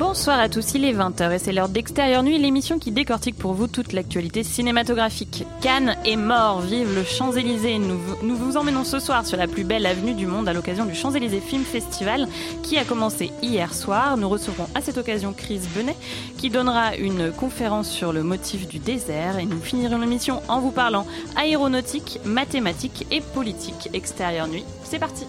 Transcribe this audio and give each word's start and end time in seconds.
Bonsoir 0.00 0.40
à 0.40 0.48
tous, 0.48 0.72
il 0.74 0.86
est 0.86 0.94
20h 0.94 1.30
et 1.30 1.38
c'est 1.38 1.52
l'heure 1.52 1.68
d'Extérieur 1.68 2.22
Nuit, 2.22 2.38
l'émission 2.38 2.78
qui 2.78 2.90
décortique 2.90 3.36
pour 3.36 3.52
vous 3.52 3.66
toute 3.66 3.92
l'actualité 3.92 4.42
cinématographique. 4.42 5.44
Cannes 5.60 5.94
est 6.06 6.16
mort, 6.16 6.62
vive 6.62 6.94
le 6.94 7.04
Champs-Élysées. 7.04 7.78
Nous, 7.78 8.34
vous- 8.34 8.56
emmenons 8.56 8.84
ce 8.84 8.98
soir 8.98 9.26
sur 9.26 9.36
la 9.36 9.46
plus 9.46 9.62
belle 9.62 9.84
avenue 9.84 10.14
du 10.14 10.24
monde 10.26 10.48
à 10.48 10.54
l'occasion 10.54 10.86
du 10.86 10.94
Champs-Élysées 10.94 11.40
Film 11.42 11.64
Festival 11.64 12.28
qui 12.62 12.78
a 12.78 12.84
commencé 12.84 13.30
hier 13.42 13.74
soir. 13.74 14.16
Nous 14.16 14.28
recevrons 14.30 14.68
à 14.74 14.80
cette 14.80 14.96
occasion 14.96 15.34
Chris 15.36 15.60
Benet 15.76 15.96
qui 16.38 16.48
donnera 16.48 16.96
une 16.96 17.30
conférence 17.30 17.90
sur 17.90 18.14
le 18.14 18.22
motif 18.22 18.68
du 18.68 18.78
désert 18.78 19.38
et 19.38 19.44
nous 19.44 19.60
finirons 19.60 19.98
l'émission 19.98 20.40
en 20.48 20.60
vous 20.60 20.70
parlant 20.72 21.06
aéronautique, 21.36 22.20
mathématiques 22.24 23.06
et 23.10 23.20
politique. 23.20 23.90
Extérieur 23.92 24.48
Nuit, 24.48 24.64
c'est 24.82 24.98
parti. 24.98 25.26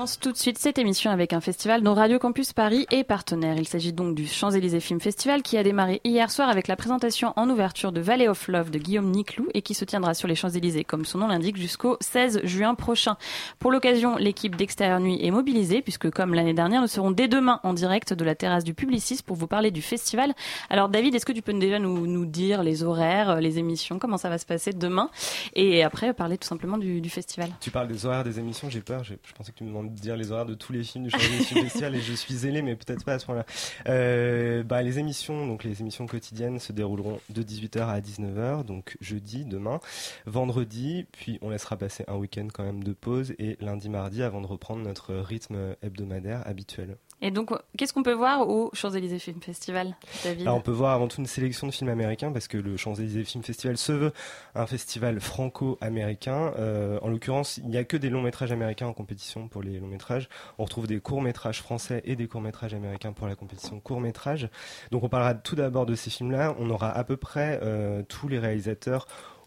Commence 0.00 0.18
tout 0.18 0.32
de 0.32 0.36
suite 0.38 0.56
cette 0.56 0.78
émission 0.78 1.10
avec 1.10 1.34
un 1.34 1.42
festival 1.42 1.82
dont 1.82 1.92
Radio 1.92 2.18
Campus 2.18 2.54
Paris 2.54 2.86
est 2.90 3.04
partenaire. 3.04 3.58
Il 3.58 3.68
s'agit 3.68 3.92
donc 3.92 4.14
du 4.14 4.26
Champs-Élysées 4.26 4.80
Film 4.80 4.98
Festival 4.98 5.42
qui 5.42 5.58
a 5.58 5.62
démarré 5.62 6.00
hier 6.04 6.30
soir 6.30 6.48
avec 6.48 6.68
la 6.68 6.76
présentation 6.76 7.34
en 7.36 7.50
ouverture 7.50 7.92
de 7.92 8.00
Valley 8.00 8.26
of 8.26 8.48
Love 8.48 8.70
de 8.70 8.78
Guillaume 8.78 9.10
Niclou 9.10 9.48
et 9.52 9.60
qui 9.60 9.74
se 9.74 9.84
tiendra 9.84 10.14
sur 10.14 10.26
les 10.26 10.34
Champs-Élysées, 10.34 10.84
comme 10.84 11.04
son 11.04 11.18
nom 11.18 11.26
l'indique, 11.28 11.58
jusqu'au 11.58 11.98
16 12.00 12.40
juin 12.44 12.74
prochain. 12.74 13.18
Pour 13.58 13.70
l'occasion, 13.70 14.16
l'équipe 14.16 14.56
d'Extérieur 14.56 15.00
Nuit 15.00 15.18
est 15.22 15.30
mobilisée 15.30 15.82
puisque, 15.82 16.08
comme 16.08 16.32
l'année 16.32 16.54
dernière, 16.54 16.80
nous 16.80 16.88
serons 16.88 17.10
dès 17.10 17.28
demain 17.28 17.60
en 17.62 17.74
direct 17.74 18.14
de 18.14 18.24
la 18.24 18.34
terrasse 18.34 18.64
du 18.64 18.72
Publicis 18.72 19.20
pour 19.22 19.36
vous 19.36 19.48
parler 19.48 19.70
du 19.70 19.82
festival. 19.82 20.32
Alors 20.70 20.88
David, 20.88 21.14
est-ce 21.14 21.26
que 21.26 21.32
tu 21.32 21.42
peux 21.42 21.52
déjà 21.52 21.78
nous, 21.78 22.24
dire 22.24 22.62
les 22.62 22.84
horaires, 22.84 23.38
les 23.38 23.58
émissions, 23.58 23.98
comment 23.98 24.16
ça 24.16 24.30
va 24.30 24.38
se 24.38 24.46
passer 24.46 24.72
demain 24.72 25.10
et 25.54 25.84
après 25.84 26.14
parler 26.14 26.38
tout 26.38 26.48
simplement 26.48 26.78
du, 26.78 27.10
festival? 27.10 27.50
Tu 27.60 27.70
parles 27.70 27.88
des 27.88 28.06
horaires 28.06 28.24
des 28.24 28.38
émissions, 28.38 28.70
j'ai 28.70 28.80
peur. 28.80 29.04
Je 29.04 29.14
pensais 29.36 29.52
que 29.52 29.58
tu 29.58 29.64
me 29.64 29.68
demandais 29.68 29.89
dire 29.94 30.16
les 30.16 30.32
horaires 30.32 30.46
de 30.46 30.54
tous 30.54 30.72
les 30.72 30.82
films 30.82 31.04
du 31.04 31.10
Film 31.10 31.64
Festival 31.64 31.94
et 31.94 32.00
je 32.00 32.12
suis 32.12 32.34
zélé, 32.34 32.62
mais 32.62 32.76
peut-être 32.76 33.04
pas 33.04 33.14
à 33.14 33.18
ce 33.18 33.26
point-là. 33.26 33.44
Euh, 33.88 34.62
bah, 34.62 34.82
les 34.82 34.98
émissions, 34.98 35.46
donc 35.46 35.64
les 35.64 35.80
émissions 35.80 36.06
quotidiennes 36.06 36.58
se 36.58 36.72
dérouleront 36.72 37.20
de 37.30 37.42
18h 37.42 37.88
à 37.88 38.00
19h, 38.00 38.64
donc 38.64 38.96
jeudi, 39.00 39.44
demain, 39.44 39.80
vendredi, 40.26 41.06
puis 41.12 41.38
on 41.42 41.50
laissera 41.50 41.76
passer 41.76 42.04
un 42.08 42.16
week-end 42.16 42.48
quand 42.52 42.64
même 42.64 42.82
de 42.82 42.92
pause 42.92 43.34
et 43.38 43.56
lundi, 43.60 43.88
mardi 43.88 44.22
avant 44.22 44.40
de 44.40 44.46
reprendre 44.46 44.82
notre 44.82 45.14
rythme 45.14 45.76
hebdomadaire 45.82 46.46
habituel. 46.46 46.96
Et 47.22 47.30
donc, 47.30 47.50
qu'est-ce 47.76 47.92
qu'on 47.92 48.02
peut 48.02 48.14
voir 48.14 48.48
au 48.48 48.70
Champs-Élysées 48.72 49.18
Film 49.18 49.40
Festival, 49.42 49.94
Alors 50.40 50.56
on 50.56 50.60
peut 50.60 50.70
voir 50.70 50.94
avant 50.94 51.06
tout 51.06 51.20
une 51.20 51.26
sélection 51.26 51.66
de 51.66 51.72
films 51.72 51.90
américains 51.90 52.32
parce 52.32 52.48
que 52.48 52.56
le 52.56 52.76
Champs-Élysées 52.76 53.24
Film 53.24 53.44
Festival 53.44 53.76
se 53.76 53.92
veut 53.92 54.12
un 54.54 54.66
festival 54.66 55.20
franco-américain. 55.20 56.52
Euh, 56.58 56.98
en 57.02 57.08
l'occurrence, 57.08 57.58
il 57.58 57.68
n'y 57.68 57.76
a 57.76 57.84
que 57.84 57.96
des 57.96 58.08
longs 58.08 58.22
métrages 58.22 58.52
américains 58.52 58.86
en 58.86 58.94
compétition 58.94 59.48
pour 59.48 59.62
les 59.62 59.78
longs 59.78 59.86
métrages. 59.86 60.28
On 60.58 60.64
retrouve 60.64 60.86
des 60.86 61.00
courts 61.00 61.22
métrages 61.22 61.60
français 61.60 62.00
et 62.04 62.16
des 62.16 62.26
courts 62.26 62.40
métrages 62.40 62.72
américains 62.72 63.12
pour 63.12 63.26
la 63.26 63.34
compétition 63.34 63.80
court 63.80 64.00
métrage. 64.00 64.48
Donc 64.90 65.02
on 65.04 65.08
parlera 65.08 65.34
tout 65.34 65.56
d'abord 65.56 65.84
de 65.84 65.94
ces 65.94 66.10
films-là. 66.10 66.54
On 66.58 66.70
aura 66.70 66.90
à 66.90 67.04
peu 67.04 67.16
près 67.18 67.60
euh, 67.62 68.02
tous 68.08 68.28
les 68.28 68.38
réalisateurs 68.38 69.06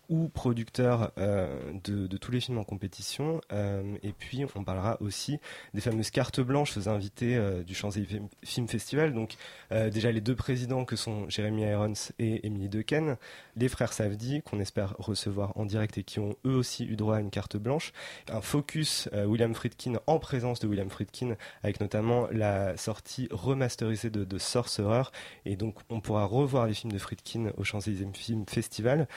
ou 0.09 0.27
producteurs 0.29 1.11
euh, 1.17 1.71
de, 1.83 2.17
tous 2.17 2.31
les 2.31 2.39
films 2.39 2.57
en 2.57 2.63
compétition. 2.63 3.41
Euh, 3.51 3.95
et 4.03 4.11
puis, 4.11 4.45
on 4.55 4.63
parlera 4.63 5.01
aussi 5.01 5.39
des 5.73 5.81
fameuses 5.81 6.11
cartes 6.11 6.41
blanches 6.41 6.77
aux 6.77 6.89
invités 6.89 7.35
euh, 7.35 7.63
du 7.63 7.73
Champs-Élysées 7.73 8.21
Film 8.43 8.67
Festival. 8.67 9.13
Donc, 9.13 9.35
déjà 9.71 10.11
les 10.11 10.21
deux 10.21 10.35
présidents 10.35 10.85
que 10.85 10.95
sont 10.95 11.27
Jérémy 11.29 11.63
Irons 11.63 11.93
et 12.19 12.45
Émilie 12.45 12.69
Dequesne, 12.69 13.17
les 13.55 13.69
frères 13.69 13.93
Savdi, 13.93 14.41
qu'on 14.41 14.59
espère 14.59 14.95
recevoir 14.99 15.57
en 15.57 15.65
direct 15.65 15.97
et 15.97 16.03
qui 16.03 16.19
ont 16.19 16.35
eux 16.45 16.55
aussi 16.55 16.85
eu 16.85 16.95
droit 16.95 17.17
à 17.17 17.19
une 17.19 17.31
carte 17.31 17.57
blanche. 17.57 17.91
Un 18.29 18.41
focus 18.41 19.09
William 19.13 19.53
Friedkin 19.53 19.95
en 20.05 20.19
présence 20.19 20.59
de 20.59 20.67
William 20.67 20.89
Friedkin, 20.89 21.35
avec 21.63 21.79
notamment 21.79 22.27
la 22.31 22.77
sortie 22.77 23.27
remasterisée 23.31 24.09
de, 24.09 24.23
de 24.23 24.37
Sorcerer. 24.37 25.03
Et 25.45 25.55
donc, 25.55 25.75
on 25.89 25.99
pourra 25.99 26.25
revoir 26.25 26.67
les 26.67 26.73
films 26.73 26.93
de 26.93 26.99
Friedkin 26.99 27.51
au 27.57 27.63
Champs-Élysées 27.63 28.07
Film 28.13 28.45
Festival. 28.47 29.07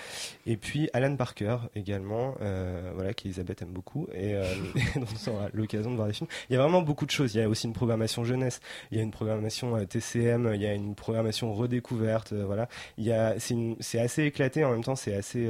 Et 0.47 0.57
puis, 0.57 0.76
Alan 0.93 1.17
Parker 1.17 1.59
également, 1.75 2.35
euh, 2.41 2.91
voilà, 2.95 3.15
qu'Elisabeth 3.15 3.63
aime 3.63 3.71
beaucoup, 3.71 4.07
et, 4.13 4.35
euh, 4.35 4.45
et 4.97 4.99
dont 4.99 5.07
on 5.27 5.31
aura 5.31 5.49
l'occasion 5.53 5.91
de 5.91 5.97
voir 5.97 6.09
des 6.09 6.15
films. 6.15 6.29
Il 6.49 6.55
y 6.55 6.57
a 6.57 6.63
vraiment 6.63 6.83
beaucoup 6.83 7.07
de 7.07 7.11
choses. 7.11 7.35
Il 7.35 7.39
y 7.39 7.43
a 7.43 7.49
aussi 7.49 7.67
une 7.67 7.73
programmation 7.73 8.25
jeunesse, 8.25 8.61
il 8.91 8.99
y 8.99 9.01
a 9.01 9.03
une 9.03 9.11
programmation 9.11 9.77
euh, 9.77 9.85
TCM, 9.85 10.53
il 10.55 10.61
y 10.61 10.67
a 10.67 10.75
une 10.75 10.95
programmation 10.95 11.53
redécouverte, 11.53 12.33
euh, 12.33 12.45
voilà. 12.45 12.69
Il 12.99 13.05
y 13.05 13.13
a, 13.13 13.35
c'est, 13.39 13.99
assez 13.99 14.25
éclaté, 14.25 14.65
en 14.65 14.73
même 14.73 14.85
temps, 14.85 14.97
c'est 14.97 15.15
assez, 15.15 15.49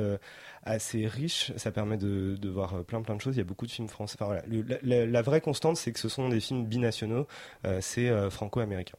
assez 0.63 1.07
riche. 1.07 1.53
Ça 1.57 1.71
permet 1.71 1.97
de, 1.97 2.49
voir 2.49 2.85
plein 2.85 3.03
plein 3.03 3.17
de 3.17 3.21
choses. 3.21 3.37
Il 3.37 3.39
y 3.39 3.43
a 3.43 3.45
beaucoup 3.45 3.67
de 3.67 3.71
films 3.71 3.89
français. 3.89 4.17
La, 4.83 5.23
vraie 5.23 5.41
constante, 5.41 5.77
c'est 5.77 5.93
que 5.93 5.99
ce 5.99 6.09
sont 6.09 6.29
des 6.29 6.41
films 6.41 6.65
binationaux. 6.67 7.27
c'est 7.81 8.11
franco-américain. 8.31 8.97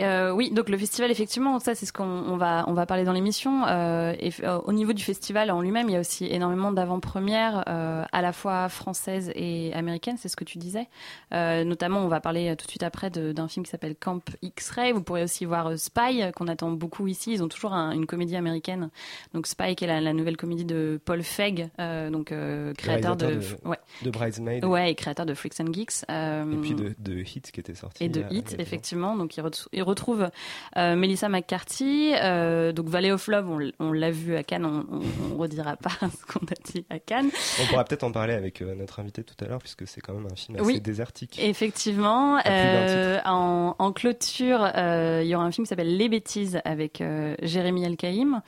Euh, 0.00 0.32
oui, 0.32 0.50
donc 0.50 0.68
le 0.68 0.76
festival, 0.76 1.10
effectivement, 1.12 1.58
ça 1.60 1.74
c'est 1.76 1.86
ce 1.86 1.92
qu'on 1.92 2.04
on 2.04 2.36
va 2.36 2.64
on 2.66 2.72
va 2.72 2.84
parler 2.84 3.04
dans 3.04 3.12
l'émission. 3.12 3.64
Euh, 3.66 4.12
et 4.18 4.30
f- 4.30 4.44
euh, 4.44 4.58
au 4.64 4.72
niveau 4.72 4.92
du 4.92 5.02
festival 5.04 5.50
en 5.52 5.60
lui-même, 5.60 5.88
il 5.88 5.92
y 5.92 5.96
a 5.96 6.00
aussi 6.00 6.26
énormément 6.26 6.72
d'avant-premières, 6.72 7.62
euh, 7.68 8.04
à 8.10 8.20
la 8.22 8.32
fois 8.32 8.68
françaises 8.68 9.30
et 9.36 9.72
américaines. 9.74 10.16
C'est 10.18 10.28
ce 10.28 10.34
que 10.36 10.42
tu 10.44 10.58
disais. 10.58 10.88
Euh, 11.32 11.62
notamment, 11.62 12.00
on 12.00 12.08
va 12.08 12.20
parler 12.20 12.48
euh, 12.48 12.56
tout 12.56 12.66
de 12.66 12.70
suite 12.70 12.82
après 12.82 13.08
d'un 13.10 13.46
film 13.46 13.64
qui 13.64 13.70
s'appelle 13.70 13.94
Camp 13.94 14.20
X-Ray. 14.42 14.90
Vous 14.92 15.02
pourrez 15.02 15.22
aussi 15.22 15.44
voir 15.44 15.68
euh, 15.68 15.76
Spy, 15.76 16.22
euh, 16.22 16.32
qu'on 16.32 16.48
attend 16.48 16.70
beaucoup 16.72 17.06
ici. 17.06 17.32
Ils 17.32 17.42
ont 17.44 17.48
toujours 17.48 17.72
un- 17.72 17.92
une 17.92 18.06
comédie 18.06 18.34
américaine. 18.36 18.90
Donc 19.32 19.46
Spy, 19.46 19.76
qui 19.76 19.84
est 19.84 19.88
la, 19.88 20.00
la 20.00 20.12
nouvelle 20.12 20.36
comédie 20.36 20.64
de 20.64 21.00
Paul 21.04 21.22
Feig, 21.22 21.68
euh, 21.78 22.10
donc 22.10 22.32
euh, 22.32 22.72
créateur 22.74 23.16
de, 23.16 23.26
de- 23.36 23.40
ouais 23.68 23.78
De 24.02 24.10
Bridesmaid. 24.10 24.64
ouais 24.64 24.90
et 24.90 24.94
créateur 24.96 25.24
de 25.24 25.34
Freaks 25.34 25.60
and 25.60 25.72
Geeks. 25.72 26.04
Euh, 26.10 26.50
Et 26.52 26.56
puis 26.56 26.74
de, 26.74 26.94
de 26.98 27.18
Hit 27.20 27.52
qui 27.52 27.60
était 27.60 27.74
sorti. 27.76 28.02
et 28.02 28.08
de 28.08 28.24
Hit, 28.30 28.56
effectivement. 28.58 29.16
Donc, 29.16 29.36
il 29.36 29.83
retrouve 29.84 30.28
euh, 30.76 30.96
Melissa 30.96 31.28
McCarthy. 31.28 32.12
euh, 32.14 32.72
donc, 32.72 32.88
Valley 32.88 33.10
of 33.12 33.26
Love, 33.28 33.70
on, 33.78 33.92
l'a 33.92 34.10
vu 34.10 34.36
à 34.36 34.42
Cannes. 34.42 34.64
On, 34.66 34.84
on, 34.90 35.00
on 35.32 35.36
redira 35.36 35.76
pas 35.76 35.90
ce 36.00 36.26
qu'on 36.32 36.44
a 36.46 36.72
dit 36.72 36.84
à 36.90 36.98
Cannes. 36.98 37.30
On 37.62 37.66
pourra 37.66 37.84
peut-être 37.84 38.04
en 38.04 38.12
parler 38.12 38.34
avec 38.34 38.60
euh, 38.62 38.74
notre 38.74 39.00
invité 39.00 39.22
tout 39.22 39.34
à 39.44 39.48
l'heure, 39.48 39.58
puisque 39.60 39.86
c'est 39.86 40.00
quand 40.00 40.14
même 40.14 40.26
un 40.30 40.34
film 40.36 40.56
assez 40.58 40.66
Oui. 40.66 40.80
désertique. 40.80 41.38
Effectivement, 41.40 42.38
euh, 42.46 43.18
en, 43.24 43.74
en 43.78 43.92
clôture, 43.92 44.66
il 44.76 45.26
y 45.26 45.34
aura 45.34 45.44
un 45.44 45.50
film 45.50 45.64
qui 45.64 45.68
s'appelle 45.68 45.96
Les 45.96 46.08
bêtises 46.08 46.60
avec 46.64 47.02
Jérémy 47.42 47.84
Elkaïm. 47.84 48.40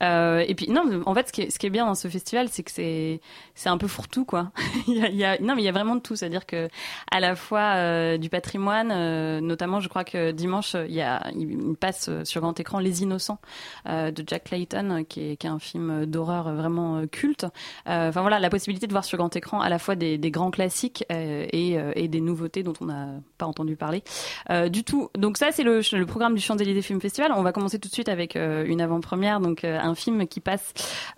Et 0.00 0.54
puis 0.56 0.70
non, 0.70 1.02
en 1.06 1.14
fait, 1.14 1.28
ce 1.28 1.32
qui 1.32 1.42
est, 1.42 1.50
ce 1.50 1.58
qui 1.58 1.66
est 1.66 1.70
bien 1.70 1.86
dans 1.86 1.94
ce 1.94 2.08
festival, 2.08 2.48
c'est 2.48 2.62
que 2.62 2.70
c'est 2.70 3.20
c'est 3.54 3.68
un 3.68 3.78
peu 3.78 3.88
fourre-tout 3.88 4.24
quoi. 4.24 4.52
il 4.88 4.96
y 4.96 5.02
a, 5.04 5.08
il 5.08 5.16
y 5.16 5.24
a- 5.24 5.38
non, 5.40 5.54
mais 5.56 5.62
il 5.62 5.64
y 5.64 5.68
a 5.68 5.72
vraiment 5.72 5.96
de 5.96 6.00
tout, 6.00 6.14
c'est-à-dire 6.16 6.46
que 6.46 6.68
à 7.10 7.20
la 7.20 7.34
fois 7.34 8.16
du 8.18 8.28
patrimoine, 8.28 9.40
notamment, 9.40 9.80
je 9.80 9.88
crois 9.88 10.04
que 10.04 10.30
dimanche 10.30 10.76
il, 10.88 11.76
passe 11.80 12.10
sur 12.24 12.40
grand 12.40 12.58
écran 12.58 12.78
Les 12.78 13.02
Innocents 13.02 13.40
euh, 13.86 14.10
de 14.10 14.24
Jack 14.26 14.44
Clayton, 14.44 15.04
qui 15.08 15.30
est, 15.30 15.36
qui 15.36 15.46
est 15.46 15.50
un 15.50 15.58
film 15.58 16.06
d'horreur 16.06 16.52
vraiment 16.54 16.98
euh, 16.98 17.06
culte. 17.06 17.46
Euh, 17.88 18.08
Enfin 18.08 18.22
voilà, 18.22 18.38
la 18.38 18.50
possibilité 18.50 18.86
de 18.86 18.92
voir 18.92 19.04
sur 19.04 19.18
grand 19.18 19.34
écran 19.36 19.60
à 19.60 19.68
la 19.68 19.78
fois 19.78 19.94
des, 19.94 20.18
grands 20.30 20.50
classiques 20.50 21.04
euh, 21.12 21.46
et, 21.52 21.78
euh, 21.78 21.92
des 21.94 22.20
nouveautés 22.20 22.62
dont 22.62 22.72
on 22.80 22.86
n'a 22.86 23.08
pas 23.36 23.46
entendu 23.46 23.76
parler 23.76 24.02
euh, 24.50 24.68
du 24.68 24.82
tout. 24.82 25.10
Donc 25.16 25.36
ça, 25.36 25.52
c'est 25.52 25.62
le, 25.62 25.82
programme 26.06 26.34
du 26.34 26.40
Champs-Élysées 26.40 26.82
Film 26.82 27.00
Festival. 27.00 27.32
On 27.34 27.42
va 27.42 27.52
commencer 27.52 27.78
tout 27.78 27.88
de 27.88 27.92
suite 27.92 28.08
avec 28.08 28.34
euh, 28.36 28.64
une 28.66 28.80
avant-première, 28.80 29.40
donc 29.40 29.64
euh, 29.64 29.78
un 29.78 29.94
film 29.94 30.26
qui 30.26 30.40
passe 30.40 30.72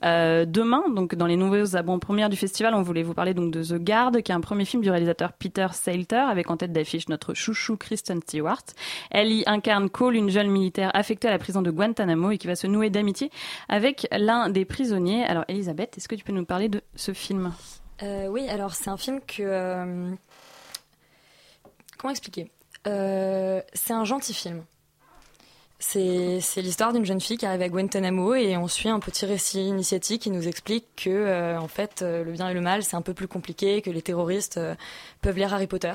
euh, 0.05 0.45
demain. 0.45 0.83
Donc 0.95 1.15
dans 1.15 1.27
les 1.27 1.37
nombreuses 1.37 1.77
avant-premières 1.77 2.29
du 2.29 2.37
festival, 2.37 2.75
on 2.75 2.83
voulait 2.83 3.03
vous 3.03 3.15
parler 3.15 3.35
donc 3.35 3.53
de 3.53 3.63
The 3.63 3.75
Guard, 3.75 4.13
qui 4.25 4.33
est 4.33 4.35
un 4.35 4.41
premier 4.41 4.65
film 4.65 4.83
du 4.83 4.91
réalisateur 4.91 5.33
Peter 5.33 5.69
Salter, 5.73 6.17
avec 6.17 6.51
en 6.51 6.57
tête 6.57 6.73
d'affiche 6.73 7.09
notre 7.09 7.35
chouchou 7.35 7.77
Kristen 7.77 8.21
Stewart. 8.23 8.65
Elle 9.11 9.31
y 9.31 9.45
incarne 9.51 9.91
Cole, 9.91 10.15
une 10.17 10.31
jeune 10.31 10.49
militaire 10.49 10.91
affectée 10.95 11.29
à 11.29 11.31
la 11.31 11.39
prison 11.39 11.61
de 11.63 11.71
Guantanamo 11.71 12.31
et 12.31 12.39
qui 12.39 12.47
va 12.47 12.57
se 12.57 12.67
nouer 12.67 12.89
d'amitié 12.91 13.31
avec 13.69 14.07
l'un 14.13 14.49
des 14.49 14.65
prisonniers. 14.65 15.25
Alors 15.25 15.45
Elisabeth, 15.49 15.99
est-ce 15.99 16.09
que 16.09 16.15
tu 16.15 16.25
peux 16.25 16.33
nous 16.33 16.45
parler 16.45 16.69
de 16.69 16.83
ce 16.95 17.13
film? 17.13 17.53
Euh, 18.03 18.29
oui, 18.29 18.49
alors 18.49 18.75
c'est 18.75 18.89
un 18.89 18.97
film 18.97 19.21
que. 19.21 19.43
euh, 19.43 20.11
Comment 21.99 22.13
expliquer? 22.13 22.51
Euh, 22.87 23.61
C'est 23.75 23.93
un 23.93 24.05
gentil 24.05 24.33
film. 24.33 24.65
C'est 25.79 26.41
l'histoire 26.57 26.93
d'une 26.93 27.07
jeune 27.07 27.21
fille 27.21 27.39
qui 27.39 27.47
arrive 27.47 27.63
à 27.63 27.69
Guantanamo 27.69 28.35
et 28.35 28.57
on 28.59 28.69
suit 28.69 28.91
un 28.91 29.01
petit 29.01 29.25
récit 29.25 29.67
initiatique 29.67 30.23
qui 30.23 30.31
nous 30.31 30.47
explique 30.47 30.87
que, 30.95 31.57
en 31.57 31.69
fait, 31.69 32.03
le 32.03 32.31
bien 32.33 32.51
et 32.51 32.55
le 32.55 32.61
mal, 32.61 32.83
c'est 32.83 32.97
un 32.97 33.03
peu 33.03 33.15
plus 33.15 33.29
compliqué, 33.29 33.81
que 33.81 33.91
les 33.91 34.03
terroristes 34.03 34.61
peuvent 35.23 35.37
lire 35.37 35.55
Harry 35.55 35.67
Potter. 35.67 35.95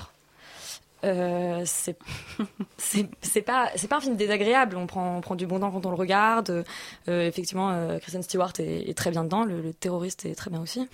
Euh, 1.06 1.62
c'est 1.66 1.98
c'est 2.78 3.08
c'est 3.22 3.42
pas 3.44 3.70
c'est 3.76 3.88
pas 3.88 3.98
un 3.98 4.02
film 4.02 4.16
désagréable 4.16 4.76
on 4.76 4.88
prend 4.88 5.18
on 5.18 5.22
prend 5.22 5.36
du 5.36 5.46
bon 5.46 5.60
temps 5.60 5.70
quand 5.72 5.86
on 5.86 5.90
le 5.92 5.96
regarde 5.96 6.64
Euh, 7.08 7.28
effectivement 7.28 7.70
euh, 7.72 8.00
Kristen 8.00 8.24
Stewart 8.24 8.54
est, 8.60 8.90
est 8.90 8.98
très 8.98 9.12
bien 9.12 9.24
dedans 9.24 9.44
le, 9.44 9.62
le 9.62 9.74
terroriste 9.74 10.26
est 10.26 10.36
très 10.36 10.50
bien 10.50 10.62
aussi 10.62 10.88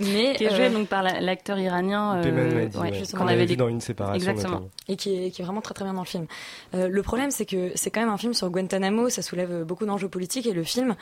mais 0.00 0.34
Qui 0.36 0.44
est 0.44 0.50
joué 0.56 0.66
euh, 0.66 0.70
donc 0.70 0.88
par 0.88 1.02
la- 1.02 1.20
l'acteur 1.20 1.58
iranien 1.58 2.16
euh, 2.16 2.66
ouais, 2.66 2.76
ouais, 2.90 3.02
qu'on 3.16 3.28
avait 3.28 3.40
vu 3.42 3.46
dit- 3.46 3.56
dans 3.56 3.68
une 3.68 3.80
séparation 3.82 4.16
Exactement. 4.30 4.54
notamment. 4.60 4.70
et 4.88 4.96
qui 4.96 5.14
est, 5.26 5.30
qui 5.30 5.42
est 5.42 5.44
vraiment 5.44 5.60
très 5.60 5.74
très 5.74 5.84
bien 5.84 5.92
dans 5.94 6.00
le 6.00 6.06
film. 6.06 6.26
Euh, 6.74 6.88
le 6.88 7.02
problème, 7.02 7.30
c'est 7.30 7.44
que 7.44 7.70
c'est 7.74 7.90
quand 7.90 8.00
même 8.00 8.08
un 8.08 8.16
film 8.16 8.32
sur 8.32 8.48
Guantanamo, 8.50 9.10
ça 9.10 9.20
soulève 9.20 9.64
beaucoup 9.64 9.84
d'enjeux 9.84 10.08
politiques 10.08 10.46
et 10.46 10.54
le 10.54 10.64
film 10.64 10.96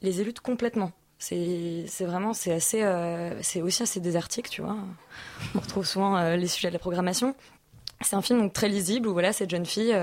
les 0.00 0.20
élude 0.20 0.38
complètement. 0.40 0.92
C'est 1.22 2.04
vraiment, 2.04 2.32
c'est 2.32 2.52
assez, 2.52 2.82
euh, 2.82 3.40
c'est 3.42 3.62
aussi 3.62 3.84
assez 3.84 4.00
désertique, 4.00 4.50
tu 4.50 4.60
vois. 4.60 4.76
On 5.54 5.60
retrouve 5.60 5.86
souvent 5.86 6.16
euh, 6.16 6.34
les 6.34 6.48
sujets 6.48 6.66
de 6.66 6.72
la 6.72 6.80
programmation. 6.80 7.36
C'est 8.00 8.16
un 8.16 8.22
film 8.22 8.40
donc 8.40 8.52
très 8.52 8.68
lisible 8.68 9.06
où 9.06 9.12
voilà 9.12 9.32
cette 9.32 9.48
jeune 9.48 9.64
fille 9.64 9.94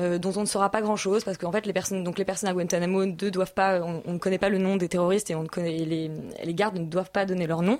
euh, 0.00 0.18
dont 0.18 0.32
on 0.34 0.40
ne 0.40 0.46
saura 0.46 0.68
pas 0.70 0.82
grand 0.82 0.96
chose 0.96 1.22
parce 1.22 1.38
qu'en 1.38 1.52
fait 1.52 1.64
les 1.64 1.72
personnes 1.72 2.02
donc 2.02 2.18
les 2.18 2.24
personnes 2.24 2.48
à 2.48 2.52
Guantanamo 2.52 3.06
ne 3.06 3.12
doivent 3.30 3.54
pas 3.54 3.80
on, 3.80 4.14
ne 4.14 4.18
connaît 4.18 4.38
pas 4.38 4.48
le 4.48 4.58
nom 4.58 4.76
des 4.76 4.88
terroristes 4.88 5.30
et 5.30 5.36
les 5.54 6.54
gardes 6.54 6.76
ne 6.76 6.86
doivent 6.86 7.12
pas 7.12 7.24
donner 7.24 7.46
leur 7.46 7.62
nom. 7.62 7.78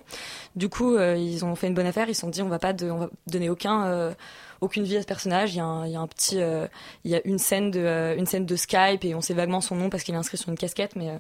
Du 0.55 0.69
coup 0.69 0.97
ils 0.97 1.45
ont 1.45 1.57
fait 1.57 1.67
une 1.67 1.75
bonne 1.75 1.89
affaire 1.89 2.09
ils 2.09 2.15
se 2.15 2.21
sont 2.21 2.29
dit 2.29 2.43
on 2.43 2.49
va 2.49 2.61
pas 2.61 2.75
va 2.75 3.11
donner 3.27 3.51
aucun 3.51 4.15
aucune 4.61 4.85
vie 4.85 4.99
à 4.99 5.03
ce 5.03 5.07
personnage. 5.09 5.53
Il 5.55 5.57
y 5.57 5.61
a 5.61 5.65
un, 5.67 6.07
petit, 6.07 6.37
il 6.37 7.11
y 7.11 7.17
a 7.17 7.21
une 7.25 7.41
scène 7.41 7.73
de, 7.73 8.15
une 8.17 8.27
scène 8.27 8.47
de 8.47 8.55
Skype 8.55 9.05
et 9.05 9.17
on 9.17 9.21
sait 9.21 9.35
vaguement 9.35 9.61
son 9.61 9.75
nom 9.75 9.91
parce 9.91 10.05
qu'il 10.05 10.15
est 10.15 10.19
inscrit 10.19 10.39
sur 10.39 10.51
une 10.51 10.59
casquette, 10.59 10.95
mais 10.95 11.19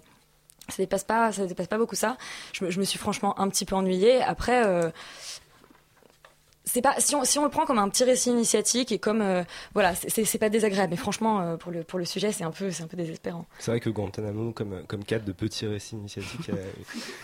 ça 0.68 0.76
dépasse 0.78 1.04
pas, 1.04 1.32
ça 1.32 1.46
dépasse 1.46 1.66
pas 1.68 1.78
beaucoup 1.78 1.94
ça. 1.96 2.16
Je, 2.52 2.64
me- 2.64 2.70
je 2.70 2.78
me 2.80 2.84
suis 2.84 2.98
franchement 2.98 3.38
un 3.40 3.48
petit 3.48 3.64
peu 3.64 3.74
ennuyée. 3.76 4.22
Après. 4.22 4.64
euh, 4.66 4.90
c'est 6.68 6.82
pas 6.82 6.96
si 6.98 7.14
on, 7.14 7.24
si 7.24 7.38
on 7.38 7.44
le 7.44 7.48
prend 7.48 7.64
comme 7.64 7.78
un 7.78 7.88
petit 7.88 8.02
récit 8.02 8.28
initiatique 8.30 8.90
et 8.90 8.98
comme 8.98 9.20
euh, 9.22 9.44
voilà 9.72 9.94
c'est- 9.94 10.36
pas 10.38 10.48
désagréable 10.48 10.90
mais 10.90 10.96
franchement 10.96 11.40
euh, 11.40 11.56
pour 11.56 11.70
le 11.70 11.84
pour 11.84 11.96
le 12.00 12.04
sujet 12.04 12.32
c'est 12.32 12.42
un 12.42 12.50
peu 12.50 12.72
c'est 12.72 12.82
un 12.82 12.88
peu 12.88 12.96
désespérant 12.96 13.46
C'est 13.60 13.70
vrai 13.70 13.78
que 13.78 13.88
Guantanamo, 13.88 14.50
comme, 14.50 14.82
comme 14.88 15.04
cadre 15.04 15.24
de 15.24 15.30
petits 15.32 15.66
récits 15.68 15.94
initiatiques, 15.94 16.50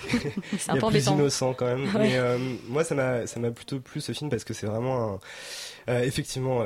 c'est 0.59 0.71
un 0.71 0.77
peu 0.77 0.87
plus 0.91 1.07
innocent 1.09 1.55
quand 1.55 1.67
même. 1.67 1.93
Ouais. 1.97 2.17
Mais 2.17 2.39
moi, 2.69 2.85
ça 2.85 2.95
m'a, 2.95 3.27
ça 3.27 3.41
m'a 3.41 3.51
plutôt 3.51 3.81
plu 3.81 4.01
ce 4.01 4.13
film 4.13 4.31
parce 4.31 4.45
que 4.45 4.55
c'est 4.55 4.67
vraiment 4.67 5.19
un. 5.89 5.99
effectivement, 6.03 6.63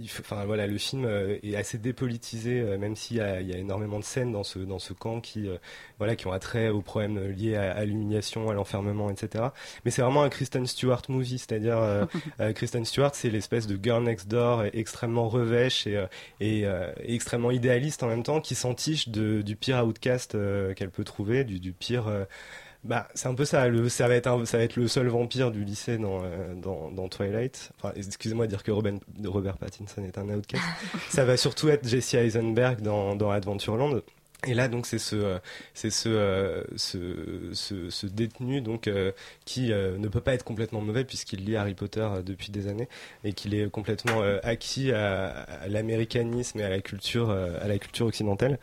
il 0.00 0.08
faut- 0.08 0.22
enfin 0.22 0.44
voilà, 0.44 0.66
le 0.66 0.78
film 0.78 1.04
euh, 1.04 1.38
est 1.42 1.56
assez 1.56 1.78
dépolitisé, 1.78 2.60
euh, 2.60 2.78
même 2.78 2.96
s'il 2.96 3.16
y 3.16 3.20
y 3.20 3.22
a 3.54 3.58
énormément 3.58 3.98
de 3.98 4.04
scènes 4.04 4.32
dans 4.32 4.44
ce 4.44 4.58
dans 4.58 4.78
ce 4.78 4.92
camp 4.92 5.20
qui, 5.20 5.48
euh, 5.48 5.56
voilà, 5.98 6.16
qui 6.16 6.26
ont 6.26 6.32
attrait 6.32 6.68
aux 6.68 6.80
problèmes 6.82 7.18
liés 7.30 7.56
à, 7.56 7.72
à 7.72 7.84
l'humiliation, 7.84 8.50
à 8.50 8.54
l'enfermement, 8.54 9.10
etc. 9.10 9.52
Mais 9.84 9.90
c'est 9.90 10.02
vraiment 10.02 10.22
un 10.22 10.28
Kristen 10.28 10.66
Stewart 10.66 11.02
movie, 11.08 11.38
c'est-à-dire 11.38 12.06
Kristen 12.54 12.84
Stewart, 12.84 13.14
c'est 13.14 13.30
l'espèce 13.30 13.66
de 13.66 13.78
girl 13.82 14.02
next 14.02 14.28
door 14.28 14.64
extrêmement 14.72 15.28
revêche 15.28 15.86
et, 15.86 16.04
et, 16.40 16.60
et 16.62 17.14
extrêmement 17.14 17.50
idéaliste 17.50 18.02
en 18.02 18.08
même 18.08 18.22
temps, 18.22 18.40
qui 18.40 18.54
s'entiche 18.54 19.08
du 19.08 19.56
pire 19.56 19.84
outcast 19.86 20.36
qu'elle 20.76 20.90
peut 20.90 21.04
trouver, 21.04 21.44
du, 21.44 21.60
du 21.60 21.72
pire. 21.72 22.04
Bah, 22.84 23.08
c'est 23.14 23.28
un 23.28 23.34
peu 23.34 23.44
ça. 23.44 23.68
Le, 23.68 23.88
ça 23.88 24.08
va 24.08 24.14
être 24.16 24.26
un- 24.26 24.44
ça 24.44 24.58
va 24.58 24.64
être 24.64 24.76
le 24.76 24.88
seul 24.88 25.06
vampire 25.08 25.50
du 25.50 25.64
lycée 25.64 25.98
dans 25.98 26.22
euh, 26.24 26.54
dans, 26.54 26.90
dans 26.90 27.08
Twilight. 27.08 27.70
Enfin, 27.78 27.92
excusez-moi 27.96 28.46
de 28.46 28.50
dire 28.50 28.62
que 28.62 28.70
Robin, 28.72 28.98
Robert 29.24 29.56
Pattinson 29.58 30.02
est 30.04 30.18
un 30.18 30.28
outcast. 30.28 30.62
ça 31.10 31.24
va 31.24 31.36
surtout 31.36 31.68
être 31.68 31.86
Jesse 31.86 32.14
Eisenberg 32.14 32.80
dans 32.80 33.14
dans 33.14 33.30
Adventureland. 33.30 34.00
Et 34.48 34.54
là, 34.54 34.66
donc, 34.66 34.86
c'est 34.86 34.98
ce, 34.98 35.14
euh, 35.14 35.38
c'est 35.72 35.90
ce, 35.90 36.08
euh, 36.08 36.64
ce, 36.74 37.50
ce, 37.52 37.90
ce 37.90 38.06
détenu 38.08 38.60
donc 38.60 38.88
euh, 38.88 39.12
qui 39.44 39.70
euh, 39.72 39.96
ne 39.98 40.08
peut 40.08 40.20
pas 40.20 40.34
être 40.34 40.42
complètement 40.42 40.80
mauvais 40.80 41.04
puisqu'il 41.04 41.44
lit 41.44 41.54
Harry 41.54 41.74
Potter 41.74 42.08
depuis 42.26 42.50
des 42.50 42.66
années 42.66 42.88
et 43.22 43.34
qu'il 43.34 43.54
est 43.54 43.70
complètement 43.70 44.20
euh, 44.22 44.40
acquis 44.42 44.90
à, 44.90 45.28
à 45.28 45.68
l'américanisme 45.68 46.58
et 46.58 46.64
à 46.64 46.70
la 46.70 46.80
culture, 46.80 47.30
à 47.30 47.68
la 47.68 47.78
culture 47.78 48.06
occidentale. 48.06 48.58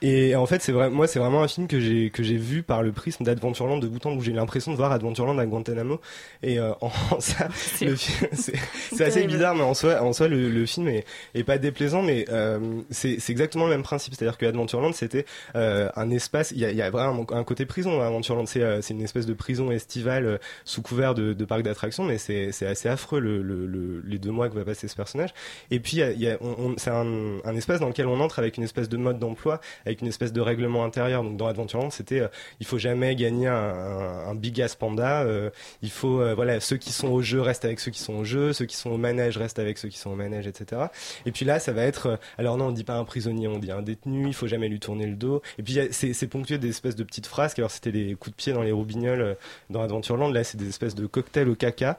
Et 0.00 0.36
en 0.36 0.46
fait, 0.46 0.62
c'est 0.62 0.70
vrai, 0.70 0.90
moi, 0.90 1.08
c'est 1.08 1.18
vraiment 1.18 1.42
un 1.42 1.48
film 1.48 1.66
que 1.66 1.80
j'ai 1.80 2.10
que 2.10 2.22
j'ai 2.22 2.36
vu 2.36 2.62
par 2.62 2.84
le 2.84 2.92
prisme 2.92 3.24
d'Adventureland 3.24 3.78
de 3.78 3.88
bout 3.88 4.04
en 4.06 4.14
bout. 4.14 4.22
J'ai 4.22 4.32
l'impression 4.32 4.70
de 4.70 4.76
voir 4.76 4.92
Adventureland 4.92 5.36
à 5.38 5.44
Guantanamo. 5.46 6.00
Et 6.44 6.60
euh, 6.60 6.72
en 6.80 6.90
ça, 7.18 7.48
le 7.80 7.96
film, 7.96 8.28
c'est 8.32 8.54
c'est 8.92 9.04
assez 9.04 9.26
bizarre, 9.26 9.56
mais 9.56 9.62
en 9.64 9.74
soi, 9.74 10.00
en 10.00 10.12
soi, 10.12 10.28
le, 10.28 10.50
le 10.50 10.66
film 10.66 10.86
est, 10.86 11.04
est 11.34 11.42
pas 11.42 11.58
déplaisant, 11.58 12.02
mais 12.02 12.26
euh, 12.30 12.80
c'est 12.90 13.18
c'est 13.18 13.32
exactement 13.32 13.64
le 13.64 13.70
même 13.72 13.82
principe. 13.82 14.14
C'est-à-dire 14.14 14.38
que 14.38 14.46
Adventureland, 14.46 14.92
c'était 14.92 15.26
euh, 15.56 15.88
un 15.96 16.10
espace. 16.10 16.52
Il 16.52 16.58
y 16.58 16.64
a, 16.64 16.70
il 16.70 16.76
y 16.76 16.82
a 16.82 16.90
vraiment 16.90 17.26
un 17.32 17.42
côté 17.42 17.66
prison. 17.66 18.00
Adventureland, 18.00 18.46
c'est 18.46 18.62
euh, 18.62 18.80
c'est 18.82 18.94
une 18.94 19.02
espèce 19.02 19.26
de 19.26 19.34
prison 19.34 19.72
estivale 19.72 20.26
euh, 20.26 20.38
sous 20.64 20.80
couvert 20.80 21.16
de, 21.16 21.32
de 21.32 21.44
parc 21.44 21.62
d'attractions, 21.62 22.04
mais 22.04 22.18
c'est 22.18 22.52
c'est 22.52 22.66
assez 22.66 22.88
affreux 22.88 23.18
le, 23.18 23.42
le, 23.42 23.66
le- 23.66 24.02
les 24.06 24.18
deux 24.20 24.30
mois 24.30 24.48
que 24.48 24.54
va 24.54 24.64
passer 24.64 24.86
ce 24.86 24.94
personnage. 24.94 25.30
Et 25.72 25.80
puis, 25.80 25.96
il 25.96 26.00
y 26.00 26.02
a, 26.04 26.12
y 26.12 26.28
a- 26.30 26.38
on, 26.40 26.54
on- 26.70 26.74
c'est 26.76 26.90
un, 26.90 27.38
un 27.44 27.56
espace 27.56 27.80
dans 27.80 27.88
lequel 27.88 28.06
on 28.06 28.20
entre 28.20 28.38
avec 28.38 28.56
une 28.58 28.62
espèce 28.62 28.88
de 28.88 28.96
mode 28.96 29.18
d'emploi, 29.18 29.60
avec 29.88 30.02
une 30.02 30.06
espèce 30.08 30.32
de 30.32 30.40
règlement 30.40 30.84
intérieur. 30.84 31.22
Donc, 31.22 31.36
dans 31.36 31.46
Adventureland, 31.46 31.90
c'était 31.90 32.20
euh, 32.20 32.28
il 32.60 32.66
faut 32.66 32.78
jamais 32.78 33.16
gagner 33.16 33.48
un, 33.48 34.28
un, 34.28 34.34
big 34.34 34.60
ass 34.60 34.74
panda. 34.76 35.22
euh, 35.22 35.50
il 35.82 35.90
faut 35.90 36.20
euh, 36.20 36.34
voilà 36.34 36.60
ceux 36.60 36.76
qui 36.76 36.92
sont 36.92 37.08
au 37.08 37.22
jeu 37.22 37.40
restent 37.40 37.64
avec 37.64 37.80
ceux 37.80 37.90
qui 37.90 38.00
sont 38.00 38.14
au 38.14 38.24
jeu, 38.24 38.52
ceux 38.52 38.66
qui 38.66 38.76
sont 38.76 38.90
au 38.90 38.98
manège 38.98 39.36
restent 39.36 39.58
avec 39.58 39.78
ceux 39.78 39.88
qui 39.88 39.98
sont 39.98 40.10
au 40.10 40.14
manège, 40.14 40.46
etc. 40.46 40.82
Et 41.26 41.32
puis 41.32 41.44
là, 41.44 41.58
ça 41.58 41.72
va 41.72 41.82
être 41.82 42.06
euh, 42.06 42.16
alors 42.36 42.56
non, 42.56 42.66
on 42.66 42.72
dit 42.72 42.84
pas 42.84 42.96
un 42.96 43.04
prisonnier, 43.04 43.48
on 43.48 43.58
dit 43.58 43.70
un 43.70 43.82
détenu. 43.82 44.26
Il 44.28 44.34
faut 44.34 44.46
jamais 44.46 44.68
lui 44.68 44.80
tourner 44.80 45.06
le 45.06 45.16
dos. 45.16 45.42
Et 45.58 45.62
puis 45.62 45.78
c'est 45.90 46.26
ponctué 46.28 46.58
des 46.58 46.68
espèces 46.68 46.96
de 46.96 47.04
petites 47.04 47.26
phrases. 47.26 47.54
Alors 47.58 47.70
c'était 47.70 47.92
des 47.92 48.14
coups 48.14 48.36
de 48.36 48.36
pied 48.36 48.52
dans 48.52 48.62
les 48.62 48.72
roubignoles 48.72 49.36
dans 49.70 49.82
Adventureland. 49.82 50.30
Là, 50.30 50.44
c'est 50.44 50.58
des 50.58 50.68
espèces 50.68 50.94
de 50.94 51.06
cocktails 51.06 51.48
au 51.48 51.54
caca. 51.54 51.98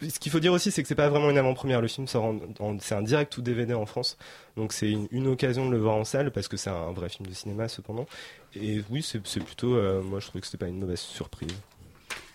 Ce 0.00 0.18
qu'il 0.20 0.30
faut 0.30 0.38
dire 0.40 0.52
aussi, 0.52 0.70
c'est 0.70 0.82
que 0.82 0.88
c'est 0.88 0.94
pas 0.94 1.08
vraiment 1.08 1.30
une 1.30 1.38
avant-première. 1.38 1.80
Le 1.80 1.88
film 1.88 2.06
sort 2.06 2.24
en, 2.24 2.36
en- 2.60 2.78
c'est 2.78 2.94
un 2.94 3.02
direct 3.02 3.36
ou 3.36 3.42
DVD 3.42 3.74
en 3.74 3.84
France, 3.86 4.16
donc 4.56 4.72
c'est 4.72 4.90
une, 4.90 5.08
une 5.10 5.26
occasion 5.26 5.66
de 5.66 5.72
le 5.72 5.78
voir 5.78 5.96
en 5.96 6.04
salle 6.04 6.30
parce 6.30 6.46
que 6.46 6.56
c'est 6.56 6.70
un 6.70 6.92
vrai 6.92 7.08
film 7.08 7.26
de 7.28 7.34
cinéma 7.34 7.66
cependant. 7.68 8.06
Et 8.54 8.82
oui, 8.90 9.02
c'est 9.02 9.18
plutôt, 9.20 9.74
euh, 9.74 10.00
moi 10.02 10.20
je 10.20 10.26
trouve 10.28 10.40
que 10.40 10.46
c'était 10.46 10.58
pas 10.58 10.68
une 10.68 10.78
mauvaise 10.78 11.00
surprise. 11.00 11.50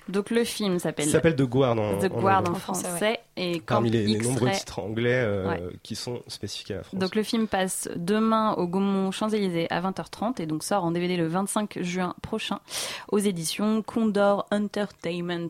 Donc 0.10 0.32
le 0.32 0.43
film 0.43 0.79
s'appelle 0.79 1.08
s'appelle 1.08 1.36
The 1.38 1.43
Guard 1.43 1.79
en, 1.79 1.98
The 2.00 2.12
en 2.12 2.20
Guard 2.20 2.43
en 2.50 2.51
En 2.51 2.55
français, 2.55 2.88
français 2.89 3.20
et 3.36 3.62
Parmi 3.66 3.90
les, 3.90 4.06
les 4.06 4.20
nombreux 4.20 4.52
titres 4.52 4.80
anglais 4.80 5.24
euh, 5.25 5.50
Ouais. 5.50 5.62
qui 5.82 5.96
sont 5.96 6.22
spécifiques 6.28 6.72
à 6.72 6.75
la 6.75 6.84
France. 6.84 7.00
Donc 7.00 7.16
le 7.16 7.24
film 7.24 7.48
passe 7.48 7.90
demain 7.96 8.54
au 8.54 8.68
Gaumont 8.68 9.12
Champs-Élysées 9.12 9.68
à 9.72 9.82
20h30 9.82 10.40
et 10.42 10.46
donc 10.46 10.63
sort 10.63 10.84
en 10.84 10.92
DVD 10.92 11.18
le 11.18 11.28
25 11.28 11.80
juin 11.82 12.13
prochain 12.22 12.60
aux 13.12 13.18
éditions 13.18 13.82
Condor 13.82 14.46
Entertainment. 14.52 15.50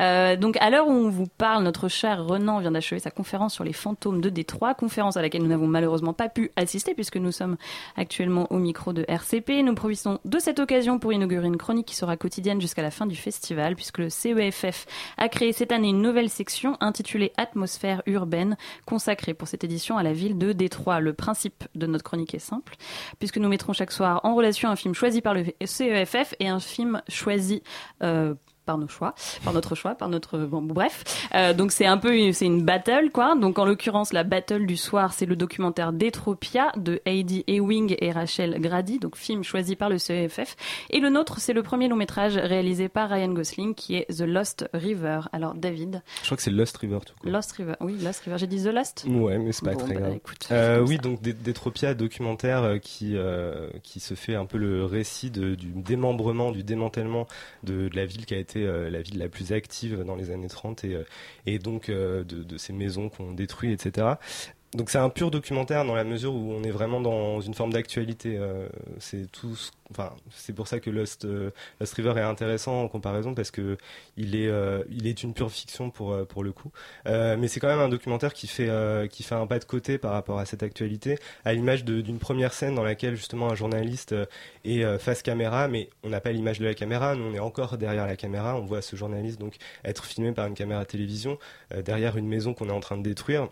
Euh, 0.00 0.34
donc 0.36 0.56
à 0.60 0.70
l'heure 0.70 0.88
où 0.88 0.92
on 0.92 1.08
vous 1.08 1.26
parle, 1.38 1.62
notre 1.62 1.88
cher 1.88 2.24
Renan 2.24 2.58
vient 2.58 2.72
d'achever 2.72 2.98
sa 2.98 3.10
conférence 3.12 3.54
sur 3.54 3.62
les 3.62 3.72
fantômes 3.72 4.20
de 4.20 4.28
Détroit, 4.28 4.74
conférence 4.74 5.16
à 5.16 5.22
laquelle 5.22 5.42
nous 5.42 5.48
n'avons 5.48 5.68
malheureusement 5.68 6.12
pas 6.14 6.28
pu 6.28 6.50
assister 6.56 6.94
puisque 6.94 7.16
nous 7.16 7.30
sommes 7.32 7.56
actuellement 7.96 8.48
au 8.50 8.58
micro 8.58 8.92
de 8.92 9.04
RCP. 9.06 9.62
Nous 9.62 9.74
profitons 9.74 10.18
de 10.24 10.38
cette 10.40 10.58
occasion 10.58 10.98
pour 10.98 11.12
inaugurer 11.12 11.46
une 11.46 11.58
chronique 11.58 11.86
qui 11.86 11.94
sera 11.96 12.16
quotidienne 12.16 12.60
jusqu'à 12.60 12.82
la 12.82 12.90
fin 12.90 13.06
du 13.06 13.14
festival 13.16 13.76
puisque 13.76 13.98
le 13.98 14.10
CEFF 14.10 14.86
a 15.16 15.28
créé 15.28 15.52
cette 15.52 15.70
année 15.70 15.90
une 15.90 16.02
nouvelle 16.02 16.28
section 16.28 16.76
intitulée 16.80 17.03
Atmosphère 17.36 18.02
urbaine 18.06 18.56
consacrée 18.86 19.34
pour 19.34 19.48
cette 19.48 19.64
édition 19.64 19.96
à 19.96 20.02
la 20.02 20.12
ville 20.12 20.38
de 20.38 20.52
Détroit. 20.52 21.00
Le 21.00 21.12
principe 21.12 21.64
de 21.74 21.86
notre 21.86 22.04
chronique 22.04 22.34
est 22.34 22.38
simple, 22.38 22.76
puisque 23.18 23.38
nous 23.38 23.48
mettrons 23.48 23.72
chaque 23.72 23.92
soir 23.92 24.20
en 24.24 24.34
relation 24.34 24.68
un 24.68 24.76
film 24.76 24.94
choisi 24.94 25.20
par 25.20 25.34
le 25.34 25.44
CEFF 25.64 26.34
et 26.40 26.48
un 26.48 26.60
film 26.60 27.02
choisi 27.08 27.62
euh, 28.02 28.34
par 28.64 28.78
nos 28.78 28.88
choix, 28.88 29.14
par 29.44 29.52
notre 29.52 29.74
choix, 29.74 29.94
par 29.94 30.08
notre 30.08 30.38
bon 30.38 30.62
bref. 30.62 31.04
Euh, 31.34 31.52
donc 31.54 31.72
c'est 31.72 31.86
un 31.86 31.98
peu 31.98 32.32
c'est 32.32 32.46
une 32.46 32.62
battle 32.64 33.10
quoi. 33.12 33.34
Donc 33.36 33.58
en 33.58 33.64
l'occurrence 33.64 34.12
la 34.12 34.24
battle 34.24 34.66
du 34.66 34.76
soir 34.76 35.12
c'est 35.12 35.26
le 35.26 35.36
documentaire 35.36 35.92
Détropia 35.92 36.72
de 36.76 37.00
Heidi 37.06 37.44
Ewing 37.46 37.96
et 37.98 38.12
Rachel 38.12 38.60
Grady, 38.60 38.98
donc 38.98 39.16
film 39.16 39.42
choisi 39.44 39.76
par 39.76 39.88
le 39.88 39.98
CEFF. 39.98 40.56
Et 40.90 41.00
le 41.00 41.08
nôtre 41.10 41.38
c'est 41.38 41.52
le 41.52 41.62
premier 41.62 41.88
long 41.88 41.96
métrage 41.96 42.36
réalisé 42.36 42.88
par 42.88 43.10
Ryan 43.10 43.32
Gosling 43.32 43.74
qui 43.74 43.96
est 43.96 44.06
The 44.16 44.22
Lost 44.22 44.68
River. 44.72 45.20
Alors 45.32 45.54
David. 45.54 46.02
Je 46.20 46.26
crois 46.26 46.36
que 46.36 46.42
c'est 46.42 46.50
Lost 46.50 46.76
River 46.78 46.98
tout 47.04 47.14
court. 47.20 47.30
Lost 47.30 47.52
River, 47.52 47.74
oui 47.80 47.96
Lost 48.02 48.20
River. 48.24 48.38
J'ai 48.38 48.46
dit 48.46 48.62
The 48.62 48.68
Lost? 48.72 49.04
Ouais 49.08 49.38
mais 49.38 49.52
c'est 49.52 49.64
pas 49.64 49.72
Bon, 49.72 49.78
très 49.84 49.94
bah, 49.94 50.00
grave. 50.00 50.14
écoute, 50.16 50.48
Euh, 50.50 50.80
oui 50.86 50.96
ça. 50.96 51.02
donc 51.02 51.20
Dé- 51.20 51.32
Détropia 51.32 51.94
documentaire 51.94 52.62
euh, 52.62 52.78
qui 52.78 53.16
euh, 53.16 53.68
qui 53.82 54.00
se 54.00 54.14
fait 54.14 54.34
un 54.34 54.46
peu 54.46 54.58
le 54.58 54.84
récit 54.84 55.30
de- 55.30 55.54
du 55.54 55.68
démembrement, 55.74 56.52
du 56.52 56.62
démantèlement 56.64 57.26
de, 57.62 57.88
de 57.88 57.96
la 57.96 58.06
ville 58.06 58.24
qui 58.26 58.34
a 58.34 58.38
été 58.38 58.53
euh, 58.62 58.90
la 58.90 59.02
ville 59.02 59.18
la 59.18 59.28
plus 59.28 59.52
active 59.52 60.02
dans 60.04 60.16
les 60.16 60.30
années 60.30 60.48
30 60.48 60.84
et, 60.84 60.94
euh, 60.94 61.04
et 61.46 61.58
donc 61.58 61.88
euh, 61.88 62.24
de 62.24 62.58
ces 62.58 62.72
maisons 62.72 63.08
qu'on 63.08 63.32
détruit, 63.32 63.72
etc. 63.72 64.14
Donc 64.74 64.90
c'est 64.90 64.98
un 64.98 65.08
pur 65.08 65.30
documentaire 65.30 65.84
dans 65.84 65.94
la 65.94 66.02
mesure 66.02 66.34
où 66.34 66.52
on 66.52 66.64
est 66.64 66.70
vraiment 66.72 67.00
dans 67.00 67.40
une 67.40 67.54
forme 67.54 67.72
d'actualité. 67.72 68.36
euh, 68.36 68.68
c'est 68.98 69.30
tout, 69.30 69.56
enfin 69.92 70.12
c'est 70.30 70.52
pour 70.52 70.66
ça 70.66 70.80
que 70.80 70.90
Lost, 70.90 71.24
euh, 71.24 71.50
Lost 71.78 71.94
River 71.94 72.14
est 72.16 72.22
intéressant 72.22 72.82
en 72.82 72.88
comparaison 72.88 73.34
parce 73.34 73.52
que 73.52 73.76
il 74.16 74.34
est, 74.34 74.48
euh, 74.48 74.82
il 74.90 75.06
est 75.06 75.22
une 75.22 75.32
pure 75.32 75.50
fiction 75.52 75.90
pour 75.90 76.12
euh, 76.12 76.24
pour 76.24 76.42
le 76.42 76.50
coup. 76.50 76.72
Euh, 77.06 77.36
mais 77.38 77.46
c'est 77.46 77.60
quand 77.60 77.68
même 77.68 77.78
un 77.78 77.88
documentaire 77.88 78.34
qui 78.34 78.48
fait 78.48 78.68
qui 79.10 79.22
fait 79.22 79.36
un 79.36 79.46
pas 79.46 79.60
de 79.60 79.64
côté 79.64 79.96
par 79.98 80.10
rapport 80.12 80.40
à 80.40 80.44
cette 80.44 80.64
actualité, 80.64 81.18
à 81.44 81.52
l'image 81.52 81.84
d'une 81.84 82.18
première 82.18 82.52
scène 82.52 82.74
dans 82.74 82.82
laquelle 82.82 83.14
justement 83.14 83.50
un 83.50 83.54
journaliste 83.54 84.14
est 84.64 84.98
face 84.98 85.22
caméra, 85.22 85.68
mais 85.68 85.88
on 86.02 86.08
n'a 86.08 86.20
pas 86.20 86.32
l'image 86.32 86.58
de 86.58 86.64
la 86.64 86.74
caméra, 86.74 87.14
nous 87.14 87.24
on 87.26 87.34
est 87.34 87.38
encore 87.38 87.78
derrière 87.78 88.06
la 88.06 88.16
caméra, 88.16 88.56
on 88.56 88.64
voit 88.64 88.82
ce 88.82 88.96
journaliste 88.96 89.38
donc 89.38 89.56
être 89.84 90.04
filmé 90.04 90.32
par 90.32 90.46
une 90.46 90.54
caméra 90.54 90.84
télévision 90.84 91.38
derrière 91.84 92.16
une 92.16 92.26
maison 92.26 92.54
qu'on 92.54 92.68
est 92.68 92.72
en 92.72 92.80
train 92.80 92.96
de 92.96 93.02
détruire 93.02 93.48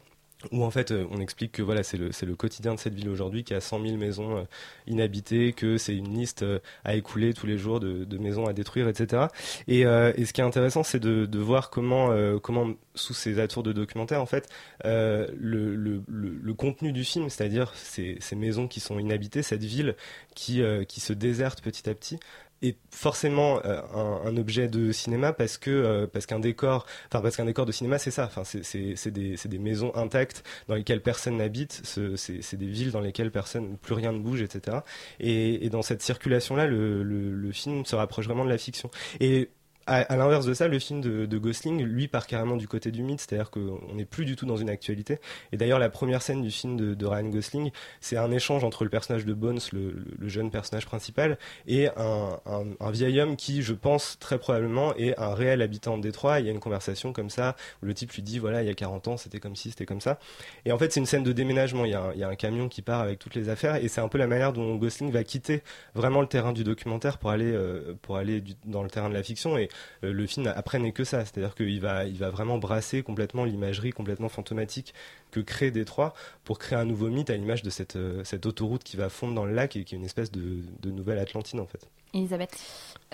où 0.50 0.64
en 0.64 0.70
fait 0.70 0.90
euh, 0.90 1.06
on 1.10 1.20
explique 1.20 1.52
que 1.52 1.62
voilà 1.62 1.82
c'est 1.82 1.96
le 1.96 2.10
le 2.22 2.36
quotidien 2.36 2.74
de 2.74 2.78
cette 2.78 2.94
ville 2.94 3.08
aujourd'hui 3.08 3.44
qui 3.44 3.54
a 3.54 3.60
100 3.60 3.82
000 3.84 3.96
maisons 3.96 4.38
euh, 4.38 4.42
inhabitées 4.86 5.52
que 5.52 5.76
c'est 5.76 5.94
une 5.94 6.16
liste 6.16 6.42
euh, 6.42 6.58
à 6.84 6.94
écouler 6.94 7.34
tous 7.34 7.46
les 7.46 7.58
jours 7.58 7.80
de, 7.80 8.04
de 8.04 8.18
maisons 8.18 8.46
à 8.46 8.52
détruire 8.52 8.88
etc 8.88 9.26
et, 9.68 9.84
euh, 9.86 10.12
et 10.16 10.24
ce 10.24 10.32
qui 10.32 10.40
est 10.40 10.44
intéressant 10.44 10.82
c'est 10.82 11.00
de, 11.00 11.26
de 11.26 11.38
voir 11.38 11.70
comment 11.70 12.10
euh, 12.10 12.38
comment 12.38 12.70
sous 12.94 13.14
ces 13.14 13.38
atours 13.38 13.62
de 13.62 13.72
documentaire 13.72 14.20
en 14.20 14.26
fait 14.26 14.48
euh, 14.84 15.28
le, 15.38 15.74
le, 15.74 16.02
le, 16.08 16.54
contenu 16.54 16.92
du 16.92 17.04
film 17.04 17.28
c'est-à-dire 17.30 17.72
ces, 17.74 18.16
ces 18.20 18.36
maisons 18.36 18.68
qui 18.68 18.80
sont 18.80 18.98
inhabitées 18.98 19.42
cette 19.42 19.64
ville 19.64 19.96
qui 20.34 20.62
qui 20.88 21.00
se 21.00 21.12
déserte 21.12 21.62
petit 21.62 21.88
à 21.88 21.94
petit 21.94 22.18
est 22.62 22.76
forcément 22.90 23.60
euh, 23.64 23.80
un, 23.94 24.22
un 24.28 24.36
objet 24.36 24.68
de 24.68 24.92
cinéma 24.92 25.32
parce 25.32 25.58
que 25.58 25.70
euh, 25.70 26.06
parce 26.06 26.26
qu'un 26.26 26.38
décor 26.38 26.86
enfin 27.08 27.20
parce 27.20 27.36
qu'un 27.36 27.44
décor 27.44 27.66
de 27.66 27.72
cinéma 27.72 27.98
c'est 27.98 28.10
ça. 28.10 28.24
Enfin 28.24 28.44
c'est 28.44 28.64
c'est 28.64 28.94
c'est 28.96 29.10
des 29.10 29.36
c'est 29.36 29.48
des 29.48 29.58
maisons 29.58 29.94
intactes 29.96 30.44
dans 30.68 30.74
lesquelles 30.74 31.02
personne 31.02 31.36
n'habite. 31.38 31.80
Ce- 31.84 32.16
c'est 32.16 32.42
c'est 32.42 32.56
des 32.56 32.66
villes 32.66 32.90
dans 32.92 33.00
lesquelles 33.00 33.30
personne 33.30 33.76
plus 33.78 33.94
rien 33.94 34.12
ne 34.12 34.18
bouge 34.18 34.42
etc 34.42 34.78
et, 35.20 35.64
et 35.66 35.70
dans 35.70 35.82
cette 35.82 36.02
circulation 36.02 36.56
là 36.56 36.66
le, 36.66 37.02
le 37.02 37.32
le 37.32 37.52
film 37.52 37.84
se 37.84 37.94
rapproche 37.96 38.26
vraiment 38.26 38.44
de 38.44 38.50
la 38.50 38.58
fiction. 38.58 38.90
Et 39.20 39.50
à, 39.86 39.96
à 40.00 40.16
l'inverse 40.16 40.46
de 40.46 40.54
ça, 40.54 40.68
le 40.68 40.78
film 40.78 41.00
de, 41.00 41.26
de 41.26 41.38
Gosling, 41.38 41.82
lui, 41.82 42.08
part 42.08 42.26
carrément 42.26 42.56
du 42.56 42.68
côté 42.68 42.90
du 42.90 43.02
mythe, 43.02 43.20
c'est-à-dire 43.20 43.50
qu'on 43.50 43.80
n'est 43.94 44.04
plus 44.04 44.24
du 44.24 44.36
tout 44.36 44.46
dans 44.46 44.56
une 44.56 44.70
actualité. 44.70 45.18
Et 45.52 45.56
d'ailleurs, 45.56 45.78
la 45.78 45.90
première 45.90 46.22
scène 46.22 46.42
du 46.42 46.50
film 46.50 46.76
de, 46.76 46.94
de 46.94 47.06
Ryan 47.06 47.28
Gosling, 47.28 47.70
c'est 48.00 48.16
un 48.16 48.30
échange 48.30 48.64
entre 48.64 48.84
le 48.84 48.90
personnage 48.90 49.24
de 49.24 49.34
Bones, 49.34 49.60
le, 49.72 50.04
le- 50.18 50.28
jeune 50.28 50.50
personnage 50.50 50.86
principal, 50.86 51.38
et 51.66 51.88
un, 51.96 52.38
un, 52.46 52.90
vieil 52.90 53.20
homme 53.20 53.36
qui, 53.36 53.62
je 53.62 53.74
pense, 53.74 54.18
très 54.18 54.38
probablement 54.38 54.94
est 54.96 55.18
un 55.18 55.34
réel 55.34 55.60
habitant 55.62 55.96
de 55.98 56.02
Détroit. 56.02 56.40
Il 56.40 56.46
y 56.46 56.48
a 56.48 56.52
une 56.52 56.60
conversation 56.60 57.12
comme 57.12 57.28
ça, 57.30 57.56
où 57.82 57.86
le 57.86 57.94
type 57.94 58.12
lui 58.12 58.22
dit, 58.22 58.38
voilà, 58.38 58.62
il 58.62 58.66
y 58.66 58.70
a 58.70 58.74
40 58.74 59.08
ans, 59.08 59.16
c'était 59.16 59.40
comme 59.40 59.56
ci, 59.56 59.70
c'était 59.70 59.86
comme 59.86 60.00
ça. 60.00 60.18
Et 60.64 60.72
en 60.72 60.78
fait, 60.78 60.92
c'est 60.92 61.00
une 61.00 61.06
scène 61.06 61.22
de 61.24 61.32
déménagement. 61.32 61.84
Il 61.84 61.90
y, 61.90 61.94
a 61.94 62.02
un, 62.02 62.12
il 62.12 62.18
y 62.20 62.24
a 62.24 62.28
un 62.28 62.36
camion 62.36 62.68
qui 62.68 62.82
part 62.82 63.00
avec 63.00 63.18
toutes 63.18 63.34
les 63.34 63.48
affaires, 63.48 63.76
et 63.76 63.88
c'est 63.88 64.00
un 64.00 64.08
peu 64.08 64.18
la 64.18 64.26
manière 64.26 64.52
dont 64.52 64.76
Gosling 64.76 65.10
va 65.10 65.24
quitter 65.24 65.62
vraiment 65.94 66.20
le 66.20 66.26
terrain 66.28 66.52
du 66.52 66.64
documentaire 66.64 67.18
pour 67.18 67.30
aller, 67.30 67.52
euh, 67.52 67.94
pour 68.02 68.16
aller 68.16 68.42
dans 68.64 68.82
le 68.82 68.90
terrain 68.90 69.08
de 69.08 69.14
la 69.14 69.22
fiction. 69.22 69.56
Le 70.02 70.26
film 70.26 70.52
après 70.54 70.78
n'est 70.78 70.92
que 70.92 71.04
ça, 71.04 71.24
c'est-à-dire 71.24 71.54
qu'il 71.54 71.80
va, 71.80 72.04
il 72.04 72.18
va 72.18 72.30
vraiment 72.30 72.58
brasser 72.58 73.02
complètement 73.02 73.44
l'imagerie 73.44 73.90
complètement 73.90 74.28
fantomatique 74.28 74.94
que 75.30 75.40
crée 75.40 75.70
Détroit 75.70 76.14
pour 76.44 76.58
créer 76.58 76.78
un 76.78 76.84
nouveau 76.84 77.08
mythe 77.08 77.30
à 77.30 77.36
l'image 77.36 77.62
de 77.62 77.70
cette, 77.70 77.96
euh, 77.96 78.22
cette 78.24 78.46
autoroute 78.46 78.84
qui 78.84 78.96
va 78.96 79.08
fondre 79.08 79.34
dans 79.34 79.44
le 79.44 79.54
lac 79.54 79.76
et 79.76 79.84
qui 79.84 79.94
est 79.94 79.98
une 79.98 80.04
espèce 80.04 80.30
de, 80.30 80.58
de 80.80 80.90
nouvelle 80.90 81.18
Atlantide 81.18 81.60
en 81.60 81.66
fait. 81.66 81.88
Elisabeth. 82.14 82.54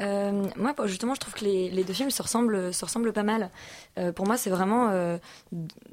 Euh, 0.00 0.44
moi, 0.56 0.74
justement, 0.86 1.14
je 1.14 1.20
trouve 1.20 1.34
que 1.34 1.44
les, 1.44 1.70
les 1.70 1.84
deux 1.84 1.92
films 1.92 2.10
se 2.10 2.20
ressemblent, 2.20 2.74
se 2.74 2.84
ressemblent 2.84 3.12
pas 3.12 3.22
mal. 3.22 3.50
Euh, 3.96 4.12
pour 4.12 4.26
moi, 4.26 4.36
c'est 4.36 4.50
vraiment 4.50 4.88
euh, 4.90 5.18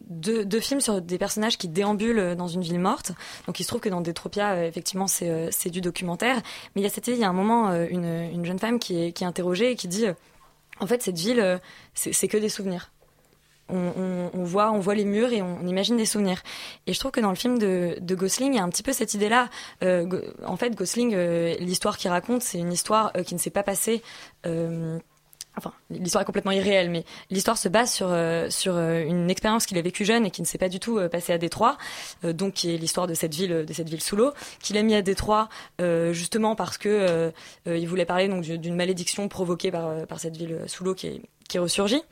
deux, 0.10 0.43
deux 0.43 0.60
films 0.60 0.81
sur 0.81 1.01
des 1.01 1.17
personnages 1.19 1.57
qui 1.60 1.67
déambulent 1.67 2.36
dans 2.36 2.48
une 2.48 2.62
ville 2.62 2.79
morte. 2.79 3.12
Donc, 3.45 3.60
il 3.60 3.63
se 3.63 3.67
trouve 3.67 3.81
que 3.81 3.89
dans 3.89 4.01
Détropia, 4.01 4.53
euh, 4.53 4.67
effectivement, 4.67 5.05
c'est 5.05 5.29
euh, 5.29 5.50
c'est 5.51 5.69
du 5.69 5.81
documentaire. 5.81 6.38
Mais 6.74 6.81
il 6.81 6.84
y 6.84 6.88
a 6.88 6.89
cette 6.89 7.07
il 7.07 7.17
y 7.17 7.24
a 7.24 7.29
un 7.29 7.34
moment, 7.34 7.69
euh, 7.69 7.86
une, 7.89 8.05
une 8.05 8.43
jeune 8.43 8.57
femme 8.57 8.79
qui 8.79 9.00
est, 9.00 9.12
qui 9.12 9.24
est 9.24 9.27
interrogée 9.27 9.72
et 9.72 9.75
qui 9.75 9.88
dit, 9.88 10.07
euh, 10.07 10.13
en 10.79 10.88
fait, 10.88 11.01
cette 11.01 11.17
ville, 11.17 11.39
euh, 11.39 11.58
c'est 11.94 12.27
que 12.27 12.38
des 12.38 12.50
souvenirs. 12.50 12.91
On, 13.67 14.29
voit, 14.44 14.72
on 14.72 14.79
voit 14.79 14.94
les 14.94 15.05
murs 15.05 15.34
et 15.34 15.41
on, 15.41 15.65
imagine 15.65 15.98
des 15.98 16.05
souvenirs. 16.05 16.44
Et 16.86 16.94
je 16.94 17.00
trouve 17.00 17.12
que 17.12 17.20
dans 17.20 17.32
le 17.32 17.36
film 17.36 17.58
de, 17.58 17.98
Gosling, 18.15 18.53
il 18.53 18.58
y 18.58 18.60
a 18.60 18.63
un 18.63 18.70
petit 18.70 18.84
peu 18.84 18.94
cette 18.94 19.15
idée-là. 19.15 19.50
Euh, 19.82 20.22
en 20.46 20.55
fait, 20.55 20.75
Gosling, 20.75 21.15
euh, 21.15 21.55
l'histoire 21.60 21.98
qu'il 21.98 22.12
raconte, 22.12 22.44
c'est 22.44 22.60
une 22.60 22.72
histoire 22.72 23.12
qui 23.25 23.34
ne 23.34 23.39
s'est 23.39 23.50
pas 23.50 23.63
passée. 23.63 24.03
Enfin, 25.57 25.74
l'histoire 25.89 26.21
est 26.21 26.25
complètement 26.25 26.51
irréelle, 26.51 26.89
mais 26.89 27.05
l'histoire 27.29 27.57
se 27.57 27.69
base 27.69 27.91
sur 27.91 28.07
euh, 28.09 28.50
sur 28.50 28.75
euh, 28.75 29.03
une 29.03 29.29
expérience 29.29 29.65
qu'il 29.65 29.77
a 29.77 29.81
vécue 29.81 30.03
jeune 30.03 30.25
et 30.25 30.31
qui 30.31 30.41
ne 30.41 30.45
s'est 30.47 30.57
pas 30.57 30.69
du 30.69 30.79
tout 30.79 30.97
euh, 30.97 31.07
passée 31.07 31.31
à 31.31 31.38
Détroit, 31.38 31.77
euh, 32.24 32.33
donc 32.33 32.53
qui 32.53 32.74
est 32.74 32.77
l'histoire 32.77 33.07
de 33.07 33.13
cette 33.13 33.33
ville 33.33 33.65
de 33.65 33.74
cette 33.74 33.89
ville 33.89 34.01
sous 34.01 34.15
l'eau, 34.15 34.33
qu'il 34.62 34.77
a 34.77 34.83
mis 34.83 34.95
à 34.95 35.01
Détroit 35.01 35.47
euh, 35.79 36.12
justement 36.13 36.55
parce 36.55 36.77
que 36.77 36.89
euh, 36.89 37.31
il 37.65 37.88
voulait 37.88 38.05
parler 38.05 38.27
donc 38.27 38.43
d'une 38.43 38.75
malédiction 38.75 39.29
provoquée 39.29 39.71
par 39.71 40.05
par 40.07 40.19
cette 40.19 40.35
ville 40.35 40.59
sous 40.67 40.83
l'eau 40.83 40.93
qui 40.93 41.21
qui 41.47 41.57
est 41.57 41.59
ressurgie. 41.59 42.03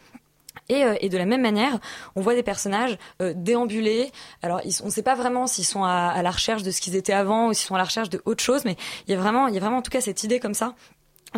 Et, 0.70 0.84
et 1.02 1.10
de 1.10 1.18
la 1.18 1.26
même 1.26 1.42
manière, 1.42 1.80
on 2.16 2.22
voit 2.22 2.36
des 2.36 2.44
personnages 2.44 2.98
euh, 3.22 3.34
déambuler. 3.36 4.12
Alors, 4.44 4.62
ils, 4.64 4.72
on 4.84 4.86
ne 4.86 4.92
sait 4.92 5.04
pas 5.04 5.16
vraiment 5.16 5.48
s'ils 5.48 5.66
sont 5.66 5.84
à, 5.84 6.14
à 6.16 6.22
la 6.22 6.32
recherche 6.32 6.64
de 6.64 6.72
ce 6.72 6.80
qu'ils 6.80 6.96
étaient 6.96 7.12
avant 7.12 7.48
ou 7.48 7.54
s'ils 7.54 7.68
sont 7.68 7.76
à 7.76 7.80
la 7.80 7.84
recherche 7.84 8.10
de 8.10 8.22
autre 8.24 8.44
chose, 8.44 8.64
mais 8.64 8.78
il 9.08 9.12
y 9.12 9.14
a 9.16 9.20
vraiment, 9.20 9.48
il 9.48 9.56
y 9.56 9.58
a 9.58 9.60
vraiment 9.60 9.78
en 9.78 9.82
tout 9.82 9.92
cas 9.92 10.00
cette 10.00 10.24
idée 10.24 10.40
comme 10.40 10.54
ça 10.54 10.76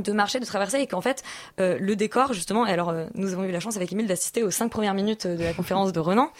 de 0.01 0.11
marcher, 0.11 0.39
de 0.39 0.45
traverser, 0.45 0.79
et 0.79 0.87
qu'en 0.87 1.01
fait, 1.01 1.23
euh, 1.59 1.77
le 1.79 1.95
décor, 1.95 2.33
justement, 2.33 2.65
et 2.65 2.71
alors 2.71 2.89
euh, 2.89 3.05
nous 3.13 3.33
avons 3.33 3.43
eu 3.43 3.51
la 3.51 3.59
chance 3.59 3.75
avec 3.75 3.91
Emile 3.91 4.07
d'assister 4.07 4.43
aux 4.43 4.51
cinq 4.51 4.69
premières 4.69 4.93
minutes 4.93 5.27
de 5.27 5.43
la 5.43 5.53
conférence 5.53 5.91
de 5.93 5.99
Renan, 5.99 6.31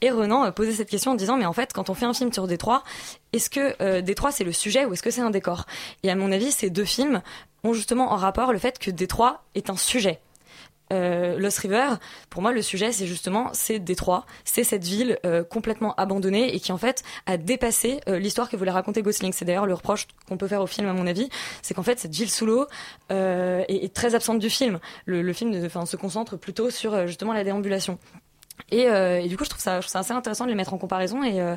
et 0.00 0.10
Renan 0.10 0.44
euh, 0.44 0.50
posait 0.50 0.72
cette 0.72 0.90
question 0.90 1.12
en 1.12 1.14
disant, 1.14 1.36
mais 1.36 1.46
en 1.46 1.52
fait, 1.52 1.72
quand 1.72 1.90
on 1.90 1.94
fait 1.94 2.06
un 2.06 2.14
film 2.14 2.32
sur 2.32 2.46
Détroit, 2.46 2.82
est-ce 3.32 3.50
que 3.50 3.74
euh, 3.82 4.00
Détroit 4.00 4.32
c'est 4.32 4.44
le 4.44 4.52
sujet 4.52 4.84
ou 4.84 4.92
est-ce 4.92 5.02
que 5.02 5.10
c'est 5.10 5.20
un 5.20 5.30
décor? 5.30 5.66
Et 6.02 6.10
à 6.10 6.16
mon 6.16 6.32
avis, 6.32 6.50
ces 6.50 6.70
deux 6.70 6.84
films 6.84 7.22
ont 7.64 7.72
justement 7.72 8.12
en 8.12 8.16
rapport 8.16 8.52
le 8.52 8.58
fait 8.58 8.78
que 8.78 8.90
Détroit 8.90 9.42
est 9.54 9.70
un 9.70 9.76
sujet. 9.76 10.20
Euh, 10.92 11.38
Lost 11.38 11.58
River, 11.58 11.88
pour 12.30 12.42
moi, 12.42 12.52
le 12.52 12.62
sujet, 12.62 12.92
c'est 12.92 13.06
justement, 13.06 13.50
c'est 13.52 13.78
Détroit, 13.78 14.26
c'est 14.44 14.64
cette 14.64 14.84
ville 14.84 15.18
euh, 15.24 15.44
complètement 15.44 15.94
abandonnée 15.96 16.54
et 16.54 16.60
qui 16.60 16.72
en 16.72 16.78
fait 16.78 17.02
a 17.26 17.36
dépassé 17.36 18.00
euh, 18.08 18.18
l'histoire 18.18 18.48
que 18.48 18.56
voulait 18.56 18.70
raconter 18.70 19.02
Gosling. 19.02 19.32
C'est 19.32 19.44
d'ailleurs 19.44 19.66
le 19.66 19.74
reproche 19.74 20.06
qu'on 20.28 20.36
peut 20.36 20.48
faire 20.48 20.62
au 20.62 20.66
film, 20.66 20.88
à 20.88 20.92
mon 20.92 21.06
avis, 21.06 21.28
c'est 21.62 21.74
qu'en 21.74 21.82
fait 21.82 21.98
cette 21.98 22.14
ville 22.14 22.30
sous 22.30 22.46
l'eau 22.46 22.66
est, 23.10 23.64
est 23.68 23.94
très 23.94 24.14
absente 24.14 24.38
du 24.38 24.50
film. 24.50 24.78
Le, 25.06 25.22
le 25.22 25.32
film, 25.32 25.54
enfin, 25.64 25.86
se 25.86 25.96
concentre 25.96 26.36
plutôt 26.36 26.70
sur 26.70 27.06
justement 27.06 27.32
la 27.32 27.44
déambulation. 27.44 27.98
Et, 28.70 28.88
euh, 28.88 29.20
et 29.20 29.28
du 29.28 29.36
coup, 29.36 29.44
je 29.44 29.50
trouve 29.50 29.62
ça, 29.62 29.76
je 29.76 29.86
trouve 29.86 29.92
ça 29.92 30.00
assez 30.00 30.12
intéressant 30.12 30.44
de 30.44 30.50
les 30.50 30.56
mettre 30.56 30.74
en 30.74 30.78
comparaison. 30.78 31.22
Et, 31.22 31.40
euh, 31.40 31.56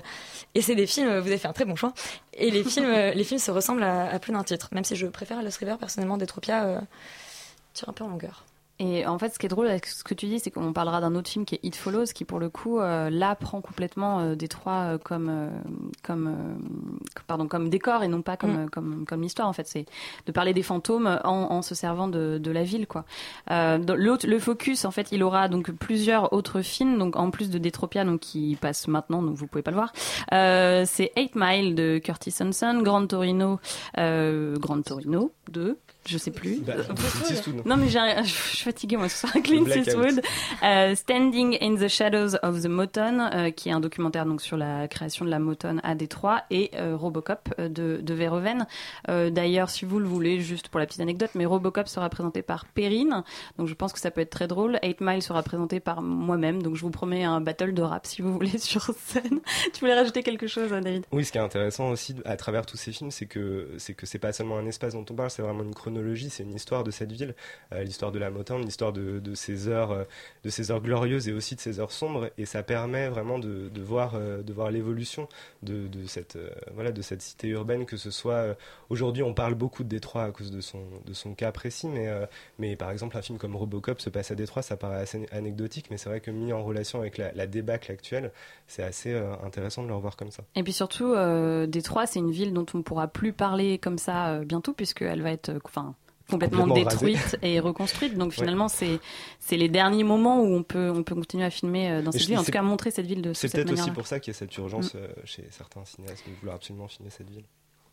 et 0.56 0.62
c'est 0.62 0.76
des 0.76 0.88
films, 0.88 1.20
vous 1.20 1.28
avez 1.28 1.38
fait 1.38 1.48
un 1.48 1.54
très 1.54 1.66
bon 1.66 1.76
choix. 1.76 1.94
Et 2.34 2.52
les 2.52 2.64
films, 2.64 2.92
les 3.16 3.24
films 3.24 3.40
se 3.40 3.52
ressemblent 3.52 3.84
à, 3.84 4.10
à 4.10 4.20
plus 4.20 4.32
d'un 4.34 4.44
titre, 4.44 4.70
même 4.72 4.84
si 4.84 4.96
je 4.96 5.08
préfère 5.08 5.42
Lost 5.44 5.58
River 5.58 5.76
personnellement. 5.80 6.18
Détropia 6.18 6.66
euh, 6.66 6.82
tire 7.74 7.90
un 7.90 7.94
peu 7.94 8.04
en 8.04 8.10
longueur. 8.10 8.46
Et 8.84 9.06
en 9.06 9.20
fait, 9.20 9.32
ce 9.32 9.38
qui 9.38 9.46
est 9.46 9.50
drôle 9.50 9.68
avec 9.68 9.86
ce 9.86 10.04
que 10.04 10.16
tu 10.16 10.26
dis, 10.26 10.40
c'est 10.40 10.50
qu'on 10.50 10.74
parlera 10.74 11.02
d'un 11.02 11.14
autre 11.14 11.30
film 11.30 11.46
qui 11.46 11.54
est 11.54 11.60
It 11.62 11.76
Follows, 11.76 12.06
qui 12.16 12.26
pour 12.26 12.40
le 12.40 12.50
coup, 12.50 12.80
euh, 12.80 13.12
là, 13.12 13.36
prend 13.36 13.62
complètement 13.62 14.22
euh, 14.22 14.34
Détroit 14.36 14.74
euh, 14.74 14.98
comme, 14.98 15.30
euh, 15.30 15.50
comme, 16.02 16.36
pardon, 17.28 17.48
comme 17.48 17.70
décor 17.70 18.02
et 18.02 18.08
non 18.08 18.24
pas 18.24 18.38
comme, 18.38 18.64
Mm. 18.64 18.70
comme, 18.72 19.06
comme 19.08 19.22
l'histoire. 19.22 19.48
En 19.48 19.54
fait, 19.54 19.68
c'est 19.68 19.86
de 20.26 20.32
parler 20.32 20.54
des 20.56 20.64
fantômes 20.64 21.20
en, 21.24 21.52
en 21.52 21.62
se 21.62 21.76
servant 21.76 22.08
de, 22.08 22.40
de 22.42 22.52
la 22.52 22.64
ville, 22.64 22.88
quoi. 22.88 23.06
Euh, 23.52 23.78
l'autre, 23.96 24.26
le 24.28 24.40
focus, 24.40 24.84
en 24.86 24.92
fait, 24.92 25.12
il 25.12 25.22
aura 25.22 25.48
donc 25.48 25.70
plusieurs 25.74 26.34
autres 26.34 26.62
films, 26.62 26.98
donc 26.98 27.16
en 27.18 27.30
plus 27.30 27.52
de 27.52 27.60
Détropia, 27.60 28.04
donc 28.04 28.22
qui 28.22 28.58
passe 28.60 28.88
maintenant, 28.88 29.22
donc 29.22 29.36
vous 29.36 29.46
pouvez 29.46 29.62
pas 29.62 29.70
le 29.72 29.78
voir. 29.78 29.94
Euh, 30.34 30.86
c'est 30.88 31.12
Eight 31.16 31.36
Mile 31.36 31.76
de 31.76 32.00
Curtis 32.04 32.34
Hanson, 32.42 32.82
Grand 32.82 33.06
Torino, 33.06 33.60
euh, 34.00 34.58
Grand 34.58 34.82
Torino 34.82 35.32
2 35.52 35.78
je 36.06 36.18
sais 36.18 36.32
plus. 36.32 36.62
Bah, 36.62 36.74
non 37.66 37.78
mais 37.78 37.90
je 37.90 38.24
suis 38.30 38.64
fatiguée 38.64 38.98
moi 38.98 39.10
ce 39.10 39.28
soir. 39.28 39.34
Clint. 39.44 39.66
Eastwood, 39.66 40.22
euh, 40.64 40.96
Standing 40.96 41.58
in 41.62 41.76
the 41.76 41.88
Shadows 41.88 42.36
of 42.44 42.62
the 42.62 42.68
Motown, 42.68 43.30
euh, 43.34 43.52
qui 43.52 43.70
est 43.70 43.72
un 43.72 43.80
documentaire 43.80 44.26
donc 44.26 44.42
sur 44.42 44.58
la 44.58 44.88
création 44.88 45.26
de 45.26 45.30
la 45.30 45.40
Motown 45.40 45.80
à 45.84 45.96
Détroit, 45.96 46.44
et 46.50 46.72
euh, 46.76 46.96
Robocop 46.96 47.50
de, 47.60 48.00
de 48.02 48.14
Verhoeven. 48.14 48.66
D'ailleurs, 49.08 49.70
si 49.70 49.86
vous 49.86 50.00
le 50.00 50.08
voulez, 50.08 50.40
juste 50.40 50.70
pour 50.70 50.80
la 50.80 50.86
petite 50.86 51.02
anecdote, 51.02 51.32
mais 51.36 51.46
Robocop 51.46 51.88
sera 51.88 52.10
présenté 52.10 52.42
par 52.42 52.66
Perrine, 52.66 53.24
donc 53.58 53.68
je 53.68 53.74
pense 53.74 53.94
que 53.94 54.00
ça 54.00 54.12
peut 54.12 54.22
être 54.22 54.30
très 54.30 54.48
drôle. 54.48 54.80
Eight 54.82 55.02
Mile 55.02 55.22
sera 55.22 55.44
présenté 55.44 55.80
par 55.80 56.02
moi-même, 56.02 56.62
donc 56.62 56.76
je 56.76 56.82
vous 56.82 56.90
promets 56.90 57.24
un 57.24 57.42
battle 57.42 57.74
de 57.74 57.82
rap 57.82 58.06
si 58.06 58.22
vous 58.22 58.34
voulez 58.34 58.58
sur 58.58 58.84
scène. 58.98 59.42
tu 59.74 59.80
voulais 59.82 59.96
rajouter 59.96 60.24
quelque 60.24 60.48
chose, 60.48 60.74
hein, 60.74 60.82
David? 60.82 61.06
Oui, 61.12 61.26
ce 61.26 61.32
qui 61.32 61.38
est 61.38 61.42
intéressant 61.42 61.90
aussi 61.90 62.16
à 62.26 62.38
travers 62.38 62.66
tous 62.66 62.78
ces 62.78 62.92
films, 62.92 63.12
c'est 63.12 63.26
que 63.26 63.70
c'est 63.78 63.94
que 63.94 64.06
c'est 64.06 64.20
pas 64.20 64.34
seulement 64.34 64.58
un 64.58 64.66
espace 64.66 64.94
dont 64.94 65.06
on 65.10 65.14
parle, 65.14 65.30
c'est 65.30 65.42
vraiment 65.42 65.64
une 65.64 65.74
c'est 66.30 66.44
une 66.44 66.56
histoire 66.56 66.84
de 66.84 66.92
cette 66.92 67.12
ville, 67.12 67.36
euh, 67.74 67.84
l'histoire 67.84 68.12
de 68.12 68.20
la 68.20 68.30
Motown, 68.30 68.62
l'histoire 68.62 68.94
de, 68.94 69.20
de 69.20 69.36
ces 69.36 69.68
heures, 69.68 69.92
euh, 69.92 70.04
de 70.44 70.50
ces 70.50 70.72
heures 70.72 70.82
glorieuses 70.82 71.28
et 71.28 71.34
aussi 71.34 71.56
de 71.56 71.60
ces 71.60 71.80
heures 71.80 71.92
sombres, 71.92 72.30
et 72.38 72.46
ça 72.46 72.64
permet 72.64 73.10
vraiment 73.10 73.40
de, 73.40 73.70
de 73.70 73.82
voir, 73.82 74.14
euh, 74.16 74.42
de 74.42 74.54
voir 74.54 74.72
l'évolution 74.72 75.28
de, 75.64 75.88
de 75.88 76.06
cette, 76.08 76.38
voilà, 76.74 76.92
de 76.92 77.02
cette 77.02 77.22
cité 77.22 77.50
urbaine, 77.50 77.86
que 77.86 77.98
ce 77.98 78.12
soit 78.12 78.56
aujourd'hui, 78.90 79.24
on 79.24 79.34
parle 79.34 79.56
beaucoup 79.56 79.84
de 79.84 79.90
Détroit 79.90 80.24
à 80.24 80.32
cause 80.32 80.52
de 80.52 80.62
son, 80.62 80.84
de 81.06 81.14
son 81.14 81.34
cas 81.34 81.52
précis, 81.52 81.88
mais, 81.88 82.10
mais 82.60 82.76
par 82.76 82.92
exemple 82.92 83.18
un 83.18 83.22
film 83.22 83.38
comme 83.38 83.56
Robocop 83.56 84.00
se 84.02 84.10
passe 84.10 84.32
à 84.32 84.36
Détroit, 84.36 84.62
ça 84.62 84.78
paraît 84.78 85.02
assez 85.02 85.28
anecdotique, 85.32 85.88
mais 85.92 85.98
c'est 85.98 86.10
vrai 86.10 86.20
que 86.22 86.32
mis 86.32 86.54
en 86.54 86.64
relation 86.64 87.00
avec 87.00 87.18
la, 87.18 87.48
débâcle 87.48 87.92
actuelle, 87.92 88.32
c'est 88.68 88.84
assez 88.84 89.14
intéressant 89.44 89.84
de 89.84 89.88
le 89.88 89.96
revoir 89.96 90.16
comme 90.16 90.32
ça. 90.32 90.44
Et 90.56 90.64
puis 90.64 90.74
surtout, 90.74 91.14
Détroit, 91.68 92.08
c'est 92.08 92.20
une 92.20 92.32
ville 92.32 92.54
dont 92.54 92.66
on 92.74 92.78
ne 92.78 92.84
pourra 92.84 93.08
plus 93.08 93.34
parler 93.34 93.78
comme 93.78 93.98
ça 93.98 94.40
bientôt, 94.40 94.74
puisqu'elle 94.74 95.22
va 95.22 95.32
être 95.32 95.60
complètement, 96.32 96.64
Complètement 96.66 96.90
détruite 96.92 97.18
rasée. 97.18 97.38
et 97.44 97.60
reconstruite. 97.60 98.18
Donc 98.18 98.34
finalement, 98.34 98.68
c'est 98.68 99.00
c'est 99.40 99.58
les 99.58 99.70
derniers 99.70 100.04
moments 100.04 100.42
où 100.42 100.48
on 100.56 100.64
peut, 100.64 100.92
on 100.96 101.04
peut 101.04 101.14
continuer 101.14 101.44
à 101.46 101.50
filmer 101.52 101.92
euh, 101.92 102.02
dans 102.02 102.12
cette 102.12 102.24
ville, 102.24 102.38
en 102.38 102.40
c'est- 102.40 102.46
tout 102.48 102.52
cas 102.52 102.62
montrer 102.64 102.90
cette 102.90 103.06
ville 103.06 103.22
de 103.22 103.34
sous 103.34 103.42
C'est 103.42 103.48
cette 103.50 103.62
peut-être 103.62 103.74
aussi 103.74 103.82
manière 103.82 103.94
pour 103.94 104.08
ça 104.08 104.20
qu'il 104.20 104.34
y 104.34 104.36
a 104.36 104.40
cette 104.40 104.58
urgence 104.58 104.94
Mm. 104.96 104.98
euh, 104.98 105.08
chez 105.26 105.44
certains 105.52 105.86
cinéastes 105.86 106.24
de 106.28 106.34
vouloir 106.40 106.56
absolument 106.56 106.88
filmer 106.88 107.12
cette 107.12 107.30
ville. 107.30 107.44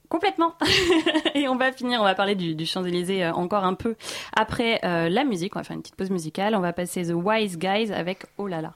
Complètement. 0.09 0.54
et 1.35 1.49
on 1.49 1.57
va 1.57 1.71
finir, 1.71 2.00
on 2.00 2.04
va 2.04 2.14
parler 2.14 2.35
du, 2.35 2.54
du 2.54 2.64
Champs-Élysées 2.64 3.25
euh, 3.25 3.33
encore 3.35 3.64
un 3.64 3.75
peu 3.75 3.95
après 4.35 4.80
euh, 4.83 5.11
la 5.11 5.25
musique. 5.25 5.54
On 5.54 5.59
va 5.59 5.64
faire 5.64 5.76
une 5.76 5.83
petite 5.83 5.97
pause 5.97 6.09
musicale. 6.11 6.54
On 6.54 6.61
va 6.61 6.73
passer 6.73 7.04
The 7.04 7.12
Wise 7.14 7.59
Guys 7.59 7.92
avec 7.92 8.25
Oh 8.38 8.47
là 8.47 8.62
là. 8.62 8.73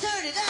Turn 0.00 0.24
it 0.24 0.34
up. 0.34 0.49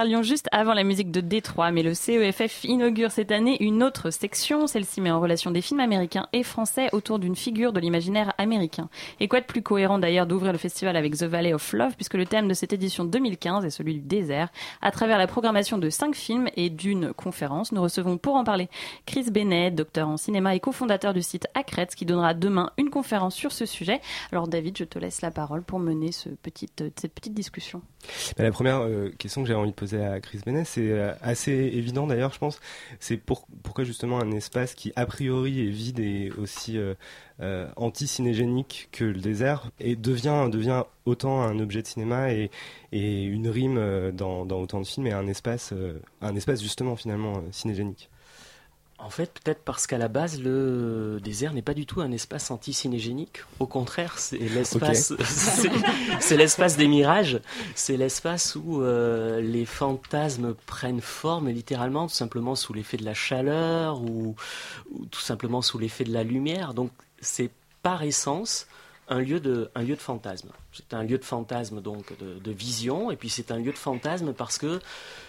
Parlions 0.00 0.22
juste 0.22 0.48
avant 0.60 0.74
la 0.74 0.84
musique 0.84 1.10
de 1.10 1.22
Détroit, 1.22 1.72
mais 1.72 1.82
le 1.82 1.94
CEFF 1.94 2.64
inaugure 2.64 3.10
cette 3.10 3.32
année 3.32 3.56
une 3.62 3.82
autre 3.82 4.10
section. 4.10 4.66
Celle-ci 4.66 5.00
met 5.00 5.10
en 5.10 5.18
relation 5.18 5.50
des 5.50 5.62
films 5.62 5.80
américains 5.80 6.28
et 6.34 6.42
français 6.42 6.90
autour 6.92 7.18
d'une 7.18 7.34
figure 7.34 7.72
de 7.72 7.80
l'imaginaire 7.80 8.34
américain. 8.36 8.90
Et 9.20 9.28
quoi 9.28 9.40
de 9.40 9.46
plus 9.46 9.62
cohérent 9.62 9.98
d'ailleurs 9.98 10.26
d'ouvrir 10.26 10.52
le 10.52 10.58
festival 10.58 10.96
avec 10.96 11.16
The 11.16 11.22
Valley 11.22 11.54
of 11.54 11.72
Love, 11.72 11.96
puisque 11.96 12.12
le 12.12 12.26
thème 12.26 12.46
de 12.46 12.52
cette 12.52 12.74
édition 12.74 13.06
2015 13.06 13.64
est 13.64 13.70
celui 13.70 13.94
du 13.94 14.00
désert. 14.00 14.50
À 14.82 14.90
travers 14.90 15.16
la 15.16 15.26
programmation 15.26 15.78
de 15.78 15.88
cinq 15.88 16.14
films 16.14 16.50
et 16.56 16.68
d'une 16.68 17.14
conférence, 17.14 17.72
nous 17.72 17.80
recevons 17.80 18.18
pour 18.18 18.34
en 18.34 18.44
parler 18.44 18.68
Chris 19.06 19.30
Bennett, 19.30 19.74
docteur 19.74 20.08
en 20.08 20.18
cinéma 20.18 20.54
et 20.54 20.60
cofondateur 20.60 21.14
du 21.14 21.22
site 21.22 21.46
Accrets, 21.54 21.86
qui 21.96 22.04
donnera 22.04 22.34
demain 22.34 22.70
une 22.76 22.90
conférence 22.90 23.34
sur 23.34 23.52
ce 23.52 23.64
sujet. 23.64 24.02
Alors 24.30 24.46
David, 24.46 24.76
je 24.76 24.84
te 24.84 24.98
laisse 24.98 25.22
la 25.22 25.30
parole 25.30 25.62
pour 25.62 25.78
mener 25.78 26.10
petite, 26.42 26.84
cette 27.00 27.14
petite 27.14 27.32
discussion. 27.32 27.80
Bah, 28.36 28.44
la 28.44 28.52
première 28.52 28.80
euh, 28.80 29.10
question 29.18 29.40
que 29.42 29.48
j'avais 29.48 29.60
envie 29.60 29.70
de 29.70 29.74
poser 29.74 30.04
à 30.04 30.20
Chris 30.20 30.40
Bennett, 30.44 30.49
c'est 30.64 30.90
euh, 30.90 31.12
assez 31.22 31.52
évident 31.52 32.06
d'ailleurs, 32.06 32.32
je 32.32 32.38
pense. 32.38 32.60
C'est 32.98 33.16
pour, 33.16 33.46
pourquoi 33.62 33.84
justement 33.84 34.20
un 34.20 34.30
espace 34.32 34.74
qui 34.74 34.92
a 34.96 35.06
priori 35.06 35.66
est 35.66 35.70
vide 35.70 36.00
et 36.00 36.30
aussi 36.38 36.78
euh, 36.78 36.94
euh, 37.40 37.68
anti-cinégénique 37.76 38.88
que 38.92 39.04
le 39.04 39.20
désert 39.20 39.70
et 39.80 39.96
devient, 39.96 40.48
devient 40.50 40.84
autant 41.06 41.42
un 41.42 41.58
objet 41.58 41.82
de 41.82 41.86
cinéma 41.86 42.32
et, 42.32 42.50
une 42.92 43.48
rime 43.48 43.78
euh, 43.78 44.12
dans, 44.12 44.44
dans 44.44 44.60
autant 44.60 44.80
de 44.80 44.86
films 44.86 45.06
et 45.06 45.12
un 45.12 45.26
espace, 45.26 45.72
un 46.20 46.36
espace 46.36 46.62
justement 46.62 46.96
finalement 46.96 47.42
cinégénique. 47.52 48.09
En 49.02 49.10
fait, 49.10 49.32
peut-être 49.32 49.62
parce 49.64 49.86
qu'à 49.86 49.98
la 49.98 50.08
base, 50.08 50.40
le 50.40 51.20
désert 51.22 51.54
n'est 51.54 51.62
pas 51.62 51.74
du 51.74 51.86
tout 51.86 52.00
un 52.00 52.12
espace 52.12 52.50
anti-cinégénique. 52.50 53.42
Au 53.58 53.66
contraire, 53.66 54.18
c'est 54.18 54.38
l'espace, 54.38 55.12
l'espace 56.30 56.76
des 56.76 56.86
mirages. 56.86 57.40
C'est 57.74 57.96
l'espace 57.96 58.56
où 58.56 58.82
euh, 58.82 59.40
les 59.40 59.64
fantasmes 59.64 60.54
prennent 60.66 61.00
forme, 61.00 61.48
littéralement, 61.48 62.08
tout 62.08 62.14
simplement 62.14 62.54
sous 62.54 62.74
l'effet 62.74 62.98
de 62.98 63.04
la 63.04 63.14
chaleur 63.14 64.02
ou, 64.02 64.36
ou 64.92 65.06
tout 65.06 65.20
simplement 65.20 65.62
sous 65.62 65.78
l'effet 65.78 66.04
de 66.04 66.12
la 66.12 66.22
lumière. 66.22 66.74
Donc, 66.74 66.90
c'est 67.20 67.50
par 67.82 68.02
essence 68.02 68.66
un 69.10 69.20
lieu 69.20 69.40
de, 69.40 69.70
fantasme. 69.96 70.50
C'est 70.72 70.94
un 70.94 71.02
lieu 71.02 71.18
de 71.18 71.24
fantasme, 71.24 71.82
donc 71.82 72.16
de, 72.18 72.38
de 72.38 72.50
vision, 72.52 73.10
et 73.10 73.16
puis 73.16 73.28
c'est 73.28 73.50
un 73.50 73.58
lieu 73.58 73.72
de 73.72 73.78
fantasme 73.78 74.32
parce 74.32 74.56
que 74.56 74.80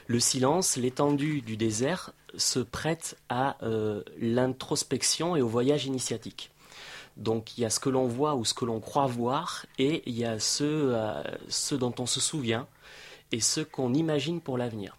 le 0.07 0.19
silence, 0.19 0.77
l'étendue 0.77 1.41
du 1.41 1.57
désert 1.57 2.13
se 2.37 2.59
prête 2.59 3.17
à 3.27 3.57
euh, 3.63 4.03
l'introspection 4.19 5.35
et 5.35 5.41
au 5.41 5.47
voyage 5.47 5.85
initiatique. 5.85 6.51
Donc 7.17 7.57
il 7.57 7.61
y 7.61 7.65
a 7.65 7.69
ce 7.69 7.79
que 7.79 7.89
l'on 7.89 8.07
voit 8.07 8.35
ou 8.35 8.45
ce 8.45 8.53
que 8.53 8.65
l'on 8.65 8.79
croit 8.79 9.07
voir, 9.07 9.65
et 9.79 10.03
il 10.05 10.17
y 10.17 10.25
a 10.25 10.39
ce, 10.39 10.63
euh, 10.63 11.23
ce 11.49 11.73
dont 11.73 11.93
on 11.99 12.05
se 12.05 12.19
souvient 12.19 12.67
et 13.31 13.41
ce 13.41 13.61
qu'on 13.61 13.93
imagine 13.93 14.41
pour 14.41 14.57
l'avenir. 14.57 14.95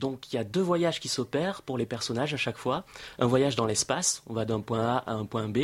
Donc 0.00 0.32
il 0.32 0.36
y 0.36 0.38
a 0.38 0.44
deux 0.44 0.62
voyages 0.62 0.98
qui 0.98 1.08
s'opèrent 1.08 1.62
pour 1.62 1.76
les 1.78 1.86
personnages 1.86 2.34
à 2.34 2.38
chaque 2.38 2.56
fois. 2.56 2.84
Un 3.18 3.26
voyage 3.26 3.54
dans 3.54 3.66
l'espace, 3.66 4.22
on 4.26 4.32
va 4.32 4.46
d'un 4.46 4.60
point 4.60 4.80
A 4.80 4.96
à 5.06 5.12
un 5.12 5.26
point 5.26 5.48
B, 5.48 5.58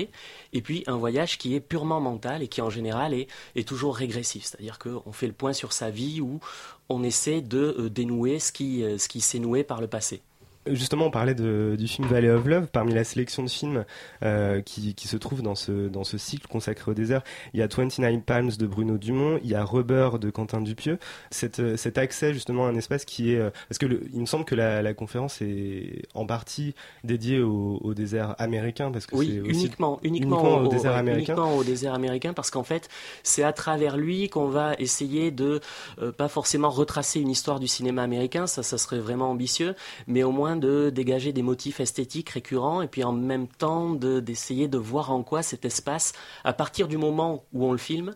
et 0.53 0.63
puis 0.63 0.85
un 0.87 0.97
voyage 0.97 1.39
qui 1.39 1.55
est 1.55 1.61
purement 1.61 2.01
mental 2.01 2.43
et 2.43 2.49
qui 2.49 2.61
en 2.61 2.71
général 2.71 3.15
est, 3.15 3.29
toujours 3.67 3.97
régressif. 3.97 4.45
C'est-à-dire 4.45 4.79
qu'on 4.79 5.13
fait 5.13 5.27
le 5.27 5.33
point 5.33 5.53
sur 5.53 5.73
sa 5.73 5.91
vie 5.91 6.21
ou 6.21 6.39
on 6.89 7.03
essaie 7.03 7.41
de 7.41 7.75
euh, 7.79 7.91
dénouer 7.91 8.37
euh, 8.37 8.99
ce 8.99 9.09
qui 9.09 9.21
s'est 9.21 9.39
noué 9.41 9.65
par 9.65 9.81
le 9.81 9.89
passé. 9.89 10.23
Justement, 10.69 11.07
on 11.07 11.11
parlait 11.11 11.35
de- 11.35 11.77
du 11.79 11.87
film 11.89 12.07
Valley 12.09 12.31
of 12.31 12.45
Love. 12.47 12.67
Parmi 12.73 12.95
la 12.95 13.05
sélection 13.05 13.43
de 13.43 13.49
films 13.49 13.85
euh, 14.23 14.61
qui, 14.63 14.95
qui 14.95 15.09
se 15.09 15.17
trouvent 15.17 15.43
dans 15.43 15.55
ce, 15.55 15.89
dans 15.89 16.05
ce 16.05 16.19
cycle 16.19 16.47
consacré 16.49 16.91
au 16.91 16.95
désert, 16.95 17.23
il 17.55 17.61
y 17.61 17.63
a 17.63 17.67
29 17.69 18.23
Palms 18.25 18.51
de 18.59 18.67
Bruno 18.67 18.99
Dumont, 18.99 19.39
il 19.43 19.51
y 19.51 19.55
a 19.55 19.65
Rubber 19.65 20.11
de 20.21 20.31
Quentin 20.31 20.61
Dupieux. 20.61 20.99
Cet, 21.31 21.61
euh, 21.61 21.77
cet 21.77 21.99
accès 21.99 22.33
justement 22.35 22.67
à 22.67 22.71
un 22.71 22.75
espace 22.77 23.05
qui 23.05 23.33
est... 23.33 23.39
euh, 23.39 23.51
parce 23.69 23.79
que 23.79 23.87
le- 23.87 24.03
il 24.13 24.21
me 24.21 24.27
semble 24.27 24.45
que 24.45 24.55
la, 24.55 24.83
la 24.83 24.95
conférence 24.95 25.41
est 25.43 26.03
en 26.15 26.27
partie 26.27 26.75
dédiée 27.05 27.41
au, 27.41 27.79
au 27.83 27.95
désert 27.95 28.35
américain. 28.39 28.91
Parce 28.91 29.07
que 29.07 29.17
Oui, 29.17 29.33
c'est 29.35 29.41
aussi 29.41 29.51
uniquement, 29.61 30.01
uniquement, 30.03 30.59
au, 30.59 30.69
désert 30.69 30.93
ouais, 30.93 30.99
américain. 30.99 31.35
uniquement 31.35 31.57
au 31.57 31.65
désert 31.65 31.95
américain, 31.95 32.33
parce 32.33 32.51
qu'en 32.51 32.65
fait, 32.65 32.89
c'est 33.23 33.43
à 33.43 33.53
travers 33.53 33.97
lui 33.97 34.29
qu'on 34.29 34.49
va 34.49 34.75
essayer 34.79 35.31
de, 35.31 35.61
euh, 36.01 36.13
pas 36.13 36.29
forcément 36.29 36.71
retracer 36.71 37.21
une 37.21 37.31
histoire 37.31 37.61
du 37.61 37.69
cinéma 37.69 38.03
américain, 38.03 38.47
ça, 38.47 38.63
ça 38.63 38.79
serait 38.79 38.99
vraiment 38.99 39.31
ambitieux, 39.31 39.75
mais 40.07 40.23
au 40.23 40.33
moins 40.33 40.56
de 40.57 40.91
dégager 40.91 41.33
des 41.33 41.43
motifs 41.43 41.81
esthétiques 41.81 42.31
récurrents, 42.31 42.83
et 42.83 42.89
puis 42.89 43.05
en 43.05 43.13
même 43.13 43.47
temps 43.49 43.91
de- 43.91 44.21
d'essayer 44.21 44.69
de 44.69 44.79
voir 44.79 45.11
en 45.13 45.23
quoi 45.23 45.43
cet 45.43 45.65
espace, 45.65 46.13
à 46.45 46.53
partir 46.53 46.89
du 46.89 46.97
moment 46.99 47.45
où 47.53 47.65
on 47.65 47.73
le 47.73 47.79
filme, 47.79 48.15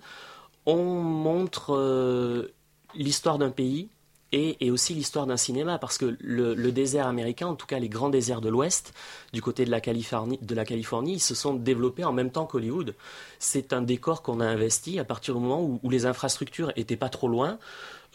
on 0.66 0.84
montre 1.02 1.74
euh, 1.74 2.52
l'histoire 2.94 3.38
d'un 3.38 3.50
pays, 3.50 3.88
et, 4.32 4.70
aussi 4.70 4.94
l'histoire 4.94 5.26
d'un 5.26 5.36
cinéma, 5.36 5.78
parce 5.78 5.98
que 5.98 6.16
le, 6.20 6.72
désert 6.72 7.06
américain, 7.06 7.48
en 7.48 7.56
tout 7.56 7.66
cas 7.66 7.78
les 7.78 7.88
grands 7.88 8.10
déserts 8.10 8.40
de 8.40 8.48
l'Ouest, 8.48 8.94
du 9.32 9.42
côté 9.42 9.64
de 9.64 9.70
la 9.70 9.80
Californie, 9.80 11.18
se 11.18 11.34
sont 11.34 11.54
développés 11.54 12.04
en 12.04 12.12
même 12.12 12.30
temps 12.30 12.46
qu'Hollywood. 12.46 12.94
C'est 13.38 13.72
un 13.72 13.82
décor 13.82 14.22
qu'on 14.22 14.40
a 14.40 14.46
investi 14.46 14.98
à 14.98 15.04
partir 15.04 15.34
du 15.34 15.40
moment 15.40 15.62
où, 15.82 15.90
les 15.90 16.06
infrastructures 16.06 16.72
étaient 16.76 16.96
pas 16.96 17.08
trop 17.08 17.26
loin. 17.26 17.58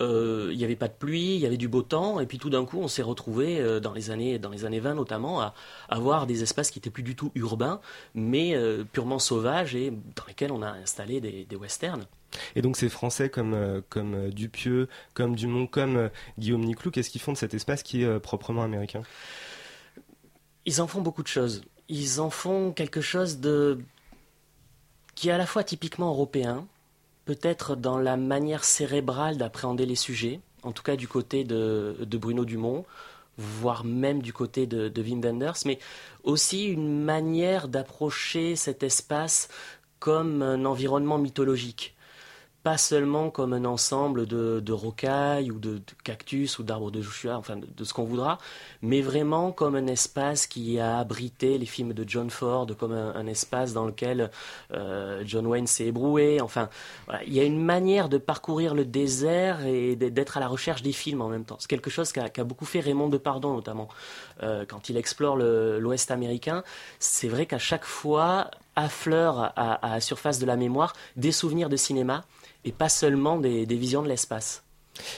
Euh, 0.02 0.50
Il 0.52 0.58
n'y 0.58 0.64
avait 0.64 0.76
pas 0.76 0.88
de 0.88 0.94
pluie, 0.94 1.36
il 1.36 1.40
y 1.40 1.46
avait 1.46 1.58
du 1.58 1.68
beau 1.68 1.82
temps, 1.82 2.20
et 2.20 2.26
puis 2.26 2.38
tout 2.38 2.50
d'un 2.50 2.66
coup, 2.66 2.80
on 2.80 2.88
s'est 2.88 3.02
retrouvé 3.02 3.60
euh, 3.60 3.80
dans 3.80 3.94
les 3.94 4.12
années 4.12 4.40
dans 4.40 4.50
les 4.50 4.66
années 4.66 4.80
20 4.80 4.94
notamment 4.96 5.42
à 5.42 5.54
avoir 5.90 6.28
des 6.28 6.44
espaces 6.44 6.72
qui 6.72 6.80
étaient 6.80 6.90
plus 6.90 7.04
du 7.04 7.16
tout 7.16 7.32
urbains, 7.36 7.82
mais 8.14 8.56
euh, 8.56 8.84
purement 8.84 9.20
sauvages 9.20 9.76
et 9.76 9.92
dans 9.92 10.26
lesquels 10.28 10.52
on 10.52 10.62
a 10.62 10.70
installé 10.70 11.20
des 11.22 11.56
westerns. 11.56 12.06
Et 12.56 12.62
donc 12.62 12.78
ces 12.78 12.90
Français 12.90 13.30
comme, 13.30 13.54
euh, 13.54 13.82
comme 13.90 14.14
euh, 14.14 14.30
Dupieux, 14.30 14.88
comme 15.14 15.36
Dumont, 15.36 15.68
comme 15.68 15.98
euh, 15.98 16.10
Guillaume 16.40 16.64
Niclou, 16.64 16.92
qu'est-ce 16.92 17.10
qu'ils 17.10 17.22
font 17.22 17.34
de 17.34 17.38
cet 17.38 17.54
espace 17.54 17.84
qui 17.84 18.04
est 18.04 18.20
proprement 18.20 18.64
américain? 18.64 19.02
Ils 20.66 20.82
en 20.82 20.88
font 20.88 21.02
beaucoup 21.02 21.24
de 21.24 21.28
choses. 21.28 21.64
Ils 21.90 22.20
en 22.20 22.30
font 22.30 22.72
quelque 22.72 23.02
chose 23.02 23.40
de 23.40 23.80
qui 25.14 25.30
est 25.30 25.32
à 25.32 25.38
la 25.38 25.46
fois 25.46 25.64
typiquement 25.64 26.10
européen, 26.10 26.68
peut-être 27.26 27.76
dans 27.76 27.98
la 27.98 28.18
manière 28.18 28.64
cérébrale 28.64 29.38
d'appréhender 29.38 29.86
les 29.86 29.96
sujets, 29.96 30.42
en 30.64 30.74
tout 30.74 30.84
cas 30.84 30.96
du 30.98 31.08
côté 31.08 31.44
de, 31.46 31.96
de 32.02 32.18
Bruno 32.18 32.44
Dumont, 32.44 32.86
voire 33.38 33.84
même 33.84 34.22
du 34.22 34.34
côté 34.34 34.66
de, 34.68 34.90
de 34.90 35.02
Wim 35.02 35.22
Wenders, 35.22 35.66
mais 35.66 35.80
aussi 36.24 36.66
une 36.66 37.04
manière 37.04 37.68
d'approcher 37.68 38.56
cet 38.56 38.84
espace 38.84 39.48
comme 40.00 40.42
un 40.42 40.66
environnement 40.66 41.18
mythologique 41.18 41.95
pas 42.66 42.80
seulement 42.80 43.30
comme 43.30 43.54
un 43.54 43.64
ensemble 43.64 44.26
de, 44.26 44.60
de 44.60 44.74
rocailles 44.74 45.52
ou 45.52 45.60
de, 45.60 45.80
cactus 46.04 46.58
ou 46.58 46.64
d'arbres 46.64 46.90
de 46.90 47.00
Joshua, 47.00 47.38
enfin 47.38 47.58
de, 47.58 47.84
ce 47.84 47.94
qu'on 47.94 48.06
voudra, 48.06 48.40
mais 48.82 49.02
vraiment 49.02 49.52
comme 49.52 49.76
un 49.76 49.86
espace 49.86 50.48
qui 50.48 50.80
a 50.80 50.98
abrité 50.98 51.60
les 51.60 51.68
films 51.68 51.94
de 51.94 52.04
John 52.10 52.32
Ford, 52.32 52.66
comme 52.80 52.94
un, 52.94 53.28
espace 53.28 53.74
dans 53.74 53.86
lequel 53.86 54.32
euh, 54.74 55.22
John 55.28 55.46
Wayne 55.46 55.68
s'est 55.68 55.86
ébroué. 55.86 56.42
Enfin, 56.42 56.70
il 57.28 57.36
y 57.36 57.40
a 57.40 57.44
une 57.44 57.64
manière 57.64 58.10
de 58.10 58.18
parcourir 58.18 58.74
le 58.74 58.84
désert 58.84 59.64
et 59.68 59.96
d'être 59.96 60.38
à 60.38 60.40
la 60.40 60.48
recherche 60.48 60.82
des 60.82 60.92
films 60.92 61.22
en 61.22 61.30
même 61.30 61.46
temps. 61.46 61.58
C'est 61.60 61.70
quelque 61.70 61.92
chose 61.92 62.12
qu'a 62.12 62.30
qu'a 62.30 62.44
beaucoup 62.44 62.66
fait 62.66 62.80
Raymond 62.80 63.10
Depardon 63.10 63.54
notamment 63.54 63.90
euh, 64.42 64.66
quand 64.68 64.90
il 64.90 64.98
explore 64.98 65.38
l'Ouest 65.38 66.10
américain. 66.10 66.64
C'est 66.98 67.28
vrai 67.28 67.46
qu'à 67.46 67.60
chaque 67.60 67.86
fois 67.86 68.50
affleure 68.76 69.54
à, 69.56 69.74
à 69.74 69.90
la 69.92 70.02
surface 70.02 70.40
de 70.40 70.48
la 70.48 70.56
mémoire 70.56 70.94
des 71.16 71.32
souvenirs 71.32 71.70
de 71.70 71.78
cinéma 71.78 72.26
et 72.66 72.72
pas 72.72 72.90
seulement 72.90 73.38
des, 73.38 73.66
visions 73.66 74.02
de 74.02 74.10
l'espace. 74.10 74.65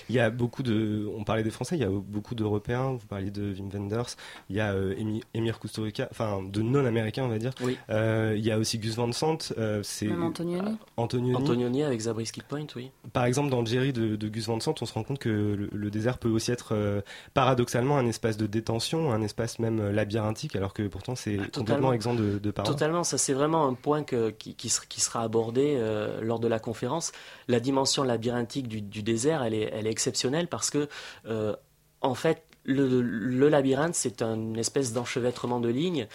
Il 0.09 0.15
y 0.15 0.19
a 0.19 0.29
beaucoup 0.29 0.63
de. 0.63 1.07
On 1.17 1.23
parlait 1.23 1.43
des 1.43 1.49
Français, 1.51 1.75
il 1.75 1.81
y 1.81 1.85
a 1.85 1.89
beaucoup 1.89 2.35
d'Européens. 2.35 2.91
Vous 2.99 3.05
parliez 3.07 3.31
de 3.31 3.53
Wim 3.53 3.69
Wenders. 3.73 4.15
Il 4.49 4.55
y 4.55 4.59
a 4.59 4.73
euh, 4.73 4.93
Emi- 4.95 5.23
Emir 5.33 5.59
Kusturica, 5.59 6.07
enfin 6.11 6.41
de 6.43 6.61
non-américains, 6.61 7.23
on 7.23 7.29
va 7.29 7.37
dire. 7.39 7.51
Oui. 7.61 7.77
Euh, 7.89 8.33
il 8.37 8.45
y 8.45 8.51
a 8.51 8.57
aussi 8.57 8.77
Gus 8.79 8.95
Van 8.95 9.11
Sant. 9.11 9.37
euh, 9.57 9.81
c'est 9.83 10.07
Même 10.07 10.23
Antonioni. 10.23 10.77
Antonioni. 10.97 11.35
Antonioni 11.35 11.83
avec 11.83 11.99
Zabriskie 12.01 12.41
Point, 12.47 12.67
oui. 12.75 12.91
Par 13.13 13.25
exemple, 13.25 13.49
dans 13.49 13.65
Jerry 13.65 13.93
de, 13.93 14.15
de 14.15 14.27
Gus 14.29 14.47
Van 14.47 14.59
Sant, 14.59 14.75
on 14.81 14.85
se 14.85 14.93
rend 14.93 15.03
compte 15.03 15.19
que 15.19 15.29
le, 15.29 15.69
le 15.71 15.89
désert 15.91 16.17
peut 16.17 16.29
aussi 16.29 16.51
être 16.51 16.69
euh, 16.73 17.01
paradoxalement 17.33 17.97
un 17.97 18.07
espace 18.07 18.37
de 18.37 18.47
détention, 18.47 19.11
un 19.11 19.21
espace 19.21 19.59
même 19.59 19.79
euh, 19.79 19.91
labyrinthique, 19.91 20.55
alors 20.55 20.73
que 20.73 20.87
pourtant 20.87 21.15
c'est 21.15 21.37
complètement 21.51 21.93
exempt 21.93 22.15
de, 22.15 22.39
de 22.39 22.51
parois. 22.51 22.71
Totalement, 22.73 23.03
ça 23.03 23.17
c'est 23.17 23.33
vraiment 23.33 23.67
un 23.67 23.73
point 23.73 24.03
que- 24.03 24.29
qui, 24.31 24.55
qui 24.55 24.69
ser- 24.69 24.87
qui 24.89 25.01
sera 25.01 25.21
abordé 25.21 25.75
euh, 25.77 26.21
lors 26.21 26.39
de 26.39 26.47
la 26.47 26.59
conférence. 26.59 27.11
La 27.47 27.59
dimension 27.59 28.03
labyrinthique 28.03 28.67
du, 28.67 28.81
du 28.81 29.03
désert, 29.03 29.43
elle 29.43 29.53
est, 29.53 29.66
elle 29.73 29.87
est 29.87 29.91
exceptionnelle 29.91 30.47
parce 30.47 30.69
que, 30.69 30.87
euh, 31.27 31.55
en 32.01 32.15
fait, 32.15 32.43
le, 32.63 33.49
labyrinthe, 33.49 33.95
c'est 33.95 34.21
une 34.21 34.57
espèce 34.57 34.93
d'enchevêtrement 34.93 35.59
de 35.59 35.69
lignes. 35.69 36.07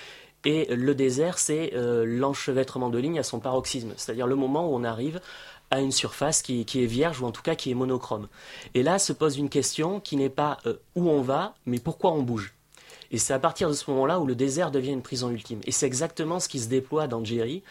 Et 0.44 0.66
le 0.74 0.94
désert, 0.94 1.38
c'est 1.38 1.72
euh, 1.74 2.04
l'enchevêtrement 2.04 2.90
de 2.90 2.98
lignes 2.98 3.18
à 3.18 3.22
son 3.22 3.38
paroxysme, 3.38 3.92
c'est-à-dire 3.96 4.26
le 4.26 4.34
moment 4.34 4.68
où 4.68 4.74
on 4.74 4.84
arrive 4.84 5.20
à 5.70 5.80
une 5.80 5.92
surface 5.92 6.42
qui, 6.42 6.66
qui 6.66 6.82
est 6.82 6.86
vierge 6.86 7.22
ou 7.22 7.26
en 7.26 7.32
tout 7.32 7.42
cas 7.42 7.54
qui 7.54 7.70
est 7.70 7.74
monochrome. 7.74 8.28
Et 8.74 8.82
là 8.82 8.98
se 8.98 9.12
pose 9.12 9.38
une 9.38 9.48
question 9.48 10.00
qui 10.00 10.16
n'est 10.16 10.28
pas 10.28 10.58
euh, 10.66 10.74
où 10.96 11.08
on 11.08 11.22
va, 11.22 11.54
mais 11.64 11.78
pourquoi 11.78 12.12
on 12.12 12.22
bouge. 12.22 12.54
Et 13.10 13.18
c'est 13.18 13.34
à 13.34 13.38
partir 13.38 13.68
de 13.68 13.74
ce 13.74 13.90
moment-là 13.90 14.20
où 14.20 14.26
le 14.26 14.34
désert 14.34 14.70
devient 14.70 14.92
une 14.92 15.02
prison 15.02 15.30
ultime. 15.30 15.60
Et 15.64 15.70
c'est 15.70 15.86
exactement 15.86 16.40
ce 16.40 16.48
qui 16.48 16.58
se 16.58 16.68
déploie 16.68 17.06
dans 17.06 17.24
Jerry. 17.24 17.62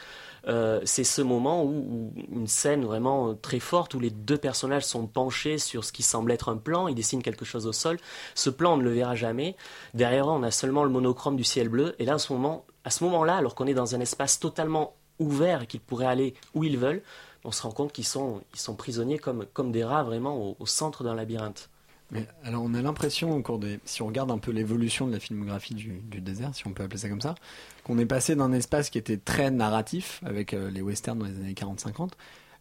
Euh, 0.48 0.82
c'est 0.86 1.04
ce 1.04 1.22
moment 1.22 1.64
où, 1.64 2.14
une 2.32 2.48
scène 2.48 2.84
vraiment 2.84 3.36
très 3.36 3.60
forte 3.60 3.94
où 3.94 4.00
les 4.00 4.10
deux 4.10 4.38
personnages 4.38 4.86
sont 4.86 5.08
penchés 5.08 5.58
sur 5.58 5.84
ce 5.84 5.92
qui 5.92 6.04
semble 6.04 6.32
être 6.32 6.50
un 6.50 6.58
plan, 6.58 6.88
ils 6.88 6.96
dessinent 6.96 7.22
quelque 7.22 7.46
chose 7.46 7.68
au 7.68 7.74
sol. 7.74 7.98
Ce 8.36 8.50
plan, 8.50 8.74
on 8.74 8.78
ne 8.78 8.84
le 8.84 8.92
verra 8.92 9.16
jamais. 9.16 9.56
Derrière, 9.94 10.28
on 10.28 10.44
a 10.44 10.52
seulement 10.52 10.84
le 10.84 10.90
monochrome 10.90 11.36
du 11.36 11.44
ciel 11.44 11.70
bleu. 11.70 11.96
Et 12.00 12.06
là, 12.06 12.16
à 12.16 12.20
ce 12.20 12.34
moment, 12.34 12.66
à 12.84 12.90
ce 12.90 13.04
moment-là, 13.04 13.36
alors 13.36 13.56
qu'on 13.56 13.68
est 13.68 13.74
dans 13.74 13.96
un 13.96 14.00
espace 14.00 14.40
totalement 14.40 14.96
ouvert 15.20 15.64
et 15.64 15.68
qu'ils 15.68 15.82
pourraient 15.82 16.06
aller 16.08 16.34
où 16.56 16.64
ils 16.64 16.78
veulent, 16.78 17.04
on 17.44 17.52
se 17.52 17.62
rend 17.64 17.72
compte 17.72 17.92
qu'ils 17.92 18.06
sont, 18.06 18.42
prisonniers 18.78 19.20
comme, 19.20 19.72
des 19.72 19.84
rats 19.84 20.04
vraiment 20.04 20.56
au, 20.60 20.66
centre 20.66 21.04
d'un 21.04 21.16
labyrinthe. 21.16 21.70
Mais 22.12 22.28
alors 22.44 22.62
on 22.64 22.74
a 22.74 22.82
l'impression 22.82 23.32
au 23.32 23.42
cours 23.42 23.60
si 23.86 24.02
on 24.02 24.08
regarde 24.08 24.32
un 24.32 24.38
peu 24.38 24.52
l'évolution 24.52 25.08
de 25.08 25.14
la 25.14 25.20
filmographie 25.20 25.74
du 25.74 26.02
désert, 26.20 26.54
si 26.54 26.68
on 26.68 26.74
peut 26.74 26.84
appeler 26.84 27.00
ça 27.00 27.08
comme 27.08 27.22
ça, 27.22 27.36
qu'on 27.84 27.98
est 27.98 28.06
passé 28.06 28.36
d'un 28.36 28.52
espace 28.52 28.90
qui 28.90 28.98
était 28.98 29.18
très 29.18 29.52
narratif 29.52 30.22
avec 30.26 30.54
euh, 30.54 30.70
les 30.70 30.82
westerns 30.82 31.20
dans 31.20 31.26
les 31.26 31.36
années 31.36 31.54
40-50 31.54 32.12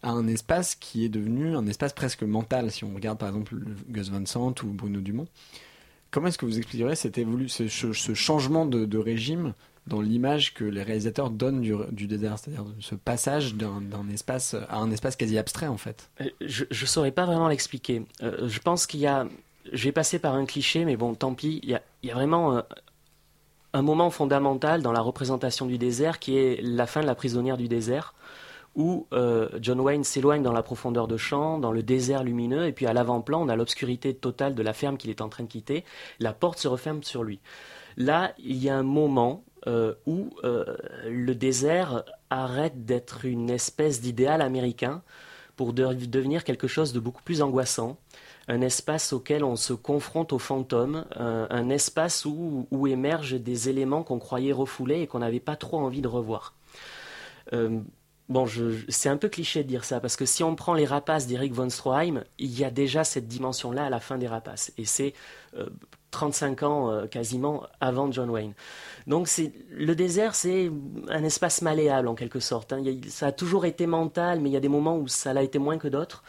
à 0.02 0.10
un 0.10 0.26
espace 0.26 0.74
qui 0.74 1.04
est 1.04 1.08
devenu 1.08 1.56
un 1.56 1.66
espace 1.66 1.92
presque 1.92 2.22
mental. 2.22 2.70
Si 2.70 2.84
on 2.84 2.94
regarde 2.94 3.18
par 3.18 3.28
exemple 3.28 3.54
le 3.54 3.74
Gus 3.88 4.10
Van 4.10 4.24
Sant 4.24 4.54
ou 4.62 4.68
Bruno 4.68 5.00
Dumont, 5.00 5.26
comment 6.10 6.28
est-ce 6.28 6.38
que 6.38 6.46
vous 6.46 6.58
expliquerez 6.58 6.96
cette 6.96 7.18
évolu 7.18 7.48
ce, 7.48 7.92
changement 7.92 8.66
de, 8.66 8.98
régime 8.98 9.54
dans 9.86 10.00
l'image 10.00 10.54
que 10.54 10.64
les 10.64 10.82
réalisateurs 10.82 11.30
donnent 11.30 11.60
du, 11.60 12.06
désert, 12.06 12.38
c'est-à-dire 12.38 12.66
ce 12.80 12.94
passage 12.94 13.54
d'un 13.54 14.08
espace 14.12 14.54
à 14.68 14.78
un 14.78 14.90
espace 14.90 15.16
quasi 15.16 15.36
abstrait 15.38 15.66
en 15.66 15.78
fait? 15.78 16.10
Euh, 16.20 16.28
Je 16.40 16.64
ne 16.64 16.86
saurais 16.86 17.12
pas 17.12 17.26
vraiment 17.26 17.48
l'expliquer. 17.48 18.02
Euh, 18.22 18.48
je 18.48 18.58
pense 18.60 18.86
qu'il 18.86 19.00
y 19.00 19.06
a. 19.06 19.26
Je 19.72 19.84
vais 19.84 19.92
passer 19.92 20.18
par 20.18 20.34
un 20.34 20.46
cliché, 20.46 20.86
mais 20.86 20.96
bon, 20.96 21.14
tant 21.14 21.34
pis. 21.34 21.60
Il 21.62 21.68
y 21.68 21.74
a, 21.74 21.82
il 22.02 22.08
y 22.08 22.12
a 22.12 22.14
vraiment 22.14 22.62
un 23.72 23.82
moment 23.82 24.10
fondamental 24.10 24.82
dans 24.82 24.92
la 24.92 25.00
représentation 25.00 25.66
du 25.66 25.78
désert 25.78 26.18
qui 26.18 26.36
est 26.36 26.60
la 26.62 26.86
fin 26.86 27.00
de 27.00 27.06
la 27.06 27.14
prisonnière 27.14 27.56
du 27.56 27.68
désert, 27.68 28.14
où 28.76 29.06
euh, 29.12 29.48
John 29.60 29.80
Wayne 29.80 30.04
s'éloigne 30.04 30.42
dans 30.42 30.52
la 30.52 30.62
profondeur 30.62 31.08
de 31.08 31.16
champ, 31.16 31.58
dans 31.58 31.72
le 31.72 31.82
désert 31.82 32.22
lumineux, 32.22 32.66
et 32.66 32.72
puis 32.72 32.86
à 32.86 32.92
l'avant-plan, 32.92 33.42
on 33.42 33.48
a 33.48 33.56
l'obscurité 33.56 34.14
totale 34.14 34.54
de 34.54 34.62
la 34.62 34.72
ferme 34.72 34.96
qu'il 34.96 35.10
est 35.10 35.20
en 35.20 35.28
train 35.28 35.44
de 35.44 35.48
quitter. 35.48 35.84
La 36.20 36.32
porte 36.32 36.58
se 36.58 36.68
referme 36.68 37.02
sur 37.02 37.24
lui. 37.24 37.40
Là, 37.96 38.32
il 38.38 38.56
y 38.56 38.68
a 38.68 38.76
un 38.76 38.84
moment 38.84 39.44
euh, 39.66 39.94
où 40.06 40.30
euh, 40.44 40.76
le 41.08 41.34
désert 41.34 42.04
arrête 42.30 42.84
d'être 42.84 43.24
une 43.24 43.50
espèce 43.50 44.00
d'idéal 44.00 44.40
américain 44.40 45.02
pour 45.56 45.72
de- 45.72 45.92
devenir 46.06 46.44
quelque 46.44 46.68
chose 46.68 46.92
de 46.92 47.00
beaucoup 47.00 47.22
plus 47.22 47.42
angoissant, 47.42 47.98
un 48.50 48.60
espace 48.62 49.12
auquel 49.12 49.44
on 49.44 49.54
se 49.54 49.72
confronte 49.72 50.32
aux 50.32 50.38
fantômes, 50.40 51.04
un, 51.14 51.68
espace 51.70 52.24
où, 52.24 52.66
où 52.72 52.86
émergent 52.88 53.38
des 53.38 53.68
éléments 53.68 54.02
qu'on 54.02 54.18
croyait 54.18 54.52
refoulés 54.52 55.02
et 55.02 55.06
qu'on 55.06 55.20
n'avait 55.20 55.40
pas 55.40 55.54
trop 55.54 55.78
envie 55.78 56.02
de 56.02 56.08
revoir. 56.08 56.54
Euh, 57.52 57.80
Bon, 58.30 58.46
c'est 58.88 59.08
un 59.08 59.16
peu 59.16 59.28
cliché 59.28 59.64
de 59.64 59.68
dire 59.68 59.84
ça, 59.84 59.98
parce 59.98 60.14
que 60.14 60.24
si 60.24 60.44
on 60.44 60.54
prend 60.54 60.74
les 60.74 60.84
rapaces 60.84 61.26
d'Eric 61.26 61.52
von 61.52 61.68
Stroheim, 61.68 62.22
il 62.38 62.56
y 62.56 62.64
a 62.64 62.70
déjà 62.70 63.02
cette 63.02 63.26
dimension-là 63.26 63.86
à 63.86 63.90
la 63.90 63.98
fin 63.98 64.18
des 64.18 64.28
rapaces. 64.28 64.72
Et 64.78 64.84
c'est 64.84 65.14
euh, 65.58 65.66
35 66.12 66.62
ans 66.62 66.90
euh, 66.92 67.06
quasiment 67.08 67.64
avant 67.80 68.12
John 68.12 68.30
Wayne. 68.30 68.54
Donc 69.08 69.28
le 69.72 69.94
désert, 69.96 70.36
c'est 70.36 70.70
un 71.08 71.24
espace 71.24 71.60
malléable 71.60 72.06
en 72.06 72.14
quelque 72.14 72.38
sorte. 72.38 72.72
hein. 72.72 72.80
Ça 73.08 73.26
a 73.26 73.32
toujours 73.32 73.64
été 73.64 73.88
mental, 73.88 74.38
mais 74.38 74.48
il 74.48 74.52
y 74.52 74.56
a 74.56 74.60
des 74.60 74.68
moments 74.68 74.96
où 74.96 75.08
ça 75.08 75.32
l'a 75.32 75.42
été 75.42 75.58
moins 75.58 75.78
que 75.78 75.88
d'autres. 75.88 76.22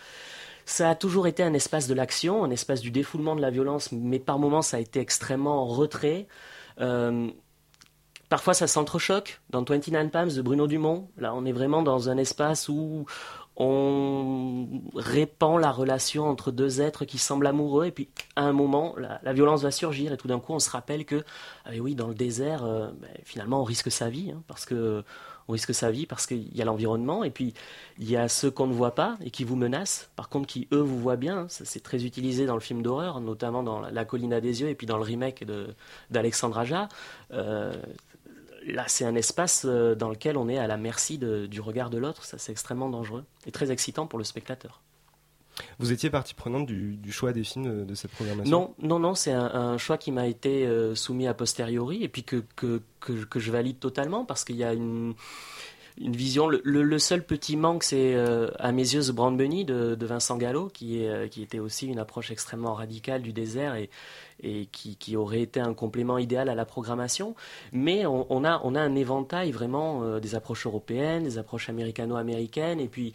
Ça 0.66 0.90
a 0.90 0.96
toujours 0.96 1.28
été 1.28 1.44
un 1.44 1.54
espace 1.54 1.88
de 1.88 1.94
l'action, 1.94 2.44
un 2.44 2.52
espace 2.52 2.82
du 2.82 2.92
défoulement 2.92 3.36
de 3.36 3.42
la 3.42 3.50
violence, 3.50 3.92
mais 3.92 4.20
par 4.20 4.40
moments 4.40 4.62
ça 4.62 4.78
a 4.78 4.80
été 4.80 5.00
extrêmement 5.00 5.64
en 5.64 5.68
retrait. 5.68 6.28
Euh, 6.80 7.30
Parfois, 8.32 8.54
ça 8.54 8.66
s'entrechoque. 8.66 9.42
Dans 9.50 9.62
29 9.62 10.10
Palms 10.10 10.32
de 10.32 10.42
Bruno 10.42 10.66
Dumont, 10.66 11.10
là, 11.18 11.36
on 11.36 11.44
est 11.44 11.52
vraiment 11.52 11.82
dans 11.82 12.08
un 12.08 12.16
espace 12.16 12.70
où 12.70 13.06
on 13.58 14.68
répand 14.96 15.60
la 15.60 15.70
relation 15.70 16.30
entre 16.30 16.52
deux 16.52 16.80
êtres 16.80 17.04
qui 17.04 17.18
semblent 17.18 17.46
amoureux, 17.46 17.88
et 17.88 17.92
puis 17.92 18.08
à 18.38 18.44
un 18.44 18.54
moment, 18.54 18.96
la, 18.98 19.34
violence 19.34 19.64
va 19.64 19.72
surgir, 19.72 20.14
et 20.14 20.18
tout 20.18 20.30
d'un 20.30 20.40
coup, 20.40 20.54
on 20.54 20.60
se 20.60 20.70
rappelle 20.70 21.04
que, 21.04 21.26
ah 21.66 21.72
oui, 21.78 21.94
dans 21.94 22.08
le 22.08 22.14
désert, 22.14 22.64
euh, 22.64 22.88
ben, 23.02 23.10
finalement, 23.26 23.60
on 23.60 23.66
risque 23.66 23.92
sa 23.92 24.10
vie, 24.10 24.32
hein, 24.32 24.42
parce 24.48 24.64
que 24.64 25.04
on 25.48 25.54
risque 25.54 25.74
sa 25.74 25.92
vie 25.92 26.06
parce 26.06 26.28
qu'il 26.28 26.56
y 26.56 26.62
a 26.62 26.66
l'environnement, 26.66 27.24
et 27.24 27.30
puis 27.30 27.54
il 28.00 28.10
y 28.10 28.18
a 28.18 28.28
ceux 28.28 28.52
qu'on 28.52 28.68
ne 28.68 28.74
voit 28.74 28.96
pas 28.96 29.18
et 29.24 29.32
qui 29.32 29.44
vous 29.44 29.56
menacent, 29.56 30.10
par 30.16 30.30
contre, 30.30 30.48
qui 30.48 30.68
eux 30.72 30.82
vous 30.82 31.00
voient 31.00 31.16
bien. 31.16 31.48
Ça, 31.50 31.66
c'est 31.66 31.82
très 31.82 32.06
utilisé 32.06 32.46
dans 32.46 32.56
le 32.56 32.62
film 32.62 32.82
d'horreur, 32.82 33.22
notamment 33.22 33.64
dans 33.64 33.80
La 33.82 34.06
colline 34.06 34.34
à 34.34 34.42
des 34.42 34.62
yeux, 34.62 34.70
et 34.70 34.76
puis 34.76 34.88
dans 34.88 34.98
le 34.98 35.04
remake 35.04 35.46
d'Alexandre 36.10 36.58
Aja. 36.60 36.90
Euh, 37.32 37.74
là, 38.66 38.86
c'est 38.88 39.06
un 39.06 39.16
espace 39.16 39.64
euh, 39.66 39.96
dans 39.96 40.10
lequel 40.10 40.38
on 40.38 40.48
est 40.50 40.58
à 40.58 40.68
la 40.68 40.78
merci 40.78 41.18
du 41.18 41.62
regard 41.62 41.90
de 41.90 41.98
l'autre. 41.98 42.26
Ça, 42.26 42.38
c'est 42.38 42.52
extrêmement 42.52 42.90
dangereux 42.90 43.24
et 43.46 43.52
très 43.52 43.72
excitant 43.72 44.08
pour 44.08 44.20
le 44.20 44.26
spectateur. 44.26 44.82
Vous 45.80 45.92
étiez 45.92 46.10
partie 46.10 46.34
prenante 46.34 46.66
du, 46.66 47.12
choix 47.12 47.34
des 47.34 47.44
films 47.44 47.66
de, 47.66 47.86
de 47.86 47.96
cette 47.96 48.12
programmation? 48.12 48.52
Non, 48.52 48.74
non, 48.88 49.00
non, 49.00 49.16
c'est 49.16 49.32
un, 49.32 49.78
choix 49.78 49.98
qui 49.98 50.12
m'a 50.12 50.28
été 50.28 50.66
euh, 50.66 50.96
soumis 50.96 51.28
a 51.28 51.34
posteriori 51.34 52.04
et 52.04 52.10
puis 52.10 52.24
que, 52.24 52.44
que, 52.56 52.82
que 53.00 53.40
je 53.40 53.52
valide 53.52 53.80
totalement 53.80 54.26
parce 54.26 54.44
qu'il 54.44 54.58
y 54.58 54.64
a 54.64 54.74
une, 54.74 55.14
une 55.98 56.16
vision. 56.16 56.48
Le, 56.50 57.00
seul 57.00 57.24
petit 57.24 57.58
manque, 57.58 57.84
c'est 57.84 58.16
euh, 58.16 58.50
à 58.60 58.72
mes 58.72 58.94
yeux 58.94 59.02
The 59.02 59.12
Brown 59.12 59.36
Bunny 59.36 59.66
de, 59.66 60.06
Vincent 60.06 60.38
Gallo, 60.38 60.72
euh, 60.82 61.28
qui 61.28 61.42
était 61.42 61.60
aussi 61.60 61.88
une 61.88 62.00
approche 62.00 62.32
extrêmement 62.32 62.74
radicale 62.74 63.22
du 63.22 63.34
désert 63.34 63.76
et, 63.76 63.90
qui, 64.72 65.16
aurait 65.16 65.42
été 65.42 65.60
un 65.60 65.74
complément 65.74 66.18
idéal 66.18 66.50
à 66.50 66.56
la 66.56 66.66
programmation. 66.66 67.36
Mais 67.72 68.06
on, 68.06 68.44
a, 68.44 68.62
un 68.64 68.96
éventail 68.96 69.52
vraiment 69.52 70.04
euh, 70.04 70.20
des 70.20 70.36
approches 70.36 70.66
européennes, 70.66 71.24
des 71.24 71.38
approches 71.38 71.70
américano-américaines, 71.70 72.80
et 72.80 72.88
puis, 72.88 73.14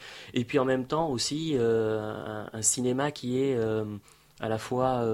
en 0.59 0.65
même 0.65 0.87
temps 0.87 1.09
aussi 1.09 1.57
un, 1.59 2.63
cinéma 2.63 3.11
qui 3.11 3.41
est 3.41 3.59
à 4.41 4.49
la 4.49 4.59
fois 4.59 5.05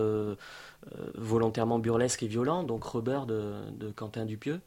volontairement 1.15 1.79
burlesque 1.79 2.23
et 2.23 2.29
violent, 2.29 2.63
donc 2.63 2.85
Rubber 2.85 3.21
de, 3.27 3.53
de 3.79 3.91
Quentin 3.91 4.25
Dupieux 4.25 4.61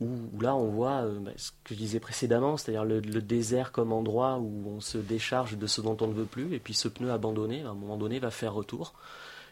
où, 0.00 0.40
là 0.40 0.54
on 0.54 0.70
voit 0.70 1.04
euh, 1.04 1.18
bah, 1.18 1.32
ce 1.36 1.50
que 1.64 1.74
je 1.74 1.74
disais 1.74 2.00
précédemment, 2.00 2.56
c'est-à-dire 2.56 2.84
le, 2.84 3.00
le 3.00 3.22
désert 3.22 3.72
comme 3.72 3.92
endroit 3.92 4.38
où 4.38 4.64
on 4.68 4.80
se 4.80 4.98
décharge 4.98 5.56
de 5.56 5.66
ce 5.66 5.80
dont 5.80 5.96
on 6.00 6.06
ne 6.06 6.14
veut 6.14 6.24
plus, 6.24 6.54
et 6.54 6.58
puis 6.58 6.74
ce 6.74 6.88
pneu 6.88 7.10
abandonné, 7.10 7.62
à 7.62 7.70
un 7.70 7.74
moment 7.74 7.96
donné, 7.96 8.18
va 8.18 8.30
faire 8.30 8.54
retour, 8.54 8.94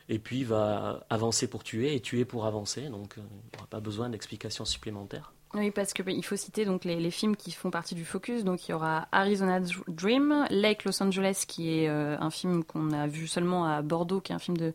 et 0.08 0.18
puis 0.18 0.44
va 0.44 1.06
avancer 1.10 1.48
pour 1.48 1.64
tuer 1.64 1.94
et 1.94 2.00
tuer 2.00 2.24
pour 2.24 2.46
avancer, 2.46 2.88
donc 2.88 3.18
euh, 3.18 3.22
il 3.22 3.56
n'y 3.56 3.58
aura 3.58 3.66
pas 3.66 3.80
besoin 3.80 4.08
d'explications 4.08 4.64
supplémentaires. 4.64 5.32
Oui, 5.52 5.72
parce 5.72 5.92
que 5.92 6.04
bah, 6.04 6.12
il 6.12 6.24
faut 6.24 6.36
citer 6.36 6.64
donc 6.64 6.84
les, 6.84 6.94
les 7.00 7.10
films 7.10 7.34
qui 7.34 7.50
font 7.50 7.72
partie 7.72 7.96
du 7.96 8.04
focus. 8.04 8.44
Donc 8.44 8.68
il 8.68 8.70
y 8.70 8.74
aura 8.74 9.08
Arizona 9.10 9.58
Dr- 9.58 9.82
Dream, 9.88 10.46
Lake 10.48 10.84
Los 10.84 11.02
Angeles, 11.02 11.42
qui 11.48 11.76
est 11.76 11.88
euh, 11.88 12.16
un 12.20 12.30
film 12.30 12.62
qu'on 12.62 12.92
a 12.92 13.08
vu 13.08 13.26
seulement 13.26 13.66
à 13.66 13.82
Bordeaux, 13.82 14.20
qui 14.20 14.30
est 14.30 14.34
un 14.36 14.38
film 14.38 14.56
de 14.56 14.72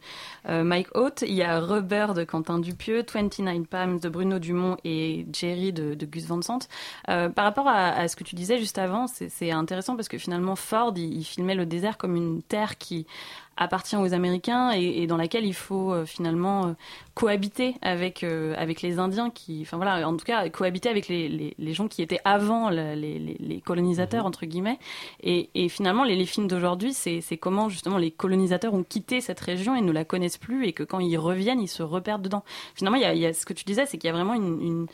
euh, 0.49 0.65
Mike 0.65 0.89
Haute. 0.93 1.21
Il 1.21 1.33
y 1.33 1.43
a 1.43 1.61
Rubber 1.61 2.07
de 2.13 2.25
Quentin 2.25 2.59
Dupieux, 2.59 3.05
29 3.09 3.63
Palms 3.67 3.99
de 4.01 4.09
Bruno 4.09 4.37
Dumont 4.37 4.75
et 4.83 5.25
Jerry 5.31 5.71
de, 5.71 5.93
de 5.93 6.05
Gus 6.05 6.25
Van 6.25 6.41
Sant. 6.41 6.67
Euh, 7.07 7.29
par 7.29 7.45
rapport 7.45 7.69
à, 7.69 7.91
à 7.91 8.09
ce 8.09 8.17
que 8.17 8.25
tu 8.25 8.35
disais 8.35 8.57
juste 8.57 8.77
avant, 8.77 9.07
c'est 9.07 9.29
c'est 9.29 9.51
intéressant 9.51 9.95
parce 9.95 10.09
que 10.09 10.17
finalement 10.17 10.57
Ford, 10.57 10.91
il, 10.97 11.13
il 11.13 11.23
filmait 11.23 11.55
le 11.55 11.65
désert 11.65 11.97
comme 11.97 12.17
une 12.17 12.41
terre 12.43 12.77
qui 12.77 13.07
appartient 13.57 13.95
aux 13.95 14.13
Américains 14.13 14.71
et, 14.75 15.03
et 15.03 15.07
dans 15.07 15.17
laquelle 15.17 15.45
il 15.45 15.53
faut 15.53 15.93
euh, 15.93 16.05
finalement 16.05 16.67
euh, 16.67 16.73
cohabiter 17.13 17.75
avec 17.81 18.23
euh, 18.23 18.53
avec 18.57 18.81
les 18.81 18.99
Indiens 18.99 19.29
qui, 19.29 19.61
enfin 19.61 19.77
voilà, 19.77 20.07
en 20.07 20.15
tout 20.17 20.25
cas 20.25 20.49
cohabiter 20.49 20.89
avec 20.89 21.07
les, 21.07 21.29
les, 21.29 21.53
les 21.57 21.73
gens 21.73 21.87
qui 21.87 22.01
étaient 22.01 22.19
avant 22.25 22.69
la- 22.69 22.95
les, 22.95 23.19
les, 23.19 23.37
les 23.39 23.61
colonisateurs 23.61 24.25
entre 24.25 24.45
guillemets. 24.45 24.79
Et, 25.23 25.49
et 25.55 25.69
finalement, 25.69 26.03
les, 26.03 26.15
les 26.15 26.25
films 26.25 26.47
d'aujourd'hui, 26.47 26.93
c'est 26.93 27.21
c'est 27.21 27.37
comment 27.37 27.69
justement 27.69 27.97
les 27.97 28.11
colonisateurs 28.11 28.73
ont 28.73 28.83
quitté 28.83 29.21
cette 29.21 29.39
région 29.39 29.75
et 29.75 29.81
ne 29.81 29.91
la 29.91 30.05
connaissent 30.05 30.37
plus 30.37 30.65
et 30.65 30.73
que 30.73 30.83
quand 30.83 30.99
ils 30.99 31.17
reviennent, 31.17 31.61
ils 31.61 31.67
se 31.67 31.83
repèrent 31.83 32.19
dedans. 32.19 32.43
Finalement, 32.75 32.97
il 32.97 33.03
y 33.03 33.05
a, 33.05 33.13
il 33.13 33.19
y 33.21 33.25
a 33.25 33.33
ce 33.33 33.45
que 33.45 33.53
tu 33.53 33.63
disais, 33.63 33.85
c'est 33.85 33.97
qu'il 33.97 34.07
y 34.07 34.11
a 34.11 34.13
vraiment 34.13 34.33
une, 34.33 34.61
une 34.61 34.87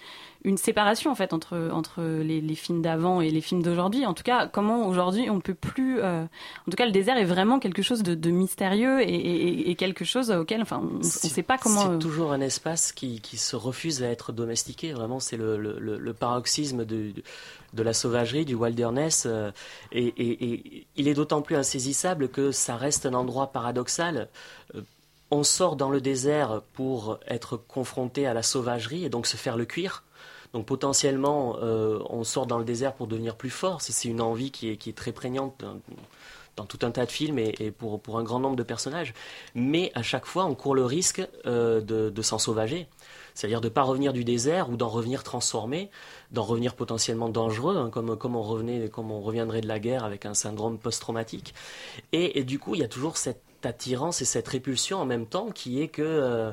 une 0.44 0.58
séparation 0.58 1.12
en 1.12 1.16
fait 1.16 1.34
entre 1.34 1.70
entre 1.72 2.02
les, 2.02 2.42
les 2.42 2.56
films 2.56 2.82
d'avant 2.82 3.22
et 3.22 3.30
les 3.30 3.42
films 3.42 3.62
d'aujourd'hui. 3.62 4.06
En 4.06 4.14
tout 4.14 4.24
cas, 4.24 4.48
comment 4.48 4.88
aujourd'hui 4.88 5.30
on 5.30 5.40
peut 5.40 5.54
plus. 5.54 6.00
euh, 6.00 6.24
en 6.24 6.72
tout 6.72 6.76
cas, 6.78 6.86
le 6.86 6.92
désert 6.92 7.18
est 7.18 7.26
vraiment 7.26 7.60
quelque 7.60 7.82
chose 7.82 8.02
de, 8.04 8.16
de 8.16 8.30
mystérieux 8.32 9.02
et, 9.02 9.06
et- 9.14 9.70
et 9.70 9.76
quelque 9.76 10.04
chose 10.06 10.32
auquel, 10.32 10.62
enfin, 10.62 10.82
on 10.84 10.98
ne 10.98 11.04
sait 11.04 11.44
pas 11.44 11.58
comment. 11.58 11.82
C'est 11.82 11.90
euh, 11.90 11.98
toujours 11.98 12.32
un 12.32 12.42
espace 12.42 12.92
qui, 12.92 13.22
qui 13.22 13.38
se 13.38 13.56
refuse 13.56 14.02
à 14.04 14.08
être 14.08 14.32
domestiqué. 14.32 14.94
Vraiment, 14.94 15.20
c'est 15.20 15.38
le, 15.38 15.58
le, 15.58 15.78
le- 15.80 15.98
le 16.00 16.14
paroxysme 16.14 16.86
de, 16.86 17.14
de 17.74 17.84
la 17.84 17.94
sauvagerie, 17.94 18.44
du 18.46 18.56
wilderness. 18.56 19.26
euh, 19.28 19.52
et, 19.92 20.06
et- 20.08 20.46
et 20.78 20.88
il 20.96 21.08
est 21.08 21.14
d'autant 21.14 21.42
plus 21.42 21.56
insaisissable 21.56 22.30
que 22.30 22.52
ça 22.52 22.76
reste 22.78 23.06
un 23.06 23.14
endroit 23.14 23.52
paradoxal. 23.52 24.28
Euh, 24.76 24.82
On 25.34 25.44
sort 25.44 25.78
dans 25.78 25.90
le 25.90 26.02
désert 26.02 26.62
pour 26.74 27.18
être 27.28 27.56
confronté 27.56 28.28
à 28.28 28.34
la 28.34 28.44
sauvagerie 28.44 29.06
et 29.06 29.10
donc 29.10 29.28
se 29.28 29.38
faire 29.38 29.56
le 29.56 29.64
cuir. 29.66 30.04
Donc 30.54 30.66
potentiellement, 30.66 31.58
euh, 31.62 32.00
on 32.10 32.24
sort 32.24 32.46
dans 32.46 32.58
le 32.58 32.66
désert 32.66 32.94
pour 32.94 33.08
devenir 33.08 33.36
plus 33.36 33.50
fort. 33.50 33.82
C'est 33.82 34.10
une 34.10 34.22
envie 34.22 34.52
qui 34.52 34.70
est, 34.70 34.78
qui 34.78 34.90
est 34.90 34.94
très 34.94 35.12
prégnante 35.12 35.64
dans, 36.56 36.66
tout 36.66 36.80
un 36.84 36.92
tas 36.92 37.06
de 37.06 37.12
films 37.12 37.40
et, 37.40 37.72
pour, 37.72 38.00
pour 38.00 38.20
un 38.20 38.24
grand 38.24 38.40
nombre 38.40 38.56
de 38.56 38.64
personnages. 38.64 39.14
Mais 39.56 39.92
à 39.96 40.04
chaque 40.04 40.26
fois, 40.26 40.46
on 40.46 40.54
court 40.54 40.76
le 40.76 40.86
risque 40.86 41.26
euh, 41.46 41.82
de, 41.82 42.10
de 42.10 42.22
s'en 42.22 42.38
sauvager. 42.38 42.88
C'est-à-dire 43.34 43.62
de 43.62 43.68
ne 43.68 43.74
pas 43.74 43.84
revenir 43.84 44.14
du 44.14 44.24
désert 44.24 44.70
ou 44.70 44.76
d'en 44.76 44.90
revenir 44.90 45.24
transformé, 45.24 45.90
d'en 46.32 46.44
revenir 46.44 46.76
potentiellement 46.76 47.30
dangereux, 47.30 47.78
hein, 47.78 47.90
comme, 47.90 48.18
comme, 48.18 48.36
on 48.36 48.42
revenait, 48.42 48.90
comme 48.90 49.10
on 49.10 49.22
reviendrait 49.22 49.62
de 49.62 49.68
la 49.68 49.80
guerre 49.80 50.04
avec 50.04 50.26
un 50.26 50.34
syndrome 50.34 50.78
post-traumatique. 50.78 51.54
Et, 52.12 52.40
et 52.40 52.44
du 52.44 52.60
coup, 52.60 52.76
il 52.76 52.82
y 52.82 52.84
a 52.84 52.90
toujours 52.90 53.18
cette 53.18 53.42
attirance 53.66 54.22
et 54.22 54.26
cette 54.26 54.48
répulsion 54.48 55.00
en 55.00 55.06
même 55.06 55.26
temps 55.26 55.50
qui 55.52 55.82
est 55.82 55.88
que 55.88 56.02
euh, 56.02 56.52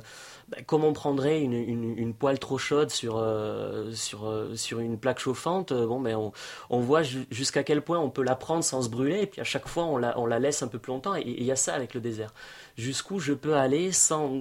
bah, 0.49 0.63
comme 0.67 0.85
on 0.85 0.93
prendrait 0.93 1.41
une, 1.41 1.53
une, 1.53 2.15
poêle 2.15 2.39
trop 2.39 2.59
chaude 2.59 2.91
sur, 2.91 3.17
euh, 3.19 3.93
sur, 3.93 4.27
euh, 4.27 4.57
sur 4.57 4.81
une 4.81 4.99
plaque 4.99 5.19
chauffante, 5.19 5.73
euh, 5.73 5.87
bon, 5.87 6.01
ben 6.01 6.17
on, 6.17 6.33
on 6.71 6.81
voit 6.81 7.03
ju- 7.03 7.27
jusqu'à 7.31 7.63
quel 7.63 7.83
point 7.83 7.99
on 7.99 8.11
peut 8.11 8.23
la 8.23 8.35
prendre 8.35 8.65
sans 8.65 8.83
se 8.83 8.89
brûler, 8.89 9.23
et 9.23 9.27
puis 9.27 9.41
à 9.41 9.45
chaque 9.45 9.69
fois 9.69 9.85
on 9.85 9.97
la, 9.99 10.19
on 10.19 10.27
la 10.27 10.39
laisse 10.39 10.63
un 10.63 10.69
peu 10.69 10.79
plus 10.79 10.93
longtemps, 10.93 11.15
et 11.15 11.23
il 11.27 11.45
y 11.45 11.53
a 11.53 11.57
ça 11.57 11.75
avec 11.75 11.95
le 11.95 12.01
désert. 12.01 12.33
Jusqu'où 12.77 13.19
je 13.19 13.33
peux 13.33 13.57
aller 13.57 13.93
sans, 13.93 14.41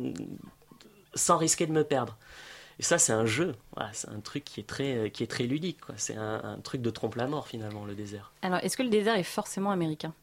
sans 1.14 1.38
risquer 1.38 1.68
de 1.68 1.74
me 1.74 1.84
perdre. 1.84 2.18
Et 2.80 2.84
ça, 2.84 3.00
c'est 3.00 3.12
un 3.12 3.26
jeu. 3.26 3.56
C'est 3.92 4.10
un 4.10 4.20
truc 4.20 4.44
qui 4.44 4.60
est 4.60 4.68
très, 4.68 5.10
qui 5.10 5.24
est 5.24 5.28
très 5.28 5.46
ludique. 5.46 5.80
C'est 5.96 6.16
un, 6.16 6.42
un 6.44 6.60
truc 6.60 6.84
de 6.84 6.92
trompe-la-mort, 6.92 7.48
finalement, 7.48 7.86
le 7.86 7.96
désert. 7.96 8.32
Alors, 8.44 8.60
est-ce 8.62 8.78
que 8.78 8.84
le 8.84 8.90
désert 8.90 9.16
est 9.16 9.24
forcément 9.24 9.72
américain? 9.72 10.14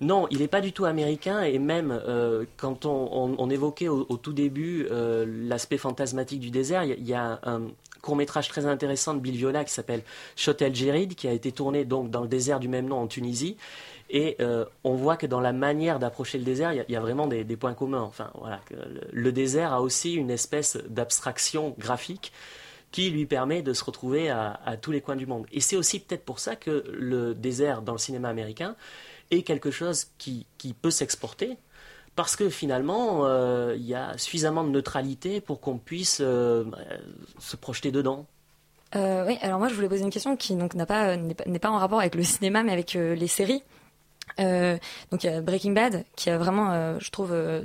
Non, 0.00 0.26
il 0.30 0.38
n'est 0.38 0.48
pas 0.48 0.60
du 0.60 0.72
tout 0.72 0.84
américain 0.84 1.42
et 1.42 1.58
même 1.58 1.90
euh, 2.06 2.44
quand 2.56 2.84
on, 2.86 3.50
évoquait 3.50 3.88
au, 3.88 4.04
tout 4.16 4.32
début 4.32 4.86
euh, 4.90 5.24
l'aspect 5.48 5.78
fantasmatique 5.78 6.40
du 6.40 6.50
désert, 6.50 6.84
il 6.84 7.06
y 7.06 7.14
a- 7.14 7.40
un 7.44 7.62
court 8.02 8.16
métrage 8.16 8.48
très 8.48 8.66
intéressant 8.66 9.14
de 9.14 9.20
Bill 9.20 9.34
Viola 9.36 9.64
qui 9.64 9.72
s'appelle 9.72 10.02
Shot 10.36 10.56
El 10.60 10.74
Jerid 10.74 11.14
qui 11.14 11.26
a 11.26 11.32
été 11.32 11.52
tourné 11.52 11.84
donc 11.84 12.10
dans 12.10 12.20
le 12.20 12.28
désert 12.28 12.60
du 12.60 12.68
même 12.68 12.86
nom 12.86 12.98
en 12.98 13.06
Tunisie. 13.06 13.56
Et 14.10 14.36
euh, 14.40 14.66
on 14.84 14.94
voit 14.94 15.16
que 15.16 15.26
dans 15.26 15.40
la 15.40 15.52
manière 15.54 15.98
d'approcher 15.98 16.36
le 16.38 16.44
désert, 16.44 16.72
il 16.72 16.84
y 16.92 16.96
a- 16.96 17.00
vraiment 17.00 17.26
des, 17.26 17.44
points 17.56 17.72
communs. 17.72 18.02
Enfin, 18.02 18.30
voilà, 18.34 18.60
le 19.12 19.32
désert 19.32 19.72
a 19.72 19.80
aussi 19.80 20.12
une 20.14 20.30
espèce 20.30 20.76
d'abstraction 20.88 21.74
graphique 21.78 22.32
qui 22.92 23.10
lui 23.10 23.26
permet 23.26 23.62
de 23.62 23.72
se 23.72 23.82
retrouver 23.82 24.28
à, 24.28 24.60
à 24.64 24.76
tous 24.76 24.92
les 24.92 25.00
coins 25.00 25.16
du 25.16 25.26
monde. 25.26 25.46
Et 25.50 25.60
c'est 25.60 25.76
aussi 25.76 25.98
peut-être 26.00 26.24
pour 26.24 26.38
ça 26.38 26.54
que 26.56 26.84
le 26.92 27.34
désert 27.34 27.82
dans 27.82 27.92
le 27.92 27.98
cinéma 27.98 28.28
américain 28.28 28.76
est 29.30 29.42
quelque 29.42 29.70
chose 29.70 30.06
qui, 30.18 30.46
peut 30.80 30.90
s'exporter, 30.90 31.56
parce 32.16 32.36
que 32.36 32.48
finalement, 32.48 33.26
euh, 33.26 33.74
il 33.76 33.86
y 33.86 33.94
a 33.94 34.16
suffisamment 34.18 34.64
de 34.64 34.70
neutralité 34.70 35.40
pour 35.40 35.60
qu'on 35.60 35.78
puisse 35.78 36.18
euh, 36.20 36.64
se 37.38 37.56
projeter 37.56 37.90
dedans. 37.90 38.26
Euh, 38.96 39.26
oui, 39.26 39.38
alors 39.42 39.58
moi 39.58 39.68
je 39.68 39.74
voulais 39.74 39.88
poser 39.88 40.04
une 40.04 40.10
question 40.10 40.36
qui 40.36 40.54
n'est 40.54 40.86
pas, 40.86 41.16
en 41.64 41.78
rapport 41.78 41.98
avec 41.98 42.14
le 42.14 42.22
cinéma 42.22 42.62
mais 42.62 42.72
avec 42.72 42.94
les 42.94 43.26
séries. 43.26 43.62
Euh, 44.40 44.76
donc 45.10 45.22
il 45.22 45.30
y 45.30 45.32
a 45.32 45.40
Breaking 45.40 45.72
Bad 45.72 46.04
qui 46.16 46.28
a 46.28 46.38
vraiment, 46.38 46.72
euh, 46.72 46.96
je 46.98 47.10
trouve, 47.10 47.30
euh, 47.32 47.62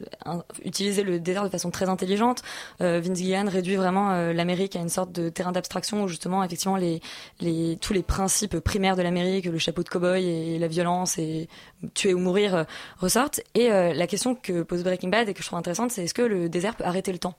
utilisé 0.64 1.04
le 1.04 1.20
désert 1.20 1.44
de 1.44 1.50
façon 1.50 1.72
très 1.72 1.90
intelligente. 1.90 2.42
Vince 2.80 3.18
Gilligan 3.18 3.46
réduit 3.48 3.76
vraiment 3.76 4.32
l'Amérique 4.32 4.76
à 4.76 4.80
une 4.80 4.90
sorte 4.90 5.12
de 5.12 5.30
terrain 5.30 5.52
d'abstraction 5.52 6.04
où 6.04 6.08
justement 6.08 6.44
effectivement 6.44 6.78
tous 6.78 7.94
les 7.94 8.04
principes 8.04 8.60
primaires 8.60 8.96
de 8.96 9.02
l'Amérique, 9.02 9.46
le 9.46 9.58
chapeau 9.58 9.84
de 9.84 9.90
cow-boy 9.90 10.24
et 10.26 10.60
la 10.60 10.68
violence 10.68 11.18
et 11.18 11.48
tuer 11.94 12.14
ou 12.14 12.20
mourir 12.20 12.66
ressortent. 12.98 13.42
Et 13.56 13.70
la 13.70 14.08
question 14.08 14.36
que 14.36 14.64
pose 14.64 14.84
Breaking 14.84 15.10
Bad 15.10 15.30
et 15.30 15.34
que 15.34 15.42
je 15.42 15.48
trouve 15.48 15.60
intéressante, 15.60 15.92
c'est 15.92 16.04
est-ce 16.04 16.14
que 16.14 16.22
le 16.22 16.50
désert 16.50 16.76
peut 16.76 16.86
arrêter 16.86 17.12
le 17.12 17.20
temps? 17.20 17.36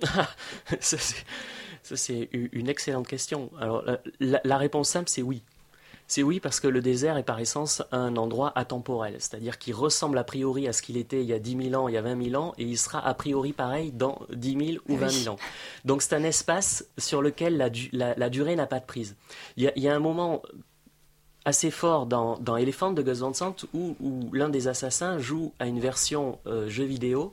Ça, 0.80 0.96
c'est- 1.96 2.28
une 2.32 2.68
excellente 2.68 3.06
question. 3.06 3.50
Alors, 3.60 3.84
la 4.20 4.56
réponse 4.56 4.88
simple, 4.88 5.08
c'est 5.08 5.22
oui. 5.22 5.42
C'est 6.08 6.22
oui 6.22 6.38
parce 6.38 6.60
que 6.60 6.68
le 6.68 6.80
désert 6.80 7.16
est 7.16 7.24
par 7.24 7.40
essence 7.40 7.82
un 7.90 8.16
endroit 8.16 8.52
atemporel, 8.54 9.16
c'est-à-dire 9.18 9.58
qu'il 9.58 9.74
ressemble 9.74 10.16
a 10.18 10.24
priori 10.24 10.68
à 10.68 10.72
ce 10.72 10.80
qu'il 10.82 10.96
était 10.96 11.20
il 11.22 11.26
y 11.26 11.32
a 11.32 11.38
10 11.40 11.70
000 11.70 11.82
ans, 11.82 11.88
il 11.88 11.94
y 11.94 11.96
a 11.96 12.02
20 12.02 12.30
000 12.30 12.40
ans, 12.40 12.54
et 12.58 12.62
il 12.64 12.78
sera 12.78 13.04
a 13.04 13.12
priori 13.14 13.52
pareil 13.52 13.90
dans 13.90 14.20
10 14.32 14.50
000 14.52 14.62
ou 14.88 14.92
Oui. 14.92 14.96
20 14.98 15.08
000 15.08 15.34
ans. 15.34 15.38
Donc 15.84 16.02
c'est 16.02 16.14
un 16.14 16.22
espace 16.22 16.86
sur 16.96 17.22
lequel 17.22 17.56
la, 17.56 17.70
du- 17.70 17.90
la- 17.92 18.14
la 18.16 18.30
durée 18.30 18.54
n'a 18.54 18.66
pas 18.66 18.78
de 18.78 18.84
prise. 18.86 19.16
Il 19.56 19.64
y 19.64 19.68
a, 19.68 19.72
il 19.74 19.82
y 19.82 19.88
a 19.88 19.94
un 19.96 19.98
moment 20.00 20.42
assez 21.44 21.70
fort 21.70 22.06
dans, 22.06 22.38
dans 22.38 22.56
Elephant 22.56 22.92
de 22.92 23.02
Gus 23.02 23.18
Van 23.20 23.32
Sant 23.34 23.56
où, 23.74 23.96
où 24.00 24.30
l'un 24.32 24.48
des 24.48 24.68
assassins 24.68 25.18
joue 25.18 25.52
à 25.58 25.66
une 25.66 25.80
version 25.80 26.38
euh, 26.46 26.68
jeu 26.68 26.84
vidéo 26.84 27.32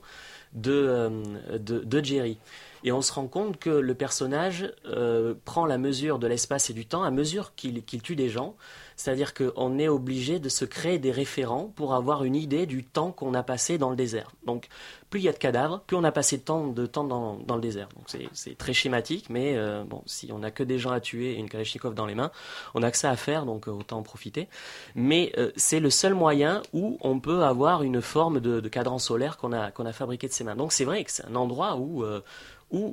de, 0.52 0.72
euh, 0.72 1.10
de, 1.58 1.80
de 1.80 2.04
Jerry. 2.04 2.38
Et 2.84 2.92
on 2.92 3.02
se 3.02 3.12
rend 3.12 3.26
compte 3.26 3.58
que 3.58 3.70
le 3.70 3.94
personnage 3.94 4.70
euh, 4.86 5.34
prend 5.44 5.66
la 5.66 5.78
mesure 5.78 6.18
de 6.18 6.26
l'espace 6.26 6.70
et 6.70 6.74
du 6.74 6.86
temps 6.86 7.02
à 7.02 7.10
mesure 7.10 7.54
qu'il 7.54 7.82
qu'il 7.84 8.02
tue 8.02 8.16
des 8.16 8.28
gens. 8.28 8.54
C'est-à-dire 8.96 9.34
qu'on 9.34 9.78
est 9.78 9.88
obligé 9.88 10.38
de 10.38 10.48
se 10.48 10.64
créer 10.64 10.98
des 10.98 11.10
référents 11.10 11.72
pour 11.74 11.94
avoir 11.94 12.24
une 12.24 12.36
idée 12.36 12.66
du 12.66 12.84
temps 12.84 13.10
qu'on 13.10 13.34
a 13.34 13.42
passé 13.42 13.76
dans 13.76 13.90
le 13.90 13.96
désert. 13.96 14.30
Donc, 14.46 14.68
plus 15.10 15.20
il 15.20 15.24
y 15.24 15.28
a 15.28 15.32
de 15.32 15.38
cadavres, 15.38 15.80
plus 15.86 15.96
on 15.96 16.04
a 16.04 16.12
passé 16.12 16.36
de 16.36 16.42
temps, 16.42 16.68
de 16.68 16.86
temps 16.86 17.04
dans, 17.04 17.54
le 17.54 17.60
désert. 17.60 17.88
Donc, 17.96 18.04
c'est- 18.32 18.56
très 18.56 18.72
schématique, 18.72 19.26
mais 19.30 19.56
euh, 19.56 19.82
bon, 19.84 20.02
si 20.06 20.30
on 20.32 20.38
n'a 20.38 20.50
que 20.50 20.62
des 20.62 20.78
gens 20.78 20.90
à 20.90 21.00
tuer 21.00 21.32
et 21.32 21.38
une 21.38 21.48
Kalachnikov 21.48 21.94
dans 21.94 22.06
les 22.06 22.14
mains, 22.14 22.30
on 22.74 22.82
a 22.82 22.90
que 22.90 22.96
ça 22.96 23.10
à 23.10 23.16
faire, 23.16 23.46
donc 23.46 23.66
euh, 23.66 23.72
autant 23.72 23.98
en 23.98 24.02
profiter. 24.02 24.48
Mais 24.94 25.32
euh, 25.38 25.50
c'est 25.56 25.80
le 25.80 25.90
seul 25.90 26.14
moyen 26.14 26.62
où 26.72 26.98
on 27.00 27.18
peut 27.18 27.42
avoir 27.42 27.82
une 27.82 28.00
forme 28.00 28.40
de, 28.40 28.60
de 28.60 28.68
cadran 28.68 28.98
solaire 28.98 29.36
qu'on 29.38 29.52
a, 29.52 29.70
qu'on 29.72 29.86
a 29.86 29.92
fabriqué 29.92 30.28
de 30.28 30.32
ses 30.32 30.44
mains. 30.44 30.56
Donc, 30.56 30.72
c'est 30.72 30.84
vrai 30.84 31.02
que 31.04 31.10
c'est 31.10 31.26
un 31.26 31.34
endroit 31.34 31.76
où, 31.76 32.04
euh, 32.04 32.20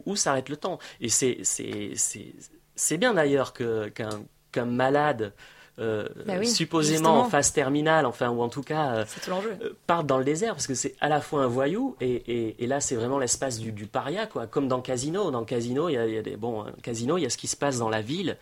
où, 0.06 0.16
s'arrête 0.16 0.50
le 0.50 0.58
temps. 0.58 0.80
Et 1.00 1.10
c'est 1.10 2.98
bien 2.98 3.14
d'ailleurs 3.14 3.54
qu'un 3.54 4.66
malade 4.66 5.34
euh, 5.80 6.08
Bah 6.26 6.34
oui, 6.40 6.48
supposément 6.48 6.98
justement. 6.98 7.22
en 7.22 7.30
phase 7.30 7.54
terminale, 7.54 8.06
enfin, 8.06 8.30
ou 8.30 8.42
en 8.42 8.50
tout 8.50 8.62
cas, 8.62 8.96
euh, 8.96 9.06
tout 9.24 9.32
euh, 9.32 9.74
parte 9.88 10.06
dans 10.06 10.18
le 10.18 10.24
désert, 10.24 10.54
parce 10.54 10.68
que 10.68 10.74
c'est 10.74 10.96
à 11.02 11.10
la 11.10 11.22
fois 11.22 11.44
un 11.44 11.48
voyou, 11.48 11.96
et, 12.02 12.12
et, 12.12 12.64
et 12.64 12.68
là, 12.68 12.80
c'est 12.80 12.96
vraiment 12.96 13.20
l'espace 13.20 13.60
du, 13.60 13.72
du 13.72 13.88
paria, 13.88 14.28
quoi. 14.28 14.48
Comme 14.48 14.68
dans 14.68 14.82
Casino. 14.82 15.32
Dans 15.32 15.44
Casino, 15.44 15.90
il 15.90 15.94
y 15.94 15.98
a, 15.98 16.08
il 16.08 16.14
y 16.14 16.18
a 16.18 16.22
des, 16.22 16.36
bon, 16.36 16.66
euh, 16.66 16.70
Casino, 16.84 17.18
il 17.18 17.22
y 17.24 17.26
a 17.26 17.30
ce 17.30 17.38
qui 17.38 17.48
se 17.48 17.56
passe 17.56 17.80
dans 17.80 17.90
la 17.90 18.02
ville, 18.02 18.38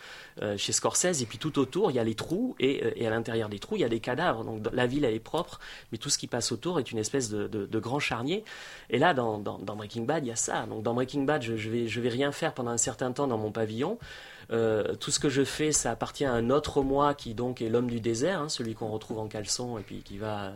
chez 0.56 0.72
Scorsese, 0.72 1.22
et 1.22 1.26
puis 1.26 1.38
tout 1.38 1.60
autour, 1.60 1.92
il 1.92 1.96
y 1.96 2.00
a 2.00 2.04
les 2.04 2.16
trous, 2.16 2.56
et, 2.60 3.02
et 3.04 3.06
à 3.06 3.10
l'intérieur 3.10 3.50
des 3.50 3.60
trous, 3.60 3.76
il 3.76 3.82
y 3.82 3.84
a 3.84 3.90
des 3.90 4.00
cadavres. 4.00 4.46
Donc, 4.46 4.62
la 4.72 4.88
ville, 4.88 5.04
elle 5.04 5.14
est 5.14 5.20
propre, 5.20 5.60
mais 5.92 5.98
tout 5.98 6.10
ce 6.10 6.18
qui 6.18 6.28
passe 6.28 6.54
autour 6.54 6.80
est 6.80 6.92
une 6.92 6.98
espèce 6.98 7.30
de, 7.30 7.48
de, 7.48 7.66
de 7.66 7.80
grand 7.80 8.00
charnier. 8.00 8.46
Et 8.90 9.00
là, 9.00 9.14
dans, 9.14 9.38
dans, 9.38 9.58
dans 9.58 9.76
Breaking 9.76 10.04
Bad, 10.04 10.26
il 10.26 10.30
y 10.30 10.32
a 10.32 10.38
ça. 10.38 10.66
Donc, 10.66 10.82
dans 10.84 10.94
Breaking 10.94 11.24
Bad, 11.24 11.42
je, 11.42 11.58
je 11.58 11.70
vais, 11.70 11.88
je 11.88 12.00
vais 12.00 12.08
rien 12.10 12.32
faire 12.32 12.54
pendant 12.54 12.72
un 12.72 12.78
certain 12.78 13.12
temps 13.12 13.28
dans 13.28 13.38
mon 13.38 13.52
pavillon. 13.52 13.98
Euh, 14.52 14.96
tout 14.96 15.12
ce 15.12 15.20
que 15.20 15.30
je 15.30 15.44
fais, 15.44 15.72
ça 15.72 15.92
appartient 15.92 16.26
à 16.26 16.34
un 16.34 16.50
autre 16.50 16.82
moi 16.82 17.14
qui 17.14 17.34
donc 17.36 17.62
est 17.62 17.70
l'homme 17.70 17.90
du 17.90 18.00
désert, 18.00 18.42
hein, 18.42 18.50
celui 18.50 18.74
qu'on 18.74 18.90
retrouve 18.90 19.20
en 19.20 19.28
caleçon 19.28 19.78
et 19.78 19.84
puis 19.84 20.02
qui 20.02 20.18
va. 20.18 20.54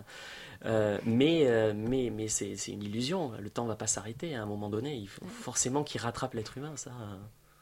euh, 0.66 0.98
mais 1.06 1.44
euh, 1.46 1.74
mais 1.76 2.10
mais 2.10 2.28
c'est 2.28 2.56
c'est 2.56 2.72
une 2.72 2.84
illusion. 2.84 3.32
Le 3.40 3.50
temps 3.50 3.66
va 3.66 3.76
pas 3.76 3.88
s'arrêter 3.88 4.36
à 4.36 4.42
un 4.42 4.46
moment 4.46 4.70
donné. 4.70 4.96
Il 4.96 5.08
faut 5.08 5.26
forcément 5.26 5.84
qu'il 5.84 6.02
rattrape 6.02 6.34
l'être 6.34 6.58
humain, 6.58 6.74
ça. 6.76 6.92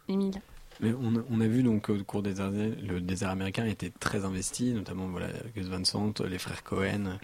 Émile 0.07 0.41
Mais 0.79 0.93
on 0.93 1.17
a, 1.17 1.23
on 1.29 1.41
a 1.41 1.47
vu 1.47 1.63
donc 1.63 1.89
au 1.89 2.03
cours 2.03 2.21
des 2.21 2.39
années, 2.39 2.69
le 2.81 3.01
désert 3.01 3.29
américain 3.29 3.65
était 3.65 3.91
très 3.99 4.23
investi, 4.23 4.73
notamment 4.73 5.07
voilà, 5.07 5.27
Gus 5.55 5.67
Van 5.67 5.83
Sant, 5.83 6.13
les 6.21 6.37
frères 6.37 6.63
Cohen. 6.63 7.19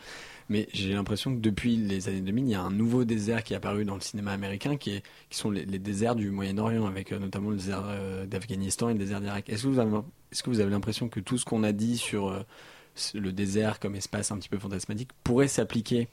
Mais 0.49 0.67
j'ai 0.73 0.93
l'impression 0.93 1.35
que 1.35 1.39
depuis 1.39 1.75
les 1.75 2.07
années 2.07 2.21
2000, 2.21 2.45
il 2.45 2.51
y 2.51 2.55
a 2.55 2.61
un 2.61 2.71
nouveau 2.71 3.03
désert 3.03 3.43
qui 3.43 3.53
est 3.53 3.57
apparu 3.57 3.83
dans 3.83 3.95
le 3.95 4.01
cinéma 4.01 4.31
américain, 4.31 4.77
qui, 4.77 4.91
est, 4.91 5.03
qui 5.29 5.37
sont 5.37 5.51
les, 5.51 5.65
déserts 5.65 6.15
du 6.15 6.31
Moyen-Orient, 6.31 6.85
avec 6.85 7.11
euh, 7.11 7.19
notamment 7.19 7.49
le 7.49 7.57
désert 7.57 7.83
euh, 7.85 8.25
d'Afghanistan 8.25 8.89
et 8.89 8.93
le 8.93 8.99
désert 8.99 9.19
d'Irak. 9.19 9.49
Est-ce 9.49 9.63
que 9.63 9.67
vous 9.67 9.79
avez, 9.79 9.91
que 9.91 10.49
vous 10.49 10.59
avez 10.61 10.71
l'impression 10.71 11.09
que 11.09 11.19
tout 11.19 11.37
ce 11.37 11.43
qu'on 11.43 11.63
a 11.63 11.73
dit 11.73 11.97
sur 11.97 12.29
euh, 12.29 12.43
le 13.13 13.31
désert 13.33 13.79
comme 13.79 13.95
espace 13.95 14.31
un 14.31 14.37
petit 14.37 14.49
peu 14.49 14.57
fantasmatique 14.57 15.09
pourrait 15.23 15.49
s'appliquer 15.49 16.07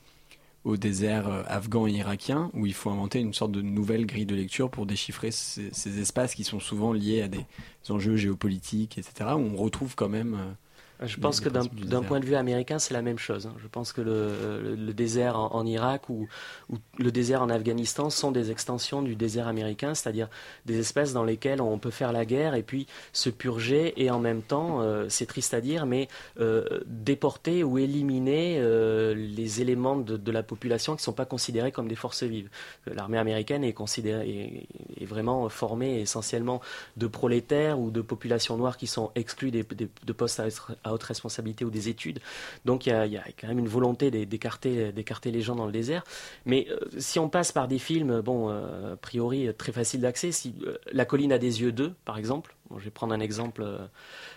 au 0.65 0.79
désert 0.79 1.45
afghan 1.47 1.87
et 1.87 1.93
irakien, 1.93 2.51
où 2.55 2.65
il 2.65 2.73
faut 2.73 2.89
inventer 2.89 3.21
une 3.21 3.35
sorte 3.35 3.53
de 3.53 3.61
nouvelle 3.61 4.07
grille 4.07 4.25
de 4.25 4.35
lecture 4.35 4.71
pour 4.71 4.87
déchiffrer 4.87 5.31
ces, 5.31 5.69
ces 5.73 6.01
espaces 6.01 6.35
qui 6.35 6.43
sont 6.43 6.59
souvent 6.59 6.95
liés 6.95 7.21
à 7.21 7.29
des 7.29 7.45
enjeux 7.91 8.17
géopolitiques, 8.17 8.97
etc., 8.97 9.33
où 9.35 9.41
on 9.41 9.57
retrouve 9.57 9.95
quand 9.95 10.09
même... 10.09 10.57
euh, 11.03 11.07
Je 11.07 11.19
pense 11.19 11.41
que 11.41 11.49
d'un 11.87 12.03
point 12.03 12.21
de 12.21 12.25
vue 12.27 12.35
américain, 12.37 12.79
c'est 12.79 12.95
la 12.95 13.03
même 13.03 13.19
chose. 13.19 13.47
hein. 13.47 13.55
Je 13.63 13.67
pense 13.69 13.93
que 13.93 14.01
le, 14.01 14.29
le- 14.63 14.75
le 14.77 14.93
désert 14.95 15.39
en, 15.39 15.53
en 15.55 15.67
Irak 15.67 16.09
ou, 16.09 16.29
ou 16.71 16.77
le 16.99 17.11
désert 17.13 17.43
en 17.43 17.49
Afghanistan 17.51 18.11
sont 18.11 18.31
des 18.31 18.51
extensions 18.51 19.03
du 19.03 19.17
désert 19.17 19.49
américain, 19.49 19.95
c'est-à-dire 19.95 20.29
des 20.67 20.79
espaces 20.79 21.13
dans 21.13 21.25
lesquels 21.25 21.61
on 21.61 21.79
peut 21.79 21.91
faire 21.91 22.13
la 22.13 22.25
guerre 22.25 22.55
et 22.55 22.63
puis 22.63 22.87
se 23.13 23.31
purger 23.31 23.93
et 24.03 24.11
en 24.11 24.19
même 24.21 24.43
temps, 24.43 24.81
euh, 24.81 25.07
c'est 25.09 25.27
triste 25.27 25.55
à 25.55 25.61
dire, 25.61 25.87
mais 25.87 26.09
euh, 26.41 26.65
déporter 26.87 27.65
ou 27.65 27.79
éliminer 27.79 28.59
euh, 28.61 29.15
les 29.15 29.61
éléments 29.61 29.97
de, 29.97 30.17
de 30.17 30.33
la 30.33 30.43
population 30.43 30.93
qui 30.95 31.01
ne 31.01 31.05
sont 31.05 31.13
pas 31.13 31.27
considérés 31.27 31.73
comme 31.73 31.89
des 31.89 31.97
forces 31.97 32.23
vives. 32.23 32.49
L'armée 32.87 33.19
américaine 33.19 33.65
est, 33.65 33.73
considérée, 33.73 34.67
est, 34.99 35.03
est 35.03 35.07
vraiment 35.07 35.49
formée 35.49 36.01
essentiellement 36.01 36.61
de 36.97 37.07
prolétaires 37.07 37.79
ou 37.79 37.91
de 37.91 38.01
populations 38.01 38.57
noires 38.57 38.77
qui 38.77 38.87
sont 38.87 39.11
exclues 39.15 39.51
des, 39.51 39.63
des- 39.65 39.89
de 40.07 40.13
postes 40.13 40.41
à, 40.41 40.47
être- 40.47 40.77
à 40.85 40.93
haute 40.93 41.03
responsabilité 41.03 41.65
ou 41.65 41.71
des 41.71 41.89
études. 41.89 42.21
Donc 42.65 42.87
il 42.87 42.91
y 42.91 42.93
a, 42.93 43.25
quand 43.41 43.49
même 43.49 43.59
une 43.59 43.69
volonté 43.69 44.11
d'é- 44.11 44.27
d'écarter 44.27 44.93
d'écarter 44.93 45.31
les 45.31 45.41
gens 45.41 45.57
dans 45.57 45.67
le 45.67 45.73
désert. 45.73 46.05
Mais 46.47 46.67
euh, 46.71 46.79
si 46.99 47.19
on 47.19 47.29
passe 47.29 47.53
par 47.53 47.69
des 47.69 47.79
films, 47.79 48.21
bon, 48.21 48.51
euh, 48.51 48.95
a 48.95 48.97
priori 48.97 49.49
euh, 49.49 49.53
très 49.53 49.73
faciles 49.73 50.01
d'accès, 50.01 50.33
si 50.33 50.55
La 50.93 51.05
colline 51.05 51.33
a 51.33 51.39
des 51.39 51.63
yeux 51.63 51.73
2, 51.73 51.95
par 52.05 52.19
exemple, 52.19 52.55
bon, 52.71 52.79
je 52.79 52.85
vais 52.85 52.91
prendre 52.91 53.15
un 53.15 53.21
exemple 53.21 53.67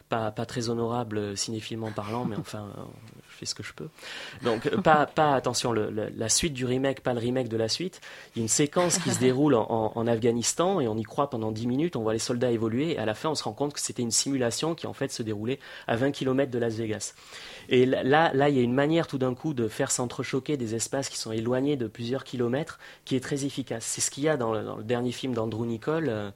pas, 0.09 0.31
pas 0.31 0.45
très 0.45 0.69
honorable 0.69 1.35
cinéphilement 1.37 1.91
parlant, 1.91 2.25
mais 2.25 2.37
enfin, 2.37 2.69
fais 3.37 3.45
ce 3.45 3.55
que 3.55 3.63
je 3.63 3.73
peux. 3.73 3.87
Donc, 4.43 4.65
euh, 4.67 4.77
pas, 4.81 5.05
pas 5.15 5.33
attention, 5.35 5.71
le- 5.71 5.89
le- 5.89 6.09
la 6.15 6.29
suite 6.29 6.53
du 6.53 6.65
remake, 6.65 7.01
pas 7.01 7.13
le 7.13 7.19
remake 7.19 7.47
de 7.47 7.57
la 7.57 7.69
suite. 7.69 8.01
Il 8.35 8.39
y 8.39 8.41
a 8.41 8.43
une 8.43 8.47
séquence 8.49 8.97
qui 8.99 9.11
se 9.11 9.19
déroule 9.19 9.53
en, 9.55 9.65
en- 9.69 9.91
en 9.95 10.07
Afghanistan 10.07 10.79
et 10.79 10.87
on 10.87 10.97
y 10.97 11.03
croit 11.03 11.29
pendant 11.29 11.51
10 11.51 11.67
minutes. 11.67 11.95
On 11.95 12.01
voit 12.01 12.13
les 12.13 12.19
soldats 12.19 12.51
évoluer 12.51 12.93
et 12.93 12.97
à 12.97 13.05
la 13.05 13.13
fin, 13.13 13.29
on 13.29 13.35
se 13.35 13.43
rend 13.43 13.53
compte 13.53 13.73
que 13.73 13.79
c'était 13.79 14.01
une 14.03 14.11
simulation 14.11 14.75
qui 14.75 14.87
en 14.87 14.93
fait 14.93 15.11
se 15.11 15.23
déroulait 15.23 15.59
à 15.87 15.95
20 15.95 16.11
km 16.11 16.51
de 16.51 16.59
Las 16.59 16.75
Vegas. 16.75 17.13
Et 17.69 17.85
là, 17.85 18.01
là, 18.33 18.49
il 18.49 18.55
y 18.55 18.59
a 18.59 18.63
une 18.63 18.73
manière 18.73 19.07
tout 19.07 19.17
d'un 19.17 19.33
coup 19.35 19.53
de 19.53 19.67
faire 19.67 19.91
s'entrechoquer 19.91 20.55
des 20.57 20.73
espaces 20.75 21.09
qui 21.09 21.17
sont 21.17 21.31
éloignés 21.31 21.75
de 21.75 21.87
plusieurs 21.87 22.23
kilomètres 22.23 22.79
qui 23.05 23.15
est 23.15 23.19
très 23.19 23.45
efficace. 23.45 23.85
C'est 23.85 24.01
ce 24.01 24.09
qu'il 24.11 24.23
y 24.23 24.29
a 24.29 24.37
dans 24.37 24.53
le, 24.53 24.63
dans 24.63 24.77
le 24.77 24.83
dernier 24.83 25.11
film 25.11 25.33
d'Andrew 25.33 25.65
Nicole, 25.65 26.07
euh, 26.09 26.31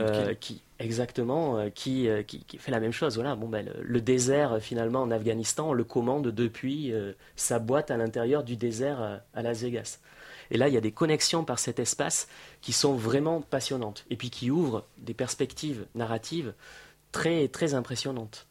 euh, 0.00 0.34
qui 0.34 0.62
exactement, 0.78 1.58
euh, 1.58 1.70
qui, 1.70 2.08
euh, 2.08 2.22
qui, 2.22 2.44
qui 2.44 2.58
fait 2.58 2.70
la 2.70 2.80
même 2.80 2.92
chose. 2.92 3.14
Voilà, 3.16 3.36
bon, 3.36 3.48
ben, 3.48 3.70
le, 3.80 4.00
désert 4.00 4.54
euh, 4.54 4.60
finalement 4.60 5.02
en 5.02 5.10
Afghanistan, 5.10 5.72
le 5.72 5.84
commande 5.84 6.28
depuis 6.28 6.92
sa 7.36 7.58
boîte 7.58 7.90
à 7.90 7.96
l'intérieur 7.96 8.44
du 8.44 8.56
désert 8.56 9.20
à 9.34 9.42
Las 9.42 9.62
Vegas. 9.62 9.98
Et 10.50 10.56
là, 10.56 10.68
il 10.68 10.74
y 10.74 10.76
a 10.76 10.80
des 10.80 10.92
connexions 10.92 11.44
par 11.44 11.58
cet 11.58 11.78
espace 11.78 12.28
qui 12.60 12.72
sont 12.72 12.94
vraiment 12.94 13.40
passionnantes 13.42 14.06
et 14.10 14.16
puis 14.16 14.30
qui 14.30 14.50
ouvrent 14.50 14.86
des 14.98 15.14
perspectives 15.14 15.86
narratives 15.94 16.54
très 17.12 17.48
très 17.48 17.74
impressionnantes. 17.74 18.47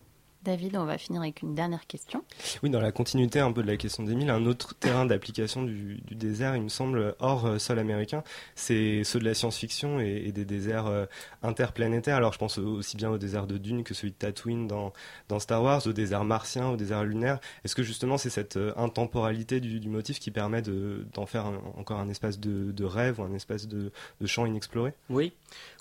David, 0.48 0.78
on 0.78 0.86
va 0.86 0.98
finir 0.98 1.20
avec 1.22 1.42
une 1.42 1.56
dernière 1.56 1.86
question. 1.88 2.24
Oui, 2.64 2.70
dans 2.70 2.80
la 2.80 2.94
continuité 2.94 3.42
un 3.42 3.52
peu 3.52 3.62
de 3.62 3.68
la 3.68 3.76
question 3.76 4.04
d'Émile, 4.04 4.30
un 4.30 4.46
autre 4.46 4.76
terrain 4.76 5.06
d'application 5.06 5.62
du, 5.62 5.96
du 6.08 6.16
désert, 6.16 6.56
il 6.56 6.62
me 6.62 6.70
semble, 6.70 7.16
hors 7.20 7.46
euh, 7.46 7.60
sol 7.60 7.80
américain, 7.80 8.24
c'est 8.56 9.04
ceux 9.04 9.20
de 9.20 9.26
la 9.26 9.34
science-fiction 9.34 10.00
et, 10.00 10.24
et 10.26 10.32
des 10.32 10.46
déserts 10.46 10.88
euh, 10.88 11.06
interplanétaires. 11.44 12.16
Alors 12.16 12.32
je 12.32 12.38
pense 12.40 12.60
aussi 12.60 12.96
bien 12.96 13.10
au 13.10 13.18
désert 13.18 13.46
de 13.46 13.58
Dune 13.58 13.84
que 13.84 13.94
celui 13.94 14.12
de 14.12 14.16
Tatooine 14.16 14.68
dans, 14.68 14.94
dans 15.28 15.40
Star 15.40 15.62
Wars, 15.62 15.86
au 15.86 15.92
désert 15.92 16.24
martien, 16.24 16.70
au 16.70 16.78
désert 16.78 17.04
lunaire. 17.04 17.40
Est-ce 17.66 17.76
que 17.76 17.84
justement 17.84 18.18
c'est 18.18 18.30
cette 18.30 18.56
euh, 18.56 18.72
intemporalité 18.78 19.60
du, 19.60 19.82
du 19.82 19.90
motif 19.90 20.18
qui 20.18 20.32
permet 20.32 20.62
de- 20.62 21.06
d'en 21.14 21.26
faire 21.26 21.46
un- 21.46 21.62
encore 21.78 22.00
un 22.00 22.08
espace 22.08 22.40
de, 22.40 22.72
de 22.72 22.86
rêve 22.86 23.20
ou 23.20 23.24
un 23.24 23.34
espace 23.34 23.68
de, 23.68 23.92
de 24.22 24.28
champ 24.28 24.46
inexploré? 24.46 24.94
Oui, 25.10 25.34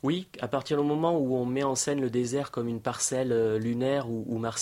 oui, 0.02 0.26
à 0.40 0.48
partir 0.48 0.76
du 0.82 0.84
moment 0.88 1.16
où 1.16 1.36
on 1.36 1.46
met 1.46 1.62
en 1.62 1.76
scène 1.76 2.00
le 2.00 2.10
désert 2.10 2.50
comme 2.50 2.66
une 2.66 2.80
parcelle 2.80 3.30
euh, 3.30 3.60
lunaire 3.60 4.10
ou, 4.10 4.24
ou 4.26 4.38
martienne, 4.38 4.55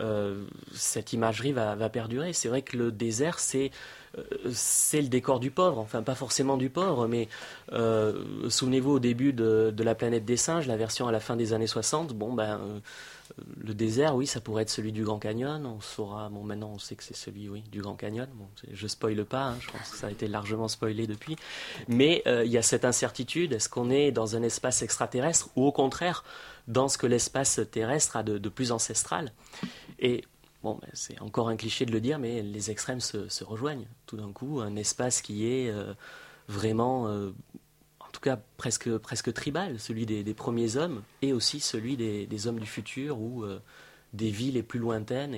euh, 0.00 0.44
cette 0.74 1.12
imagerie 1.12 1.52
va, 1.52 1.76
perdurer. 1.88 2.32
C'est 2.32 2.48
vrai 2.48 2.62
que 2.62 2.76
le 2.76 2.90
désert, 2.90 3.38
c'est 3.38 3.70
euh, 4.18 4.22
c'est 4.52 5.00
le 5.00 5.08
décor 5.08 5.40
du 5.40 5.50
pauvre, 5.50 5.78
enfin 5.78 6.02
pas 6.02 6.14
forcément 6.14 6.56
du 6.56 6.70
pauvre, 6.70 7.06
mais 7.06 7.28
euh, 7.72 8.24
souvenez-vous 8.48 8.92
au 8.92 8.98
début 8.98 9.32
de, 9.32 9.72
de 9.74 9.84
La 9.84 9.94
planète 9.94 10.24
des 10.24 10.36
singes, 10.36 10.66
la 10.66 10.76
version 10.76 11.08
à 11.08 11.12
la 11.12 11.20
fin 11.20 11.36
des 11.36 11.52
années 11.52 11.66
60, 11.66 12.12
bon 12.14 12.32
ben 12.32 12.60
le 13.58 13.74
désert, 13.74 14.14
oui, 14.14 14.26
ça 14.26 14.40
pourrait 14.40 14.62
être 14.62 14.70
celui 14.70 14.92
du 14.92 15.04
Grand 15.04 15.18
Canyon. 15.18 15.64
On 15.66 15.80
saura, 15.80 16.28
bon, 16.28 16.42
maintenant 16.42 16.70
on 16.74 16.78
sait 16.78 16.96
que 16.96 17.04
c'est 17.04 17.16
celui, 17.16 17.48
oui, 17.48 17.62
du 17.70 17.80
Grand 17.80 17.94
Canyon. 17.94 18.28
Bon, 18.34 18.46
je 18.70 18.86
spoile 18.86 19.24
pas, 19.24 19.48
hein, 19.48 19.56
je 19.60 19.70
pense 19.70 19.90
que 19.90 19.96
ça 19.96 20.08
a 20.08 20.10
été 20.10 20.28
largement 20.28 20.68
spoilé 20.68 21.06
depuis. 21.06 21.36
Mais 21.88 22.22
euh, 22.26 22.44
il 22.44 22.52
y 22.52 22.58
a 22.58 22.62
cette 22.62 22.84
incertitude 22.84 23.52
est-ce 23.52 23.68
qu'on 23.68 23.90
est 23.90 24.12
dans 24.12 24.36
un 24.36 24.42
espace 24.42 24.82
extraterrestre 24.82 25.50
ou 25.56 25.64
au 25.64 25.72
contraire 25.72 26.24
dans 26.68 26.88
ce 26.88 26.98
que 26.98 27.06
l'espace 27.06 27.60
terrestre 27.70 28.16
a 28.16 28.22
de, 28.22 28.48
plus 28.48 28.72
ancestral? 28.72 29.32
Et 29.98 30.24
bon, 30.62 30.78
ben, 30.80 30.88
c'est 30.92 31.20
encore 31.20 31.48
un 31.48 31.56
cliché 31.56 31.86
de 31.86 31.92
le 31.92 32.00
dire, 32.00 32.18
mais 32.18 32.42
les 32.42 32.70
extrêmes 32.70 33.00
se, 33.00 33.44
rejoignent. 33.44 33.86
Tout 34.06 34.16
d'un 34.16 34.32
coup, 34.32 34.60
un 34.60 34.76
espace 34.76 35.22
qui 35.22 35.46
est 35.46 35.70
euh, 35.70 35.94
vraiment 36.48 37.08
euh, 37.08 37.32
tout 38.12 38.20
cas 38.20 38.38
presque, 38.58 38.96
presque 38.98 39.32
tribal, 39.32 39.80
celui 39.80 40.06
des, 40.06 40.34
premiers 40.34 40.76
hommes, 40.76 41.02
et 41.22 41.32
aussi 41.32 41.60
celui 41.60 41.96
des, 41.96 42.46
hommes 42.46 42.60
du 42.60 42.66
futur 42.66 43.18
ou 43.18 43.42
euh, 43.44 43.60
des 44.12 44.30
villes 44.30 44.54
les 44.54 44.62
plus 44.62 44.78
lointaines. 44.78 45.34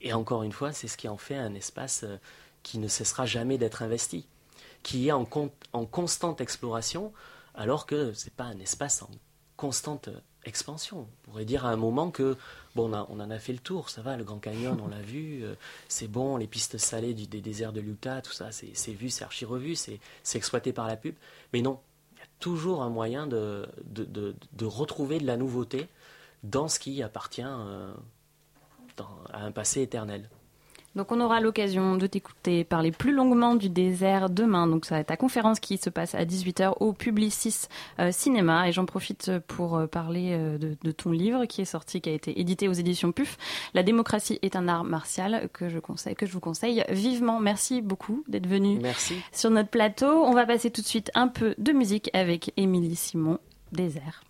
Et, 0.00 0.12
encore 0.12 0.44
une 0.44 0.52
fois, 0.52 0.72
c'est 0.72 0.88
ce 0.88 0.96
qui 0.96 1.08
en 1.08 1.16
fait 1.16 1.36
un 1.36 1.54
espace 1.54 2.04
euh, 2.04 2.16
qui 2.62 2.78
ne 2.78 2.88
cessera 2.88 3.26
jamais 3.26 3.58
d'être 3.58 3.82
investi, 3.82 4.26
qui 4.82 5.08
est 5.08 5.12
en, 5.12 5.24
con- 5.24 5.50
en 5.72 5.86
constante 5.86 6.40
exploration, 6.40 7.12
alors 7.54 7.84
que 7.84 8.12
ce 8.12 8.26
n'est 8.26 8.34
pas 8.36 8.44
un 8.44 8.60
espace 8.60 9.02
en 9.02 9.10
constante 9.56 10.06
euh, 10.06 10.20
expansion. 10.44 11.00
On 11.00 11.30
pourrait 11.30 11.44
dire 11.44 11.66
à 11.66 11.70
un 11.70 11.76
moment 11.76 12.12
que, 12.12 12.36
bon, 12.76 12.92
on, 12.94 13.20
en 13.20 13.30
a 13.30 13.38
fait 13.40 13.52
le 13.52 13.58
tour, 13.58 13.90
ça 13.90 14.02
va, 14.02 14.16
le 14.16 14.22
Grand 14.22 14.38
Canyon, 14.38 14.80
on 14.80 14.86
l'a 14.88 15.02
vu, 15.02 15.42
c'est 15.88 16.06
bon, 16.08 16.36
les 16.36 16.46
pistes 16.46 16.78
salées 16.78 17.12
du- 17.12 17.26
des 17.26 17.40
déserts 17.40 17.72
de 17.72 17.80
l'Utah, 17.80 18.22
tout 18.22 18.32
ça, 18.32 18.50
c'est 18.52 18.92
vu, 18.92 19.10
c'est 19.10 19.24
archi-revu, 19.24 19.74
c'est 19.74 19.98
exploité 20.34 20.72
par 20.72 20.86
la 20.86 20.96
pub. 20.96 21.16
Mais 21.52 21.60
non, 21.60 21.80
toujours 22.38 22.82
un 22.82 22.90
moyen 22.90 23.26
de, 23.26 23.66
de, 23.84 24.04
de- 24.04 24.34
retrouver 24.64 25.18
de 25.18 25.26
la 25.26 25.36
nouveauté 25.36 25.88
dans 26.42 26.68
ce 26.68 26.78
qui 26.78 27.02
appartient 27.02 27.42
euh, 27.44 27.92
à 29.32 29.40
un 29.44 29.52
passé 29.52 29.82
éternel. 29.82 30.28
Donc 30.98 31.12
on 31.12 31.20
aura 31.20 31.40
l'occasion 31.40 31.96
de 31.96 32.08
t'écouter 32.08 32.64
parler 32.64 32.90
plus 32.90 33.12
longuement 33.12 33.54
du 33.54 33.68
désert 33.68 34.28
demain. 34.30 34.66
Donc 34.66 34.84
ça 34.84 34.96
va 34.96 35.00
être 35.00 35.06
ta 35.06 35.16
conférence 35.16 35.60
qui 35.60 35.78
se 35.78 35.90
passe 35.90 36.16
à 36.16 36.24
18h 36.24 36.72
au 36.80 36.92
Publicis 36.92 37.68
euh, 38.00 38.10
Cinéma. 38.10 38.68
Et 38.68 38.72
j'en 38.72 38.84
profite 38.84 39.30
pour 39.46 39.76
euh, 39.76 39.86
parler 39.86 40.30
euh, 40.32 40.58
de, 40.58 40.76
de 40.82 40.90
ton 40.90 41.12
livre 41.12 41.44
qui 41.44 41.60
est 41.60 41.66
sorti, 41.66 42.00
qui 42.00 42.10
a 42.10 42.12
été 42.12 42.40
édité 42.40 42.66
aux 42.66 42.72
éditions 42.72 43.12
PUF. 43.12 43.38
La 43.74 43.84
démocratie 43.84 44.40
est 44.42 44.56
un 44.56 44.66
art 44.66 44.82
martial 44.82 45.48
que 45.52 45.68
je, 45.68 45.78
conseille, 45.78 46.16
que 46.16 46.26
je 46.26 46.32
vous 46.32 46.40
conseille 46.40 46.84
vivement. 46.88 47.38
Merci 47.38 47.80
beaucoup 47.80 48.24
d'être 48.26 48.48
venu 48.48 48.80
Merci. 48.82 49.14
sur 49.32 49.50
notre 49.50 49.70
plateau. 49.70 50.24
On 50.24 50.32
va 50.32 50.46
passer 50.46 50.72
tout 50.72 50.82
de 50.82 50.86
suite 50.86 51.12
un 51.14 51.28
peu 51.28 51.54
de 51.58 51.70
musique 51.70 52.10
avec 52.12 52.52
Émilie 52.56 52.96
Simon, 52.96 53.38
Désert. 53.70 54.24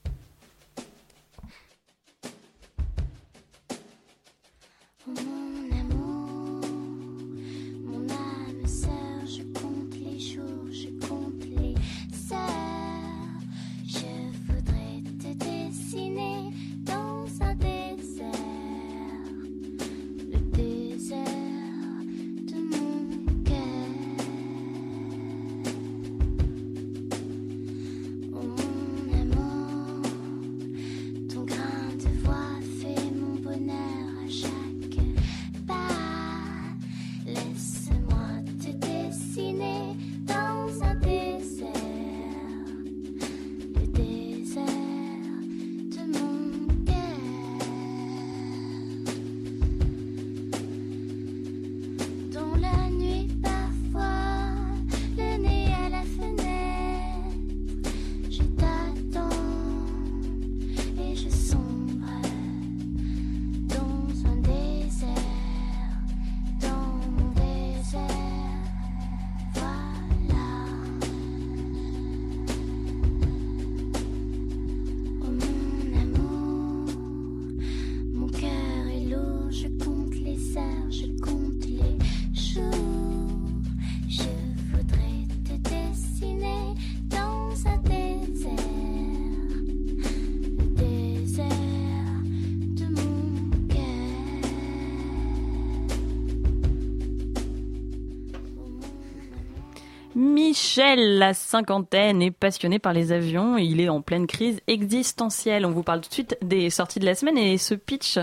Michel, 100.79 101.18
la 101.18 101.35
cinquantaine, 101.49 102.22
est 102.22 102.30
passionné 102.30 102.78
par 102.78 102.92
les 102.92 103.12
avions 103.12 103.59
et 103.59 103.64
il 103.64 103.80
est 103.80 103.88
en 103.88 104.01
pleine 104.01 104.26
crise 104.26 104.61
existentielle. 104.66 105.66
On 105.66 105.70
vous 105.70 105.82
parle 105.82 106.01
tout 106.01 106.09
de 106.09 106.14
suite 106.14 106.38
des 106.42 106.70
sorties 106.70 107.01
de 107.01 107.05
la 107.05 107.14
semaine 107.14 107.38
et 107.38 107.59
ce 107.59 107.74
pitch, 107.74 108.18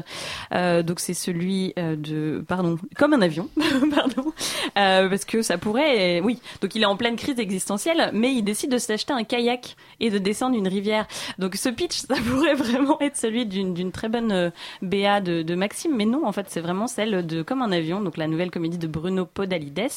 euh, 0.54 0.84
donc 0.84 1.00
c'est 1.00 1.14
celui 1.14 1.74
euh, 1.78 1.96
de, 1.96 2.44
pardon, 2.48 2.78
comme 2.98 3.14
un 3.14 3.22
avion, 3.22 3.50
pardon, 3.96 4.32
euh, 4.78 5.10
parce 5.10 5.26
que 5.26 5.42
ça 5.42 5.58
pourrait, 5.58 6.22
oui, 6.22 6.40
donc 6.62 6.76
il 6.76 6.82
est 6.82 6.88
en 6.88 6.98
pleine 6.98 7.16
crise 7.16 7.40
existentielle, 7.40 8.10
mais 8.14 8.34
il 8.34 8.44
décide 8.44 8.72
de 8.72 8.78
s'acheter 8.78 9.14
un 9.14 9.24
kayak 9.24 9.76
et 10.00 10.10
de 10.10 10.18
descendre 10.18 10.58
une 10.58 10.68
rivière. 10.68 11.08
Donc 11.40 11.56
ce 11.56 11.70
pitch, 11.70 11.98
ça 11.98 12.16
pourrait 12.30 12.56
vraiment 12.56 13.00
être 13.02 13.18
celui 13.18 13.46
d'une 13.46 13.76
d'une 13.76 13.92
très 13.92 14.10
bonne 14.10 14.32
euh, 14.32 14.50
BA 14.82 15.22
de, 15.22 15.44
de 15.44 15.56
Maxime, 15.56 15.96
mais 15.96 16.06
non, 16.06 16.26
en 16.26 16.32
fait, 16.32 16.48
c'est 16.50 16.62
vraiment 16.62 16.88
celle 16.88 17.26
de 17.26 17.44
Comme 17.44 17.62
un 17.62 17.72
avion, 17.72 18.02
donc 18.02 18.18
la 18.18 18.28
nouvelle 18.28 18.50
comédie 18.50 18.78
de 18.78 18.88
Bruno 18.88 19.26
Podalides, 19.26 19.90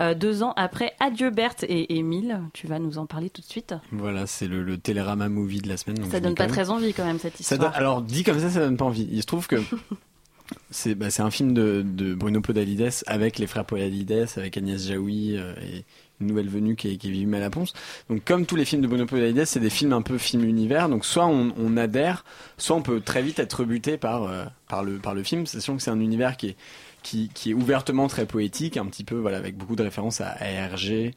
euh, 0.00 0.14
deux 0.14 0.42
ans 0.42 0.52
après 0.56 0.92
Adieu 1.00 1.30
Berthe 1.30 1.64
et 1.64 1.96
Émile. 1.96 2.40
Tu 2.52 2.66
vas 2.66 2.71
nous 2.78 2.98
en 2.98 3.06
parler 3.06 3.30
tout 3.30 3.40
de 3.42 3.46
suite. 3.46 3.74
Voilà, 3.92 4.26
c'est 4.26 4.46
le, 4.48 4.62
le 4.62 4.78
Télérama 4.78 5.28
movie 5.28 5.60
de 5.60 5.68
la 5.68 5.76
semaine. 5.76 5.98
donc 5.98 6.10
Ça 6.10 6.20
donne 6.20 6.34
pas 6.34 6.46
très 6.46 6.70
envie 6.70 6.92
quand 6.94 7.04
même 7.04 7.18
cette 7.18 7.36
Ça 7.36 7.54
histoire. 7.54 7.70
donne- 7.72 7.78
alors 7.80 8.02
dit 8.02 8.22
comme 8.24 8.38
ça, 8.40 8.50
ça 8.50 8.60
donne 8.60 8.76
pas 8.76 8.84
envie. 8.84 9.08
Il 9.10 9.20
se 9.20 9.26
trouve 9.26 9.46
que 9.46 9.56
c'est 10.70 10.94
bah, 10.94 11.10
c'est 11.10 11.22
un 11.22 11.30
film 11.30 11.54
de, 11.54 11.82
de 11.84 12.14
Bruno 12.14 12.40
Podalides 12.40 12.90
avec 13.06 13.38
les 13.38 13.46
frères 13.46 13.64
Podalides, 13.64 14.26
avec 14.36 14.56
Agnès 14.56 14.86
Jaoui 14.86 15.36
euh, 15.36 15.54
et 15.62 15.84
une 16.20 16.28
nouvelle 16.28 16.48
venue 16.48 16.76
qui 16.76 16.88
est, 16.88 16.96
qui 16.98 17.08
est 17.08 17.10
Vivi 17.10 17.26
Malaponce. 17.26 17.72
Donc 18.08 18.24
comme 18.24 18.46
tous 18.46 18.54
les 18.56 18.64
films 18.64 18.82
de 18.82 18.86
Bruno 18.86 19.06
Podalides, 19.06 19.44
c'est 19.44 19.60
des 19.60 19.70
films 19.70 19.92
un 19.92 20.02
peu 20.02 20.18
film 20.18 20.44
univers. 20.44 20.88
Donc 20.88 21.04
soit 21.04 21.26
on, 21.26 21.52
on 21.56 21.76
adhère, 21.76 22.24
soit 22.58 22.76
on 22.76 22.82
peut 22.82 23.00
très 23.00 23.22
vite 23.22 23.38
être 23.38 23.54
rebuté 23.60 23.96
par 23.96 24.24
euh, 24.24 24.44
par 24.68 24.84
le 24.84 24.98
par 24.98 25.14
le 25.14 25.22
film, 25.22 25.46
sachant 25.46 25.76
que 25.76 25.82
c'est 25.82 25.90
un 25.90 26.00
univers 26.00 26.36
qui 26.36 26.48
est 26.48 26.56
qui, 27.02 27.28
qui 27.34 27.50
est 27.50 27.54
ouvertement 27.54 28.06
très 28.06 28.26
poétique, 28.26 28.76
un 28.76 28.86
petit 28.86 29.02
peu 29.02 29.16
voilà 29.16 29.38
avec 29.38 29.56
beaucoup 29.56 29.74
de 29.74 29.82
références 29.82 30.20
à 30.20 30.36
ARG, 30.40 30.90
euh, 30.92 31.10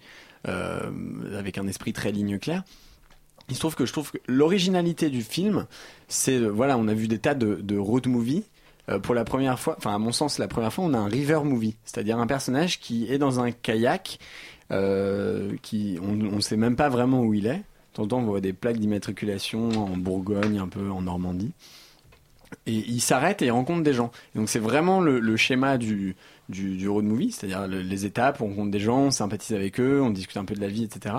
avec 0.46 1.58
un 1.58 1.68
esprit 1.68 1.94
très 1.94 2.12
ligne 2.12 2.40
claire. 2.40 2.64
Il 3.50 3.56
se 3.56 3.60
trouve 3.60 3.76
que 3.76 3.86
je 3.86 3.92
trouve 3.92 4.12
que 4.12 4.18
l'originalité 4.28 5.10
du 5.10 5.22
film, 5.22 5.68
c'est 6.08 6.38
euh, 6.38 6.48
voilà, 6.48 6.78
on 6.78 6.88
a 6.88 6.94
vu 6.94 7.08
des 7.08 7.20
tas 7.20 7.36
de, 7.36 7.78
road 7.78 8.08
movie. 8.08 8.44
Euh, 8.90 9.00
pour 9.00 9.16
la 9.16 9.24
première 9.24 9.60
fois, 9.60 9.76
enfin 9.78 9.96
à 9.96 9.98
mon 9.98 10.12
sens, 10.12 10.38
la 10.40 10.48
première 10.48 10.74
fois, 10.74 10.86
on 10.86 10.94
a 10.94 10.98
un 10.98 11.08
river 11.08 11.42
movie, 11.44 11.76
c'est-à-dire 11.86 12.20
un 12.20 12.28
personnage 12.28 12.80
qui 12.80 13.12
est 13.12 13.18
dans 13.18 13.40
un 13.40 13.52
kayak, 13.52 14.20
euh, 14.72 15.56
qui 15.62 16.00
on 16.02 16.14
ne 16.14 16.42
sait 16.42 16.58
même 16.58 16.76
pas 16.76 16.90
vraiment 16.90 17.22
où 17.22 17.34
il 17.34 17.48
est. 17.48 17.64
Temps, 17.94 18.08
on 18.12 18.24
voit 18.24 18.42
des 18.42 18.52
plaques 18.52 18.78
d'immatriculation 18.78 19.70
en 19.70 19.96
Bourgogne, 19.96 20.60
un 20.60 20.68
peu 20.68 20.92
en 20.92 21.04
Normandie. 21.04 21.54
Et 22.68 22.74
il 22.74 23.00
s'arrête 23.00 23.42
et 23.42 23.46
il 23.46 23.52
rencontre 23.52 23.84
des 23.84 23.94
gens. 23.94 24.12
Donc 24.36 24.50
c'est 24.50 24.60
vraiment 24.60 25.00
le 25.00 25.38
schéma 25.38 25.78
du, 25.78 26.16
du, 26.50 26.78
du 26.78 26.88
road 26.88 27.06
movie, 27.06 27.32
c'est-à-dire 27.32 27.68
le- 27.68 27.82
les 27.82 28.06
étapes, 28.06 28.40
on 28.42 28.48
rencontre 28.50 28.72
des 28.72 28.80
gens, 28.80 29.00
on 29.06 29.12
sympathise 29.12 29.56
avec 29.56 29.80
eux, 29.80 30.02
on 30.02 30.10
discute 30.12 30.38
un 30.38 30.46
peu 30.46 30.54
de 30.54 30.62
la 30.62 30.68
vie, 30.68 30.84
etc. 30.84 31.16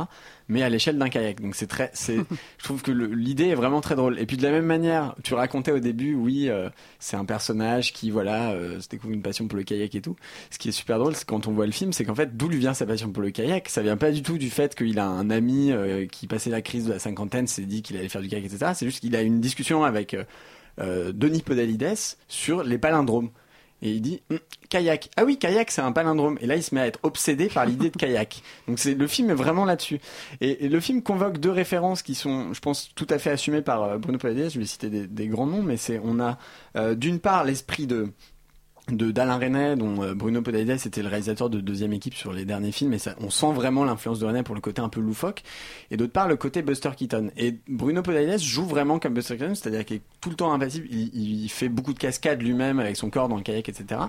Mais 0.49 0.63
à 0.63 0.69
l'échelle 0.69 0.99
d'un 0.99 1.09
kayak. 1.09 1.41
Donc 1.41 1.55
c'est 1.57 1.67
très, 1.67 1.91
c'est, 1.95 2.17
je 2.59 2.65
trouve 2.65 2.83
que 2.83 2.93
l'idée 2.93 3.49
est 3.49 3.55
vraiment 3.55 3.81
très 3.81 3.97
drôle. 3.97 4.19
Et 4.21 4.27
puis 4.27 4.37
de 4.37 4.43
la 4.43 4.51
même 4.53 4.67
manière, 4.67 5.15
tu 5.25 5.35
racontais 5.35 5.73
au 5.73 5.81
début, 5.81 6.15
oui, 6.15 6.49
euh, 6.49 6.69
c'est 7.01 7.17
un 7.17 7.25
personnage 7.25 7.93
qui, 7.93 8.11
voilà, 8.11 8.51
euh, 8.53 8.79
se 8.81 8.89
découvre 8.89 9.13
une 9.15 9.23
passion 9.23 9.49
pour 9.49 9.57
le 9.59 9.65
kayak 9.65 9.95
et 9.95 10.01
tout. 10.01 10.17
Ce 10.51 10.59
qui 10.59 10.69
est 10.69 10.73
super 10.73 10.99
drôle, 10.99 11.17
c'est 11.17 11.27
quand 11.27 11.49
on 11.49 11.53
voit 11.53 11.67
le 11.67 11.73
film, 11.73 11.93
c'est 11.93 12.05
qu'en 12.05 12.15
fait, 12.15 12.37
d'où 12.37 12.49
lui 12.49 12.59
vient 12.59 12.75
sa 12.75 12.87
passion 12.87 13.11
pour 13.11 13.23
le 13.23 13.31
kayak? 13.31 13.69
Ça 13.69 13.83
vient 13.83 13.97
pas 13.97 14.13
du 14.13 14.23
tout 14.23 14.39
du 14.39 14.51
fait 14.51 14.75
qu'il 14.75 14.99
a 14.99 15.07
un 15.09 15.31
ami 15.31 15.73
euh, 15.73 16.07
qui 16.07 16.27
passait 16.29 16.51
la 16.51 16.63
crise 16.63 16.87
de 16.87 16.93
la 16.93 16.99
cinquantaine, 16.99 17.47
s'est 17.47 17.63
dit 17.63 17.83
qu'il 17.83 17.97
allait 17.97 18.09
faire 18.09 18.23
du 18.23 18.29
kayak, 18.29 18.45
etc. 18.45 18.73
C'est 18.75 18.87
juste 18.87 19.01
qu'il 19.01 19.17
a 19.17 19.23
une 19.23 19.41
discussion 19.41 19.83
avec 19.85 20.17
Denis 20.79 21.43
Podalides 21.43 21.97
sur 22.29 22.63
les 22.63 22.79
palindromes. 22.79 23.31
Et 23.83 23.91
il 23.93 24.01
dit 24.01 24.23
Hum, 24.31 24.39
kayak. 24.69 25.11
Ah 25.17 25.25
oui, 25.25 25.39
kayak, 25.39 25.71
c'est 25.71 25.83
un 25.83 25.93
palindrome. 25.93 26.39
Et 26.41 26.47
là, 26.47 26.57
il 26.57 26.63
se 26.63 26.75
met 26.75 26.81
à 26.81 26.87
être 26.87 27.01
obsédé 27.03 27.49
par 27.49 27.67
l'idée 27.67 27.91
de 27.91 27.97
kayak. 27.97 28.43
Donc 28.69 28.79
c'est 28.79 28.95
le 28.95 29.07
film 29.07 29.31
est 29.31 29.35
vraiment 29.35 29.65
là-dessus. 29.65 30.01
Et, 30.41 30.65
et 30.65 30.69
le 30.69 30.81
film 30.81 31.03
convoque 31.03 31.39
deux 31.39 31.51
références 31.51 32.03
qui 32.03 32.15
sont, 32.15 32.53
je 32.53 32.61
pense, 32.61 32.91
tout 32.95 33.07
à 33.11 33.19
fait 33.19 33.31
assumées 33.31 33.63
par 33.63 33.83
euh, 33.83 33.99
Bruno 33.99 34.19
Podalides. 34.19 34.51
Je 34.51 34.59
vais 34.59 34.67
citer 34.67 34.89
des, 34.89 35.07
des 35.07 35.29
grands 35.29 35.47
noms, 35.47 35.63
mais 35.63 35.77
c'est 35.77 36.01
on 36.03 36.21
a 36.21 36.39
euh, 36.77 36.95
d'une 36.95 37.21
part 37.21 37.45
l'esprit 37.45 37.87
de 37.87 38.09
de 38.91 39.11
d'Alain 39.11 39.39
Resnais, 39.39 39.77
dont 39.77 40.03
euh, 40.03 40.15
Bruno 40.15 40.43
Podalides 40.43 40.87
était 40.87 41.03
le 41.03 41.09
réalisateur 41.09 41.51
de 41.51 41.61
deuxième 41.61 41.93
équipe 41.93 42.15
sur 42.15 42.33
les 42.33 42.45
derniers 42.45 42.73
films, 42.73 42.93
et 42.93 42.99
ça, 42.99 43.15
on 43.21 43.31
sent 43.31 43.53
vraiment 43.53 43.85
l'influence 43.85 44.19
de 44.19 44.27
Resnais 44.27 44.43
pour 44.43 44.55
le 44.55 44.61
côté 44.61 44.81
un 44.81 44.89
peu 44.89 45.01
loufoque, 45.01 45.43
et 45.91 45.97
d'autre 45.97 46.13
part 46.13 46.29
le 46.29 46.37
côté 46.37 46.63
Buster 46.63 46.91
Keaton. 46.97 47.31
Et 47.37 47.57
Bruno 47.69 48.03
Podalides 48.03 48.41
joue 48.41 48.65
vraiment 48.65 48.99
comme 48.99 49.15
Buster 49.15 49.37
Keaton, 49.37 49.55
c'est-à-dire 49.55 49.85
qu'il 49.85 49.97
est 49.97 50.03
tout 50.21 50.31
le 50.31 50.37
temps 50.37 50.53
impassible, 50.53 50.87
il, 50.91 51.45
il 51.45 51.49
fait 51.49 51.69
beaucoup 51.69 51.93
de 51.93 51.99
cascades 51.99 52.43
lui-même 52.43 52.79
avec 52.79 52.97
son 52.97 53.11
corps 53.11 53.29
dans 53.29 53.37
le 53.37 53.43
kayak, 53.43 53.69
etc. 53.69 54.01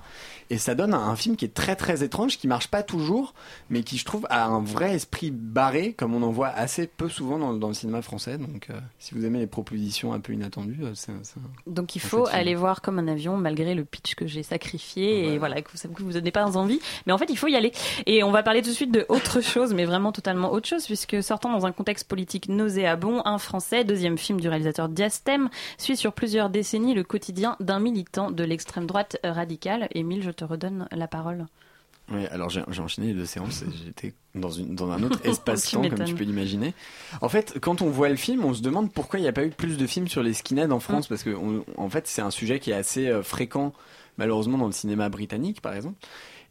Et 0.50 0.58
ça 0.58 0.76
donne 0.76 0.94
un, 0.94 1.00
un 1.00 1.16
film 1.16 1.36
qui 1.36 1.46
est 1.46 1.54
très 1.54 1.76
très 1.76 2.04
étrange, 2.04 2.38
qui 2.38 2.48
marche 2.48 2.68
pas 2.68 2.84
toujours, 2.84 3.34
mais 3.70 3.84
qui 3.84 3.98
je 3.98 4.06
trouve 4.06 4.28
a 4.30 4.46
un 4.46 4.62
vrai 4.62 4.94
esprit 4.94 5.32
barré, 5.32 5.94
comme 5.94 6.14
on 6.14 6.24
en 6.24 6.32
voit 6.32 6.50
assez 6.50 6.88
peu 6.88 7.10
souvent 7.10 7.40
dans, 7.40 7.54
dans 7.54 7.70
le 7.70 7.74
cinéma 7.74 8.02
français. 8.02 8.38
Donc 8.38 8.68
euh, 8.70 8.80
si 9.00 9.16
vous 9.16 9.26
aimez 9.26 9.40
les 9.40 9.48
propositions 9.48 10.14
un 10.14 10.20
peu 10.20 10.34
inattendues, 10.34 10.80
euh, 10.84 10.92
c'est 10.94 11.12
Donc 11.66 11.96
il 11.96 12.02
faut 12.02 12.28
aller 12.28 12.56
voir 12.56 12.82
comme 12.82 13.00
un 13.00 13.08
avion 13.08 13.38
malgré 13.38 13.76
le 13.76 13.86
pitch 13.86 14.16
que 14.16 14.28
j'ai 14.28 14.44
sacrifié 14.68 15.34
et 15.34 15.38
voilà 15.38 15.62
que 15.62 15.70
vous, 15.72 15.94
que 15.94 16.04
vous 16.04 16.12
donnez 16.12 16.32
pas 16.32 16.46
envie. 16.58 16.80
Mais 17.06 17.14
en 17.14 17.18
fait 17.18 17.30
il 17.30 17.38
faut 17.38 17.48
y 17.48 17.56
aller. 17.56 17.72
Et 18.06 18.24
on 18.24 18.32
va 18.32 18.44
parler 18.44 18.62
tout 18.62 18.70
de 18.70 18.76
suite 18.76 18.92
de 18.92 19.06
autre 19.10 19.42
chose, 19.54 19.74
mais 19.74 19.86
vraiment 19.86 20.12
totalement 20.12 20.52
autre 20.52 20.68
chose 20.68 20.86
puisque 20.86 21.22
sortant 21.24 21.52
dans 21.52 21.66
un 21.66 21.72
contexte 21.72 22.08
politique 22.08 22.50
nauséabond, 22.50 23.22
un 23.26 23.38
Français, 23.38 23.84
deuxième 23.84 24.18
film 24.18 24.40
du 24.42 24.50
réalisateur 24.50 24.90
Diastème, 24.90 25.50
suit 25.78 25.98
sur 25.98 26.14
plusieurs 26.14 26.50
décennies 26.50 26.94
le 26.94 27.04
quotidien 27.04 27.56
d'un 27.60 27.80
militant 27.80 28.32
de 28.32 28.44
l'extrême 28.44 28.86
droite 28.86 29.18
radicale. 29.24 29.88
Émile, 29.94 30.24
je 30.24 30.32
te 30.32 30.44
redonne 30.44 30.88
la 30.92 31.08
parole. 31.08 31.46
Oui, 32.10 32.26
alors 32.28 32.50
j'ai 32.50 32.62
enchaîné 32.82 33.08
les 33.08 33.14
deux 33.14 33.26
séances 33.26 33.64
et 33.64 33.66
j'étais 33.86 34.14
dans, 34.34 34.50
une, 34.50 34.76
dans 34.76 34.90
un 34.92 35.04
autre 35.04 35.20
espace-temps, 35.26 35.82
comme 35.90 36.06
tu 36.06 36.16
peux 36.16 36.24
l'imaginer. 36.24 36.74
En 37.20 37.28
fait, 37.28 37.58
quand 37.60 37.82
on 37.82 37.90
voit 37.90 38.08
le 38.08 38.16
film, 38.16 38.46
on 38.46 38.54
se 38.54 38.62
demande 38.62 38.94
pourquoi 38.94 39.20
il 39.20 39.24
n'y 39.24 39.28
a 39.28 39.34
pas 39.34 39.44
eu 39.44 39.50
plus 39.50 39.78
de 39.78 39.86
films 39.88 40.08
sur 40.08 40.24
les 40.24 40.34
skinheads 40.34 40.72
en 40.72 40.80
France, 40.80 41.08
parce 41.08 41.24
que 41.24 41.32
on- 41.32 41.66
en 41.76 41.90
fait, 41.90 42.08
c'est 42.08 42.22
un 42.22 42.32
sujet 42.32 42.60
qui 42.60 42.72
est 42.72 42.76
assez 42.76 43.10
euh, 43.10 43.24
fréquent, 43.24 43.74
malheureusement, 44.18 44.58
dans 44.58 44.66
le 44.66 44.72
cinéma 44.72 45.10
britannique, 45.10 45.62
par 45.62 45.74
exemple. 45.74 45.96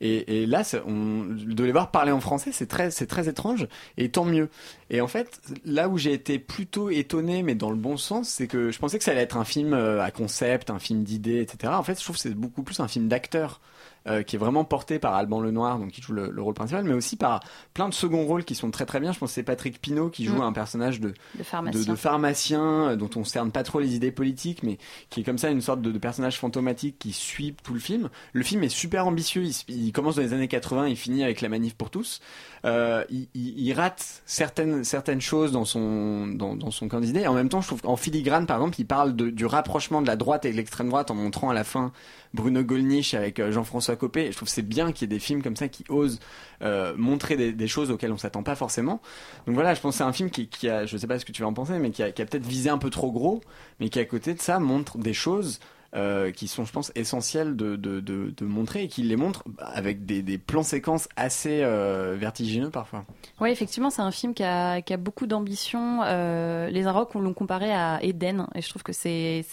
Et, 0.01 0.45
là, 0.47 0.62
on, 0.87 1.25
de 1.25 1.64
les 1.64 1.73
voir 1.73 1.91
parler 1.91 2.12
en 2.12 2.21
français, 2.21 2.51
c'est 2.53 2.67
très, 2.67 2.91
c'est 2.91 3.07
très 3.07 3.29
étrange, 3.29 3.67
et 3.97 4.11
tant 4.11 4.25
mieux. 4.25 4.51
Et 4.91 5.01
en 5.01 5.07
fait, 5.07 5.41
là 5.64 5.89
où 5.89 5.97
j'ai 5.97 6.12
été 6.12 6.39
plutôt 6.39 6.91
étonné, 6.91 7.43
mais 7.43 7.55
dans 7.55 7.71
le 7.71 7.77
bon 7.77 7.97
sens, 7.97 8.29
c'est 8.29 8.47
que 8.47 8.71
je 8.71 8.79
pensais 8.79 8.99
que 8.99 9.05
ça 9.05 9.12
allait 9.12 9.23
être 9.23 9.39
un 9.39 9.45
film 9.45 9.73
euh, 9.73 10.03
à 10.03 10.11
concept, 10.11 10.71
un 10.71 10.79
film 10.79 11.03
d'idées, 11.03 11.41
etc. 11.41 11.73
En 11.75 11.83
fait, 11.83 11.99
je 11.99 12.05
trouve 12.05 12.17
que 12.17 12.23
c'est 12.23 12.35
beaucoup 12.35 12.62
plus 12.62 12.81
un 12.81 12.89
film 12.89 13.09
d'acteurs. 13.09 13.61
Euh, 14.07 14.23
qui 14.23 14.37
est 14.37 14.39
vraiment 14.39 14.65
porté 14.65 14.99
par 14.99 15.15
Alban 15.15 15.41
Lenoir, 15.41 15.79
donc 15.79 15.91
qui 15.91 16.01
joue 16.03 16.13
le, 16.13 16.31
le 16.31 16.43
rôle 16.43 16.55
principal, 16.55 16.85
mais 16.85 16.93
aussi 16.95 17.17
par 17.17 17.41
plein 17.75 17.89
de 17.89 17.95
seconds 17.95 18.25
rôles 18.25 18.45
qui 18.45 18.55
sont 18.55 18.71
très 18.71 18.87
très 18.87 19.01
bien. 19.01 19.13
Je 19.13 19.19
pense 19.19 19.31
que 19.31 19.35
c'est 19.35 19.43
Patrick 19.43 19.81
Pinault 19.81 20.11
qui 20.11 20.25
joue 20.25 20.37
Mm. 20.37 20.43
un 20.43 20.53
personnage 20.53 21.01
de, 21.01 21.15
De 21.37 21.43
pharmacien. 21.43 21.81
de, 21.81 21.87
de 21.87 21.95
pharmacien 21.95 22.63
euh, 22.91 22.97
dont 22.97 23.11
on 23.17 23.25
cerne 23.25 23.51
pas 23.51 23.63
trop 23.63 23.81
les 23.81 23.95
idées 23.97 24.13
politiques, 24.13 24.63
mais 24.63 24.79
qui 25.11 25.21
est 25.21 25.25
comme 25.25 25.39
ça 25.39 25.51
une 25.51 25.61
sorte 25.61 25.81
de, 25.83 25.91
de 25.91 25.99
personnage 25.99 26.39
fantomatique 26.39 26.99
qui 26.99 27.13
suit 27.13 27.55
tout 27.63 27.75
le 27.75 27.81
film. 27.81 28.09
Le 28.33 28.43
film 28.43 28.63
est 28.63 28.69
super 28.69 29.07
ambitieux. 29.07 29.43
Il, 29.45 29.55
il 29.69 29.93
commence 29.93 30.17
dans 30.17 30.23
les 30.23 30.33
années 30.33 30.49
80, 30.49 30.89
il 30.89 30.97
finit 30.97 31.25
avec 31.25 31.41
la 31.41 31.49
manif 31.49 31.75
pour 31.75 31.91
tous. 31.91 32.21
Euh, 32.65 33.05
il, 33.11 33.29
il- 33.35 33.59
il 33.59 33.73
rate 33.73 34.23
certaines 34.27 34.85
certaines 34.85 35.21
choses 35.21 35.53
dans 35.53 35.65
son 35.65 36.27
dans, 36.27 36.57
dans 36.57 36.71
son 36.71 36.89
camp 36.89 37.01
d'idées. 37.01 37.21
Et 37.21 37.27
en 37.29 37.35
même 37.35 37.49
temps, 37.49 37.61
je 37.61 37.67
trouve 37.69 37.83
qu'en 37.83 37.97
filigrane, 37.97 38.47
par 38.47 38.57
exemple, 38.59 38.77
il 38.81 38.87
parle 38.87 39.15
de- 39.15 39.31
du 39.31 39.47
rapprochement 39.47 40.03
de 40.03 40.07
la 40.07 40.17
droite 40.17 40.45
et 40.45 40.53
de 40.53 40.57
l'extrême 40.57 40.89
droite 40.89 41.11
en 41.11 41.15
montrant 41.15 41.51
à 41.51 41.55
la 41.55 41.65
fin 41.65 41.93
Bruno 42.35 42.62
Gollnisch 42.62 43.14
avec 43.14 43.41
euh, 43.41 43.53
Jean-François 43.53 43.97
Copé. 43.97 44.31
Je 44.31 44.37
trouve 44.37 44.49
c'est 44.49 44.62
bien 44.62 44.93
qu'il 44.93 45.03
y 45.03 45.12
ait 45.12 45.16
des 45.16 45.20
films 45.20 45.43
comme 45.43 45.57
ça 45.57 45.68
qui 45.68 45.85
osent 45.89 46.20
euh, 46.62 46.95
montrer 46.97 47.53
des, 47.53 47.68
choses 47.68 47.91
auxquelles 47.91 48.12
on 48.12 48.18
s'attend 48.18 48.43
pas 48.43 48.55
forcément. 48.55 49.01
Donc 49.47 49.55
voilà, 49.55 49.74
je 49.74 49.81
pense 49.81 49.95
que 49.95 49.99
c'est 49.99 50.05
un 50.05 50.12
film 50.12 50.31
qui, 50.31 50.49
qui 50.49 50.68
a, 50.68 50.87
je 50.87 50.97
sais 50.97 51.07
pas 51.07 51.18
ce 51.18 51.24
que 51.24 51.33
tu 51.33 51.43
vas 51.43 51.49
en 51.49 51.55
penser, 51.55 51.79
mais 51.79 51.91
qui 51.91 52.03
a, 52.03 52.12
qui 52.12 52.22
a 52.22 52.27
peut-être 52.27 52.47
visé 52.47 52.70
un 52.70 52.79
peu 52.79 52.91
trop 52.91 53.12
gros, 53.12 53.41
mais 53.81 53.89
qui 53.89 53.99
à 53.99 54.05
côté 54.05 54.35
de 54.35 54.41
ça 54.41 54.59
montre 54.59 54.99
des 54.99 55.14
choses 55.14 55.61
euh, 55.95 56.32
qui 56.32 56.49
sont, 56.49 56.64
je 56.64 56.72
pense, 56.72 56.93
essentielles 56.95 57.57
de, 57.57 57.76
de, 57.76 58.01
de, 58.01 58.45
montrer 58.45 58.84
et 58.84 58.89
qui 58.89 59.03
les 59.03 59.16
montre 59.16 59.45
avec 59.59 60.05
des, 60.05 60.22
des 60.22 60.39
plans 60.39 60.62
séquences 60.62 61.09
assez 61.16 61.62
euh, 61.62 62.16
vertigineux 62.18 62.70
parfois. 62.70 63.05
Oui, 63.41 63.51
effectivement, 63.51 63.91
c'est 63.91 64.03
un 64.03 64.11
film 64.11 64.34
qui 64.34 64.43
a, 64.43 64.82
qui 64.82 64.93
a 64.93 64.97
beaucoup 64.97 65.26
d'ambition. 65.26 66.03
Euh, 66.05 66.68
les 66.68 66.87
Arocs, 66.87 67.14
on 67.14 67.20
l'ont 67.20 67.34
comparé 67.34 67.72
à 67.72 68.03
Eden, 68.03 68.47
et 68.55 68.62
je 68.62 68.68
trouve 68.68 68.82
que 68.82 68.93
c'est 68.93 69.45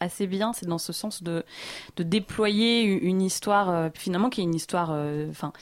assez 0.00 0.26
bien. 0.26 0.52
C'est 0.52 0.66
dans 0.66 0.78
ce 0.78 0.92
sens 0.92 1.22
de, 1.22 1.44
de 1.96 2.02
déployer 2.02 2.82
une 2.82 3.22
histoire, 3.22 3.90
finalement, 3.94 4.30
qui 4.30 4.40
est 4.40 4.44
une 4.44 4.54
histoire, 4.54 4.90
enfin. 5.30 5.52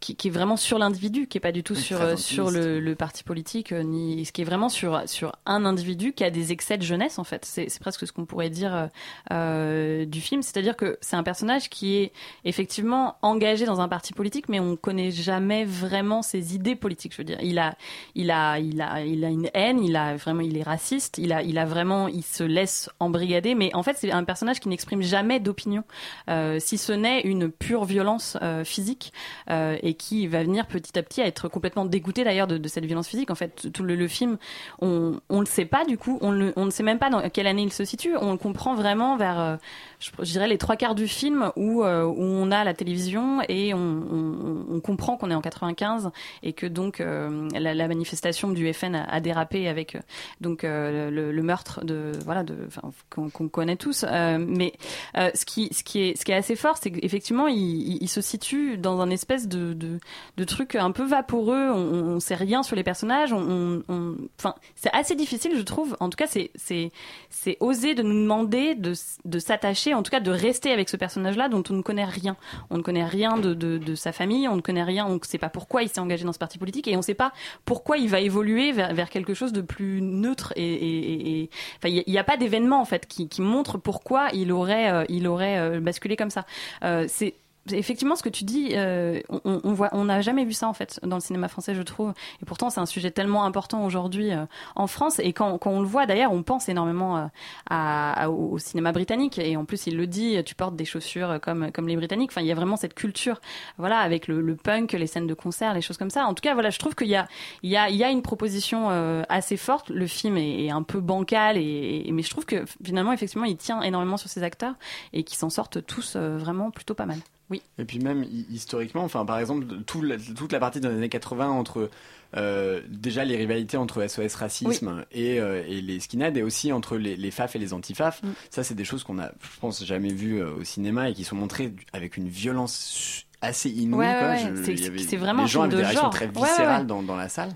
Qui, 0.00 0.16
qui 0.16 0.28
est 0.28 0.30
vraiment 0.30 0.56
sur 0.56 0.78
l'individu, 0.78 1.26
qui 1.26 1.38
est 1.38 1.40
pas 1.40 1.52
du 1.52 1.62
tout 1.62 1.74
sur 1.74 2.00
euh, 2.00 2.16
sur 2.16 2.50
le, 2.50 2.80
le 2.80 2.94
parti 2.94 3.24
politique, 3.24 3.72
euh, 3.72 3.82
ni 3.82 4.24
ce 4.24 4.32
qui 4.32 4.42
est 4.42 4.44
vraiment 4.44 4.68
sur 4.68 5.02
sur 5.06 5.32
un 5.46 5.64
individu 5.64 6.12
qui 6.12 6.24
a 6.24 6.30
des 6.30 6.52
excès 6.52 6.76
de 6.76 6.82
jeunesse 6.82 7.18
en 7.18 7.24
fait. 7.24 7.44
C'est 7.44 7.68
c'est 7.68 7.80
presque 7.80 8.06
ce 8.06 8.12
qu'on 8.12 8.26
pourrait 8.26 8.50
dire 8.50 8.74
euh, 8.74 8.86
euh, 9.32 10.04
du 10.04 10.20
film, 10.20 10.42
c'est-à-dire 10.42 10.76
que 10.76 10.98
c'est 11.00 11.16
un 11.16 11.22
personnage 11.22 11.70
qui 11.70 11.96
est 11.96 12.12
effectivement 12.44 13.16
engagé 13.22 13.64
dans 13.66 13.80
un 13.80 13.88
parti 13.88 14.12
politique, 14.12 14.48
mais 14.48 14.60
on 14.60 14.76
connaît 14.76 15.10
jamais 15.10 15.64
vraiment 15.64 16.22
ses 16.22 16.54
idées 16.54 16.76
politiques. 16.76 17.12
Je 17.12 17.18
veux 17.18 17.24
dire, 17.24 17.38
il 17.42 17.58
a 17.58 17.76
il 18.14 18.30
a 18.30 18.58
il 18.58 18.80
a 18.80 19.04
il 19.04 19.24
a 19.24 19.28
une 19.28 19.50
haine, 19.54 19.82
il 19.82 19.96
a 19.96 20.16
vraiment 20.16 20.40
il 20.40 20.56
est 20.56 20.62
raciste, 20.62 21.18
il 21.18 21.32
a 21.32 21.42
il 21.42 21.58
a 21.58 21.64
vraiment 21.64 22.08
il 22.08 22.22
se 22.22 22.44
laisse 22.44 22.90
embrigader, 23.00 23.54
mais 23.54 23.74
en 23.74 23.82
fait 23.82 23.96
c'est 23.98 24.12
un 24.12 24.24
personnage 24.24 24.60
qui 24.60 24.68
n'exprime 24.68 25.02
jamais 25.02 25.40
d'opinion, 25.40 25.84
euh, 26.28 26.58
si 26.60 26.78
ce 26.78 26.92
n'est 26.92 27.20
une 27.22 27.50
pure 27.50 27.84
violence 27.84 28.36
euh, 28.42 28.64
physique 28.64 29.12
euh, 29.50 29.76
et 29.82 29.93
qui 29.94 30.26
va 30.26 30.42
venir 30.42 30.66
petit 30.66 30.98
à 30.98 31.02
petit 31.02 31.22
à 31.22 31.26
être 31.26 31.48
complètement 31.48 31.84
dégoûté 31.84 32.24
d'ailleurs 32.24 32.46
de, 32.46 32.68
cette 32.68 32.84
violence 32.84 33.08
physique. 33.08 33.30
En 33.30 33.34
fait, 33.34 33.68
tout 33.72 33.82
le, 33.82 34.08
film, 34.08 34.38
on 34.80 35.20
on 35.28 35.40
le 35.40 35.46
sait 35.46 35.64
pas 35.64 35.84
du 35.84 35.98
coup, 35.98 36.18
on, 36.20 36.52
on 36.56 36.64
ne 36.64 36.70
sait 36.70 36.82
même 36.82 36.98
pas 36.98 37.10
dans 37.10 37.28
quelle 37.30 37.46
année 37.46 37.62
il 37.62 37.72
se 37.72 37.84
situe. 37.84 38.16
On 38.16 38.32
le 38.32 38.38
comprend 38.38 38.74
vraiment 38.74 39.16
vers, 39.16 39.40
euh, 39.40 39.56
je, 39.98 40.10
dirais 40.24 40.48
les 40.48 40.58
trois 40.58 40.76
quarts 40.76 40.94
du 40.94 41.08
film 41.08 41.50
où 41.56 41.82
euh, 41.82 42.04
où 42.04 42.22
on 42.22 42.50
a 42.50 42.64
la 42.64 42.74
télévision 42.74 43.40
et 43.48 43.74
on, 43.74 44.66
on, 44.70 44.80
comprend 44.80 45.16
qu'on 45.16 45.30
est 45.30 45.34
en 45.34 45.40
95 45.40 46.10
et 46.42 46.52
que 46.52 46.66
donc 46.66 47.00
euh, 47.00 47.48
la, 47.52 47.88
manifestation 47.88 48.50
du 48.50 48.72
FN 48.72 48.94
a, 48.94 49.20
dérapé 49.20 49.68
avec 49.68 49.96
donc 50.40 50.62
le, 50.62 51.42
meurtre 51.42 51.84
de 51.84 52.12
voilà 52.24 52.42
de 52.42 52.68
qu'on 53.10 53.48
connaît 53.48 53.76
tous. 53.76 54.04
Mais 54.04 54.72
ce 55.14 55.44
qui 55.44 55.68
ce 55.72 55.82
qui 55.82 56.00
est 56.00 56.18
ce 56.18 56.24
qui 56.24 56.32
est 56.32 56.36
assez 56.36 56.56
fort, 56.56 56.76
c'est 56.80 56.90
qu'effectivement 56.90 57.46
il, 57.46 57.58
il, 57.58 57.98
il 58.02 58.08
se 58.08 58.20
situe 58.20 58.76
dans 58.78 59.00
un 59.00 59.10
espèce 59.10 59.48
de 59.48 59.73
de, 59.74 59.98
de 60.36 60.44
truc 60.44 60.74
un 60.74 60.90
peu 60.90 61.04
vaporeux. 61.04 61.70
On, 61.70 62.14
on 62.16 62.20
sait 62.20 62.34
rien 62.34 62.62
sur 62.62 62.76
les 62.76 62.82
personnages. 62.84 63.32
On, 63.32 63.38
on- 63.48 63.82
on- 63.88 64.16
enfin 64.38 64.54
c'est 64.74 64.92
assez 64.94 65.14
difficile, 65.14 65.52
je 65.56 65.62
trouve. 65.62 65.96
En 66.00 66.08
tout 66.10 66.16
cas, 66.16 66.26
c'est 66.26 66.50
c'est 66.54 66.90
c'est 67.30 67.56
oser 67.60 67.94
de 67.94 68.02
nous 68.02 68.14
demander 68.22 68.74
de 68.74 68.92
de 69.24 69.38
s'attacher, 69.38 69.94
en 69.94 70.02
tout 70.02 70.10
cas 70.10 70.20
de 70.20 70.30
rester 70.30 70.70
avec 70.72 70.88
ce 70.88 70.96
personnage-là 70.96 71.48
dont 71.48 71.62
on 71.70 71.74
ne 71.74 71.82
connaît 71.82 72.04
rien. 72.04 72.36
On 72.70 72.78
ne 72.78 72.82
connaît 72.82 73.04
rien 73.04 73.36
de, 73.38 73.54
de, 73.54 73.78
de 73.78 73.94
sa 73.94 74.12
famille, 74.12 74.48
on 74.48 74.56
ne 74.56 74.60
connaît 74.60 74.82
rien, 74.82 75.06
on 75.06 75.14
ne 75.14 75.18
sait 75.22 75.38
pas 75.38 75.48
pourquoi 75.48 75.82
il 75.82 75.88
s'est 75.88 76.00
engagé 76.00 76.24
dans 76.24 76.32
ce 76.32 76.38
parti 76.38 76.58
politique 76.58 76.88
et 76.88 76.94
on 76.94 76.98
ne 76.98 77.02
sait 77.02 77.14
pas 77.14 77.32
pourquoi 77.64 77.98
il 77.98 78.08
va 78.08 78.20
évoluer 78.20 78.72
vers, 78.72 78.94
vers 78.94 79.10
quelque 79.10 79.34
chose 79.34 79.52
de 79.52 79.60
plus 79.60 80.00
neutre 80.00 80.52
et, 80.56 81.48
enfin 81.78 81.88
il 81.88 82.04
n'y 82.06 82.18
a, 82.18 82.24
pas 82.24 82.36
d'événement 82.36 82.80
en 82.80 82.84
fait 82.84 83.06
qui, 83.06 83.28
qui 83.28 83.42
montre 83.42 83.78
pourquoi 83.78 84.28
il 84.32 84.52
aurait 84.52 84.90
euh, 84.90 85.04
il 85.08 85.26
aurait 85.26 85.58
euh, 85.58 85.80
basculé 85.80 86.16
comme 86.16 86.30
ça. 86.30 86.46
Euh, 86.82 87.06
c'est 87.08 87.34
Effectivement, 87.72 88.14
ce 88.14 88.22
que 88.22 88.28
tu 88.28 88.44
dis, 88.44 88.72
euh, 88.74 89.20
on, 89.30 89.60
on 89.64 89.72
voit, 89.72 89.88
on 89.92 90.04
n'a 90.04 90.20
jamais 90.20 90.44
vu 90.44 90.52
ça 90.52 90.68
en 90.68 90.74
fait 90.74 91.00
dans 91.02 91.16
le 91.16 91.22
cinéma 91.22 91.48
français, 91.48 91.74
je 91.74 91.80
trouve. 91.82 92.12
Et 92.42 92.44
pourtant, 92.44 92.68
c'est 92.68 92.80
un 92.80 92.86
sujet 92.86 93.10
tellement 93.10 93.44
important 93.44 93.84
aujourd'hui 93.86 94.32
euh, 94.32 94.44
en 94.76 94.86
France. 94.86 95.18
Et 95.18 95.32
quand, 95.32 95.56
quand 95.58 95.70
on 95.70 95.80
le 95.80 95.86
voit, 95.86 96.04
d'ailleurs, 96.04 96.32
on 96.32 96.42
pense 96.42 96.68
énormément 96.68 97.16
euh, 97.16 97.26
à, 97.70 98.28
au 98.30 98.58
cinéma 98.58 98.92
britannique. 98.92 99.38
Et 99.38 99.56
en 99.56 99.64
plus, 99.64 99.86
il 99.86 99.96
le 99.96 100.06
dit, 100.06 100.42
tu 100.44 100.54
portes 100.54 100.76
des 100.76 100.84
chaussures 100.84 101.38
comme 101.40 101.72
comme 101.72 101.88
les 101.88 101.96
Britanniques. 101.96 102.30
Enfin, 102.32 102.42
il 102.42 102.46
y 102.46 102.52
a 102.52 102.54
vraiment 102.54 102.76
cette 102.76 102.94
culture, 102.94 103.40
voilà, 103.78 103.98
avec 104.00 104.28
le, 104.28 104.42
le 104.42 104.56
punk, 104.56 104.92
les 104.92 105.06
scènes 105.06 105.26
de 105.26 105.34
concert, 105.34 105.72
les 105.72 105.80
choses 105.80 105.96
comme 105.96 106.10
ça. 106.10 106.26
En 106.26 106.34
tout 106.34 106.42
cas, 106.42 106.52
voilà, 106.54 106.68
je 106.70 106.78
trouve 106.78 106.94
qu'il 106.94 107.08
y 107.08 107.16
a 107.16 107.26
il 107.62 107.70
y 107.70 107.76
a 107.76 107.88
il 107.88 107.96
y 107.96 108.04
a 108.04 108.10
une 108.10 108.22
proposition 108.22 108.88
euh, 108.90 109.22
assez 109.30 109.56
forte. 109.56 109.88
Le 109.88 110.06
film 110.06 110.36
est, 110.36 110.66
est 110.66 110.70
un 110.70 110.82
peu 110.82 111.00
bancal, 111.00 111.56
et, 111.56 112.02
et- 112.06 112.12
mais 112.12 112.22
je 112.22 112.30
trouve 112.30 112.44
que 112.44 112.64
finalement, 112.84 113.12
effectivement, 113.12 113.46
il 113.46 113.56
tient 113.56 113.80
énormément 113.80 114.18
sur 114.18 114.28
ses 114.28 114.42
acteurs 114.42 114.74
et 115.14 115.24
qui 115.24 115.36
s'en 115.36 115.48
sortent 115.50 115.84
tous 115.86 116.14
euh, 116.16 116.36
vraiment 116.36 116.70
plutôt 116.70 116.94
pas 116.94 117.06
mal. 117.06 117.18
Oui. 117.50 117.60
Et 117.78 117.84
puis 117.84 117.98
même 117.98 118.22
hi- 118.24 118.46
historiquement, 118.50 119.04
enfin 119.04 119.24
par 119.26 119.38
exemple, 119.38 119.66
tout 119.86 120.00
la- 120.02 120.16
toute 120.16 120.50
la 120.52 120.58
partie 120.60 120.80
les 120.80 120.86
années 120.86 121.08
80 121.08 121.48
entre 121.50 121.90
euh, 122.36 122.80
déjà 122.88 123.24
les 123.24 123.36
rivalités 123.36 123.76
entre 123.76 124.02
SOS 124.08 124.34
Racisme 124.34 125.04
et, 125.12 125.38
euh, 125.40 125.62
et 125.68 125.80
les 125.80 126.00
skinheads 126.00 126.36
et 126.36 126.42
aussi 126.42 126.72
entre 126.72 126.96
les, 126.96 127.16
les 127.16 127.30
FAF 127.30 127.54
et 127.54 127.58
les 127.60 127.72
anti-FAF, 127.74 128.22
Mm. 128.22 128.28
ça 128.50 128.64
c'est 128.64 128.74
des 128.74 128.84
choses 128.84 129.04
qu'on 129.04 129.18
a, 129.20 129.28
je 129.28 129.60
pense, 129.60 129.84
jamais 129.84 130.12
vues 130.12 130.40
euh, 130.42 130.54
au 130.56 130.64
cinéma 130.64 131.10
et 131.10 131.14
qui 131.14 131.22
sont 131.24 131.36
montrées 131.36 131.72
avec 131.92 132.16
une 132.16 132.28
violence 132.28 133.24
assez 133.40 133.68
inouïe. 133.70 134.00
Ouais, 134.00 134.12
ouais, 134.12 134.18
quoi. 134.18 134.28
ouais. 134.30 134.56
Je- 134.76 135.02
C'est- 135.04 135.16
vraiment 135.16 135.42
les 135.42 135.48
gens 135.48 135.62
avaient 135.62 135.70
film 135.70 135.82
des 135.82 135.82
de 135.82 135.88
réactions 135.88 136.10
très 136.10 136.26
viscérales. 136.28 136.86
Dans, 136.86 137.02
dans 137.02 137.16
la 137.16 137.28
salle. 137.28 137.50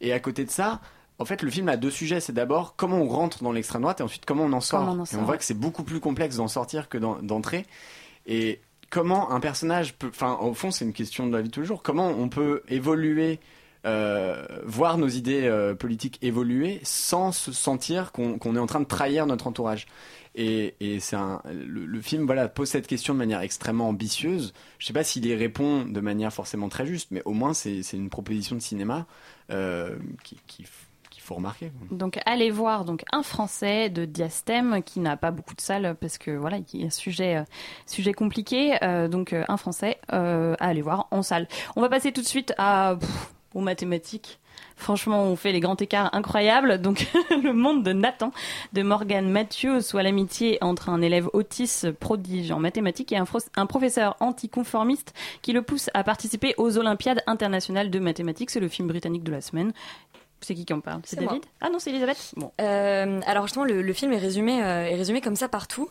Et 0.00 0.12
à 0.12 0.18
côté 0.20 0.44
de 0.44 0.50
ça, 0.50 0.80
en 1.18 1.24
fait, 1.24 1.42
le 1.42 1.50
film 1.50 1.68
a 1.68 1.76
deux 1.76 1.90
sujets. 1.90 2.18
C'est 2.18 2.32
d'abord 2.32 2.74
comment 2.76 2.96
on 2.96 3.06
rentre 3.08 3.44
dans 3.44 3.52
l'extrême 3.52 3.82
droite 3.82 4.00
et 4.00 4.02
ensuite 4.02 4.24
comment 4.24 4.44
on 4.44 4.52
en 4.52 4.60
sort. 4.60 4.82
On 4.82 4.88
en 4.88 4.96
et 4.96 5.00
on 5.00 5.04
sort, 5.04 5.20
voit 5.24 5.36
que 5.36 5.44
c'est 5.44 5.54
beaucoup 5.54 5.84
plus 5.84 6.00
complexe 6.00 6.36
d'en 6.36 6.48
sortir 6.48 6.88
que 6.88 6.98
d'en- 6.98 7.22
d'entrer. 7.22 7.66
Et 8.26 8.60
comment 8.92 9.32
un 9.32 9.40
personnage 9.40 9.94
peut. 9.94 10.08
Enfin, 10.08 10.36
au 10.40 10.54
fond, 10.54 10.70
c'est 10.70 10.84
une 10.84 10.92
question 10.92 11.26
de 11.26 11.34
la 11.34 11.42
vie 11.42 11.48
de. 11.48 11.82
Comment 11.82 12.08
on 12.08 12.28
peut 12.28 12.62
évoluer. 12.68 13.40
euh, 13.84 14.46
voir 14.64 14.96
nos 14.96 15.08
idées 15.08 15.42
euh, 15.46 15.74
politiques 15.74 16.18
évoluer 16.22 16.78
sans 16.84 17.32
se 17.32 17.50
sentir 17.50 18.12
qu'on 18.12 18.38
est 18.38 18.58
en 18.60 18.66
train 18.66 18.78
de 18.78 18.84
trahir 18.86 19.26
notre 19.26 19.48
entourage? 19.48 19.86
Et, 20.36 20.74
le, 20.80 22.00
film 22.00 22.24
voilà 22.26 22.48
pose 22.48 22.68
cette 22.68 22.86
question 22.86 23.12
de 23.12 23.18
manière 23.18 23.40
extrêmement 23.40 23.88
ambitieuse. 23.88 24.52
Je 24.78 24.86
sais 24.86 24.92
pas 24.92 25.02
s'il 25.02 25.26
y 25.26 25.34
répond 25.34 25.84
de 25.84 26.00
manière 26.00 26.32
forcément 26.32 26.68
très 26.68 26.86
juste, 26.86 27.08
mais 27.10 27.22
au 27.24 27.32
moins 27.32 27.54
c'est 27.54 27.82
c'est 27.82 27.96
une 27.96 28.08
proposition 28.08 28.54
de 28.54 28.60
cinéma 28.60 29.06
euh, 29.50 29.96
qui 30.22 30.38
qui- 30.46 30.64
qu'il 31.22 31.28
faut 31.28 31.34
remarquer. 31.36 31.70
Donc 31.90 32.18
allez 32.26 32.50
voir 32.50 32.84
un 33.12 33.22
français 33.22 33.88
de 33.90 34.04
Diastème 34.04 34.82
qui 34.82 34.98
n'a 34.98 35.16
pas 35.16 35.30
beaucoup 35.30 35.54
de 35.54 35.60
salles 35.60 35.96
parce 36.00 36.18
que 36.18 36.32
voilà 36.32 36.58
il 36.72 36.80
y 36.80 36.82
a 36.82 36.86
un 36.88 36.90
sujet 36.90 37.36
euh, 37.36 38.12
compliqué 38.12 38.76
euh, 38.82 39.06
donc 39.06 39.32
euh, 39.32 39.44
un 39.48 39.56
français 39.56 39.98
à 40.08 40.54
aller 40.58 40.82
voir 40.82 41.06
en 41.10 41.22
salle. 41.22 41.46
On 41.76 41.80
va 41.80 41.88
passer 41.88 42.12
tout 42.12 42.22
de 42.22 42.26
suite 42.26 42.54
aux 43.54 43.60
mathématiques. 43.60 44.40
Franchement, 44.76 45.22
on 45.22 45.36
fait 45.36 45.52
les 45.52 45.60
grands 45.60 45.76
écarts 45.76 46.10
incroyables. 46.12 46.80
Donc, 46.80 47.06
le 47.30 47.52
monde 47.52 47.84
de 47.84 47.92
Nathan, 47.92 48.32
de 48.72 48.82
Morgan 48.82 49.28
Mathieu, 49.28 49.80
soit 49.80 50.02
l'amitié 50.02 50.58
entre 50.60 50.88
un 50.88 51.00
élève 51.02 51.28
autiste 51.32 51.92
prodige 51.92 52.50
en 52.50 52.58
mathématiques 52.58 53.12
et 53.12 53.16
un, 53.16 53.24
un 53.56 53.66
professeur 53.66 54.16
anticonformiste 54.20 55.14
qui 55.40 55.52
le 55.52 55.62
pousse 55.62 55.88
à 55.94 56.04
participer 56.04 56.54
aux 56.58 56.78
Olympiades 56.78 57.22
internationales 57.26 57.90
de 57.90 57.98
mathématiques. 57.98 58.50
C'est 58.50 58.60
le 58.60 58.68
film 58.68 58.88
britannique 58.88 59.24
de 59.24 59.32
la 59.32 59.40
semaine. 59.40 59.72
C'est 60.42 60.54
qui 60.54 60.64
qui 60.64 60.72
en 60.72 60.80
parle 60.80 61.00
C'est 61.04 61.20
moi. 61.20 61.32
David 61.32 61.44
Ah 61.60 61.70
non, 61.70 61.78
c'est 61.78 61.90
Elisabeth. 61.90 62.32
Bon. 62.36 62.52
Euh, 62.60 63.20
alors 63.26 63.46
justement, 63.46 63.64
le, 63.64 63.82
le 63.82 63.92
film 63.92 64.12
est 64.12 64.18
résumé, 64.18 64.62
euh, 64.62 64.84
est 64.86 64.96
résumé 64.96 65.20
comme 65.20 65.36
ça 65.36 65.48
partout. 65.48 65.88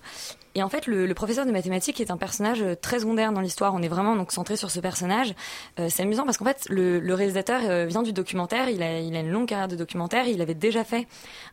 Et 0.56 0.64
en 0.64 0.70
fait, 0.70 0.88
le, 0.88 1.06
le 1.06 1.14
professeur 1.14 1.45
de 1.45 1.52
mathématiques 1.52 2.02
est 2.02 2.12
un 2.12 2.18
personnage 2.18 2.62
euh, 2.62 2.76
très 2.76 2.99
secondaire 2.99 3.32
dans 3.32 3.41
l'histoire. 3.41 3.74
On 3.74 3.82
est 3.82 3.88
vraiment 3.88 4.16
donc 4.16 4.32
centré 4.32 4.56
sur 4.58 4.70
ce 4.72 4.80
personnage. 4.80 5.34
Euh, 5.80 5.88
c'est 5.89 6.04
amusant 6.04 6.26
parce 6.26 6.38
qu'en 6.38 6.45
fait, 6.45 6.68
le, 6.70 6.99
le 6.99 7.14
réalisateur 7.14 7.62
euh, 7.64 7.86
vient 7.86 8.04
du 8.04 8.14
documentaire. 8.14 8.70
Il 8.70 8.84
a, 8.84 8.99
il 8.99 9.16
a 9.16 9.20
une 9.20 9.32
longue 9.32 9.47
carrière 9.47 9.68
de 9.68 9.76
documentaire. 9.76 10.28
Il 10.28 10.41
avait 10.41 10.54
déjà 10.54 10.84
fait 10.84 11.08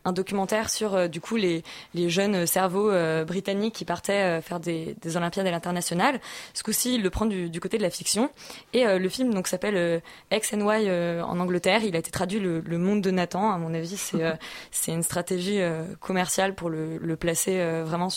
un 0.05 0.11
documentaire 0.11 0.69
sur 0.69 0.95
euh, 0.95 1.07
du 1.07 1.21
coup 1.21 1.35
les, 1.35 1.63
les 1.93 2.09
jeunes 2.09 2.45
cerveaux 2.45 2.89
euh, 2.89 3.23
britanniques 3.25 3.75
qui 3.75 3.85
partaient 3.85 4.39
euh, 4.39 4.41
faire 4.41 4.59
des, 4.59 4.95
des 5.01 5.17
Olympiades 5.17 5.47
à 5.47 5.51
l'international. 5.51 6.19
Ce 6.53 6.63
coup-ci, 6.63 6.95
il 6.95 7.03
le 7.03 7.09
prend 7.09 7.25
du, 7.25 7.49
du 7.49 7.59
côté 7.59 7.77
de 7.77 7.83
la 7.83 7.89
fiction. 7.89 8.29
Et 8.73 8.85
euh, 8.85 8.99
le 8.99 9.09
film 9.09 9.33
donc 9.33 9.47
s'appelle 9.47 9.75
euh, 9.77 9.99
X 10.31 10.53
and 10.53 10.59
Y 10.59 10.87
euh, 10.87 11.21
en 11.23 11.39
Angleterre. 11.39 11.83
Il 11.83 11.95
a 11.95 11.99
été 11.99 12.11
traduit 12.11 12.39
le, 12.39 12.59
le 12.59 12.77
monde 12.77 13.01
de 13.01 13.11
Nathan. 13.11 13.51
À 13.51 13.57
mon 13.57 13.73
avis, 13.73 13.97
c'est 13.97 14.23
euh, 14.23 14.33
c'est 14.71 14.91
une 14.91 15.03
stratégie 15.03 15.61
euh, 15.61 15.83
commerciale 15.99 16.53
pour 16.55 16.69
le, 16.69 16.97
le 16.97 17.15
placer 17.15 17.59
euh, 17.59 17.83
vraiment 17.85 18.09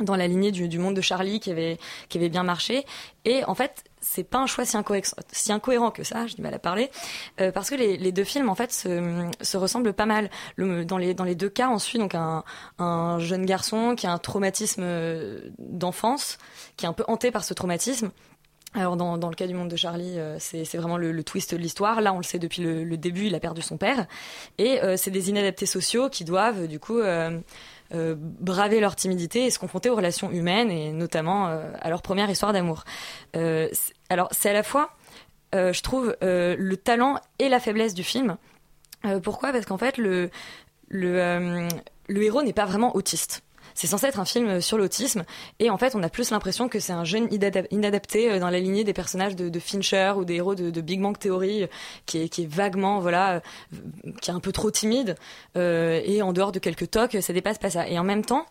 dans 0.00 0.16
la 0.16 0.26
lignée 0.28 0.52
du, 0.52 0.68
du 0.68 0.78
monde 0.78 0.94
de 0.94 1.00
Charlie 1.00 1.40
qui 1.40 1.50
avait 1.50 1.78
qui 2.08 2.18
avait 2.18 2.28
bien 2.28 2.42
marché. 2.42 2.84
Et 3.24 3.44
en 3.44 3.54
fait, 3.54 3.84
c'est 4.00 4.24
pas 4.24 4.38
un 4.38 4.46
choix 4.46 4.64
si 4.64 4.76
incohérent, 5.52 5.90
que 5.90 6.04
ça. 6.04 6.26
J'ai 6.26 6.36
du 6.36 6.42
mal 6.42 6.54
à 6.54 6.58
parler 6.58 6.90
euh, 7.40 7.50
parce 7.52 7.68
que 7.68 7.74
les, 7.74 7.96
les 7.96 8.12
deux 8.12 8.24
films 8.24 8.48
en 8.48 8.54
fait 8.54 8.72
se, 8.72 9.28
se 9.40 9.56
ressemblent 9.56 9.92
pas 9.92 10.06
mal. 10.06 10.30
Le- 10.56 10.84
dans 10.84 10.98
les 10.98 11.14
dans 11.14 11.24
les 11.24 11.34
deux 11.34 11.50
cas, 11.50 11.68
on 11.68 11.78
suit 11.78 11.98
donc 11.98 12.14
un 12.14 12.44
un 12.78 13.18
jeune 13.18 13.44
garçon 13.44 13.94
qui 13.96 14.06
a 14.06 14.12
un 14.12 14.18
traumatisme 14.18 14.82
euh, 14.84 15.40
d'enfance, 15.58 16.38
qui 16.76 16.86
est 16.86 16.88
un 16.88 16.92
peu 16.92 17.04
hanté 17.08 17.30
par 17.30 17.44
ce 17.44 17.54
traumatisme. 17.54 18.10
Alors 18.74 18.98
dans, 18.98 19.16
dans 19.16 19.30
le 19.30 19.34
cas 19.34 19.46
du 19.46 19.54
monde 19.54 19.70
de 19.70 19.76
Charlie, 19.76 20.18
euh, 20.18 20.36
c'est 20.38 20.76
vraiment 20.76 20.98
le, 20.98 21.10
le 21.10 21.24
twist 21.24 21.52
de 21.54 21.56
l'histoire. 21.56 22.02
Là, 22.02 22.12
on 22.12 22.18
le 22.18 22.22
sait 22.22 22.38
depuis 22.38 22.60
le, 22.62 22.84
le 22.84 22.96
début, 22.98 23.26
il 23.26 23.34
a 23.34 23.40
perdu 23.40 23.62
son 23.62 23.78
père. 23.78 24.06
Et 24.58 24.82
euh, 24.82 24.98
c'est 24.98 25.10
des 25.10 25.30
inadaptés 25.30 25.64
sociaux 25.64 26.10
qui 26.10 26.22
doivent 26.24 26.66
du 26.66 26.78
coup 26.78 26.98
euh, 27.94 28.14
braver 28.18 28.80
leur 28.80 28.96
timidité 28.96 29.46
et 29.46 29.50
se 29.50 29.58
confronter 29.58 29.88
aux 29.88 29.96
relations 29.96 30.30
humaines 30.30 30.70
et 30.70 30.92
notamment 30.92 31.48
euh, 31.48 31.70
à 31.80 31.88
leur 31.88 32.02
première 32.02 32.28
histoire 32.28 32.52
d'amour. 32.52 32.84
Euh, 33.34 33.68
alors 34.10 34.28
c'est 34.30 34.50
à 34.50 34.52
la 34.52 34.62
fois, 34.62 34.90
je 35.52 35.80
trouve, 35.80 36.14
le 36.20 36.74
talent 36.76 37.18
et 37.38 37.48
la 37.48 37.60
faiblesse 37.60 37.94
du 37.94 38.04
film. 38.04 38.36
Pourquoi? 39.22 39.52
Parce 39.52 39.64
qu'en 39.64 39.78
fait, 39.78 39.96
le, 39.96 40.30
le 40.88 41.68
héros 42.08 42.42
n'est 42.42 42.52
pas 42.52 42.66
vraiment 42.66 42.94
autiste. 42.94 43.42
C'est 43.78 43.86
censé 43.86 44.06
être 44.06 44.18
un 44.18 44.24
film 44.24 44.60
sur 44.60 44.76
l'autisme 44.76 45.22
et 45.60 45.70
en 45.70 45.78
fait 45.78 45.94
on 45.94 46.02
a 46.02 46.08
plus 46.08 46.32
l'impression 46.32 46.68
que 46.68 46.80
c'est 46.80 46.92
un 46.92 47.04
jeune 47.04 47.28
inadap- 47.28 47.68
inadapté 47.70 48.28
euh, 48.28 48.40
dans 48.40 48.50
la 48.50 48.58
lignée 48.58 48.82
des 48.82 48.92
personnages 48.92 49.36
de, 49.36 49.60
Fincher 49.60 50.14
ou 50.16 50.24
des 50.24 50.34
héros 50.34 50.56
de, 50.56 50.80
Big 50.80 51.00
Bang 51.00 51.16
Theory 51.16 51.62
euh, 51.62 51.66
qui 52.04 52.22
est, 52.22 52.28
qui 52.28 52.42
est 52.42 52.46
vaguement 52.52 52.98
voilà 52.98 53.34
euh, 53.34 54.10
qui 54.20 54.32
est 54.32 54.34
un 54.34 54.40
peu 54.40 54.50
trop 54.50 54.72
timide 54.72 55.14
euh, 55.56 56.00
et 56.04 56.22
en 56.22 56.32
dehors 56.32 56.50
de 56.50 56.58
quelques 56.58 56.90
tocs 56.90 57.18
ça 57.20 57.32
dépasse 57.32 57.58
pas 57.58 57.70
ça 57.70 57.88
et 57.88 58.00
en 58.00 58.04
même 58.04 58.24
temps 58.24 58.46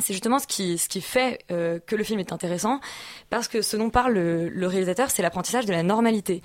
c'est 0.00 0.12
justement 0.12 0.40
ce 0.40 0.48
qui, 0.48 0.76
ce 0.76 0.88
qui 0.88 1.00
fait 1.00 1.38
euh, 1.52 1.78
que 1.86 1.94
le 1.94 2.02
film 2.02 2.18
est 2.18 2.32
intéressant, 2.32 2.80
parce 3.30 3.46
que 3.46 3.62
ce 3.62 3.76
dont 3.76 3.90
parle 3.90 4.14
le, 4.14 4.48
le 4.48 4.66
réalisateur, 4.66 5.08
c'est 5.08 5.22
l'apprentissage 5.22 5.66
de 5.66 5.70
la 5.72 5.84
normalité. 5.84 6.42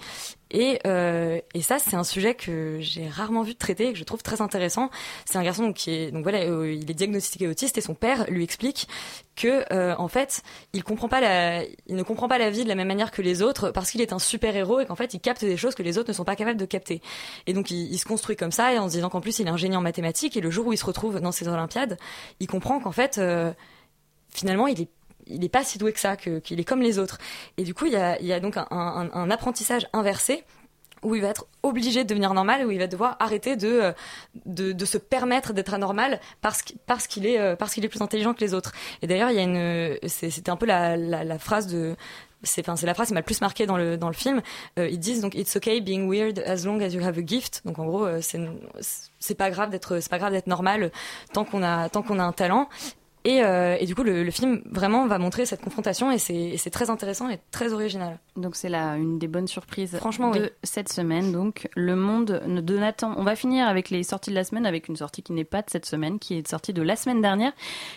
Et, 0.51 0.79
euh, 0.87 1.39
et 1.53 1.61
ça, 1.61 1.77
c'est 1.79 1.95
un 1.95 2.03
sujet 2.03 2.33
que 2.33 2.77
j'ai 2.79 3.07
rarement 3.07 3.43
vu 3.43 3.55
traiter 3.55 3.89
et 3.89 3.93
que 3.93 3.99
je 3.99 4.03
trouve 4.03 4.23
très 4.23 4.41
intéressant. 4.41 4.89
C'est 5.25 5.37
un 5.37 5.43
garçon 5.43 5.73
qui 5.73 5.91
est 5.91 6.11
donc 6.11 6.23
voilà, 6.23 6.39
euh, 6.39 6.73
il 6.73 6.89
est 6.89 6.93
diagnostiqué 6.93 7.47
autiste 7.47 7.77
et 7.77 7.81
son 7.81 7.93
père 7.93 8.25
lui 8.29 8.43
explique 8.43 8.87
que 9.35 9.63
euh, 9.71 9.95
en 9.97 10.07
fait, 10.07 10.41
il 10.73 10.83
comprend 10.83 11.07
pas 11.07 11.21
la, 11.21 11.63
il 11.63 11.95
ne 11.95 12.03
comprend 12.03 12.27
pas 12.27 12.37
la 12.37 12.49
vie 12.49 12.63
de 12.63 12.67
la 12.67 12.75
même 12.75 12.87
manière 12.87 13.11
que 13.11 13.21
les 13.21 13.41
autres 13.41 13.71
parce 13.71 13.91
qu'il 13.91 14.01
est 14.01 14.11
un 14.11 14.19
super 14.19 14.55
héros 14.55 14.79
et 14.79 14.85
qu'en 14.85 14.95
fait, 14.95 15.13
il 15.13 15.19
capte 15.19 15.45
des 15.45 15.57
choses 15.57 15.75
que 15.75 15.83
les 15.83 15.97
autres 15.97 16.09
ne 16.09 16.13
sont 16.13 16.25
pas 16.25 16.35
capables 16.35 16.59
de 16.59 16.65
capter. 16.65 17.01
Et 17.47 17.53
donc, 17.53 17.71
il, 17.71 17.97
se 17.97 18.05
construit 18.05 18.35
comme 18.35 18.51
ça 18.51 18.73
et 18.73 18.79
en 18.79 18.87
se 18.87 18.93
disant 18.93 19.09
qu'en 19.09 19.21
plus, 19.21 19.39
il 19.39 19.47
est 19.47 19.51
un 19.51 19.57
génie 19.57 19.75
en 19.75 19.81
mathématiques 19.81 20.35
et 20.35 20.41
le 20.41 20.49
jour 20.49 20.67
où 20.67 20.73
il 20.73 20.77
se 20.77 20.85
retrouve 20.85 21.19
dans 21.19 21.31
ces 21.31 21.47
Olympiades, 21.47 21.97
il 22.39 22.47
comprend 22.47 22.79
qu'en 22.79 22.91
fait, 22.91 23.17
euh, 23.17 23.53
finalement, 24.29 24.67
il 24.67 24.81
est 24.81 24.89
il 25.29 25.43
est 25.43 25.49
pas 25.49 25.63
si 25.63 25.77
doué 25.77 25.93
que 25.93 25.99
ça, 25.99 26.15
qu'il 26.17 26.59
est 26.59 26.63
comme 26.63 26.81
les 26.81 26.99
autres. 26.99 27.17
Et 27.57 27.63
du 27.63 27.73
coup, 27.73 27.85
il 27.85 27.93
y 27.93 27.95
a, 28.33 28.39
donc 28.39 28.57
un, 28.57 29.31
apprentissage 29.31 29.87
inversé 29.93 30.43
où 31.01 31.15
il 31.15 31.21
va 31.21 31.29
être 31.29 31.45
obligé 31.63 32.03
de 32.03 32.09
devenir 32.09 32.33
normal, 32.33 32.65
où 32.65 32.71
il 32.71 32.79
va 32.79 32.87
devoir 32.87 33.15
arrêter 33.19 33.55
de, 33.55 33.93
de, 34.45 34.85
se 34.85 34.97
permettre 34.97 35.53
d'être 35.53 35.73
anormal 35.73 36.19
parce, 36.41 36.61
qu'- 36.61 36.75
parce 36.87 37.07
qu'il 37.07 37.25
est, 37.25 37.39
euh, 37.39 37.55
parce 37.55 37.77
est 37.77 37.87
plus 37.87 38.01
intelligent 38.01 38.33
que 38.33 38.41
les 38.41 38.53
autres. 38.53 38.73
Et 39.01 39.07
d'ailleurs, 39.07 39.31
il 39.31 39.99
c'était 40.09 40.49
un 40.49 40.57
peu 40.57 40.65
la, 40.65 41.39
phrase 41.39 41.67
de, 41.67 41.95
c'est, 42.43 42.67
enfin, 42.67 42.75
la 42.85 42.93
phrase 42.93 43.07
qui 43.07 43.13
m'a 43.13 43.21
le 43.21 43.25
plus 43.25 43.41
marqué 43.41 43.65
dans 43.65 43.77
le, 43.77 43.97
dans 43.97 44.07
le 44.07 44.13
film. 44.13 44.41
Euh, 44.77 44.87
ils 44.89 44.99
disent 44.99 45.21
donc, 45.21 45.35
it's 45.35 45.55
okay 45.55 45.81
being 45.81 46.09
weird 46.09 46.39
as 46.39 46.65
long 46.65 46.79
as 46.81 46.89
you 46.89 47.03
have 47.03 47.17
a 47.17 47.25
gift. 47.25 47.61
Donc, 47.65 47.79
en 47.79 47.85
gros, 47.85 48.05
euh, 48.05 48.19
c'est, 48.21 48.39
c'est 49.19 49.35
pas 49.35 49.49
grave 49.49 49.69
d'être, 49.69 49.99
c'est 49.99 50.09
pas 50.09 50.19
grave 50.19 50.31
d'être 50.31 50.47
normal 50.47 50.91
tant 51.33 51.45
qu'on 51.45 51.63
a, 51.63 51.89
tant 51.89 52.01
qu'on 52.01 52.19
a 52.19 52.23
un 52.23 52.31
talent. 52.31 52.69
Et, 53.29 53.43
euh, 53.43 53.77
et 53.79 53.85
du 53.85 53.93
coup, 53.93 54.01
le, 54.01 54.23
le 54.23 54.31
film 54.31 54.63
vraiment 54.71 55.05
va 55.05 55.19
montrer 55.19 55.45
cette 55.45 55.61
confrontation 55.61 56.11
et 56.11 56.17
c'est, 56.17 56.69
très 56.71 56.89
intéressant 56.89 57.29
et 57.29 57.39
très 57.51 57.73
original. 57.73 58.17
Donc 58.35 58.55
c'est 58.55 58.69
là 58.69 58.95
une 58.95 59.19
des 59.19 59.27
bonnes 59.27 59.47
surprises 59.47 59.97
Franchement, 59.97 60.31
de 60.31 60.39
oui. 60.39 60.49
cette 60.63 60.91
semaine. 60.91 61.31
Donc 61.31 61.67
Le 61.75 61.95
Monde 61.95 62.41
de 62.47 62.77
Nathan. 62.77 63.13
On 63.17 63.23
va 63.23 63.35
finir 63.35 63.67
avec 63.67 63.91
les 63.91 64.01
sorties 64.01 64.31
de 64.31 64.35
la 64.35 64.43
semaine 64.43 64.65
avec 64.65 64.87
une 64.87 64.95
sortie 64.95 65.21
qui 65.21 65.33
n'est 65.33 65.43
pas 65.43 65.61
de 65.61 65.69
cette 65.69 65.85
semaine, 65.85 66.17
qui 66.17 66.39
est 66.39 66.47
sortie 66.47 66.73
de 66.73 66.81
la 66.81 66.95
semaine 66.95 67.21
dernière, 67.21 67.51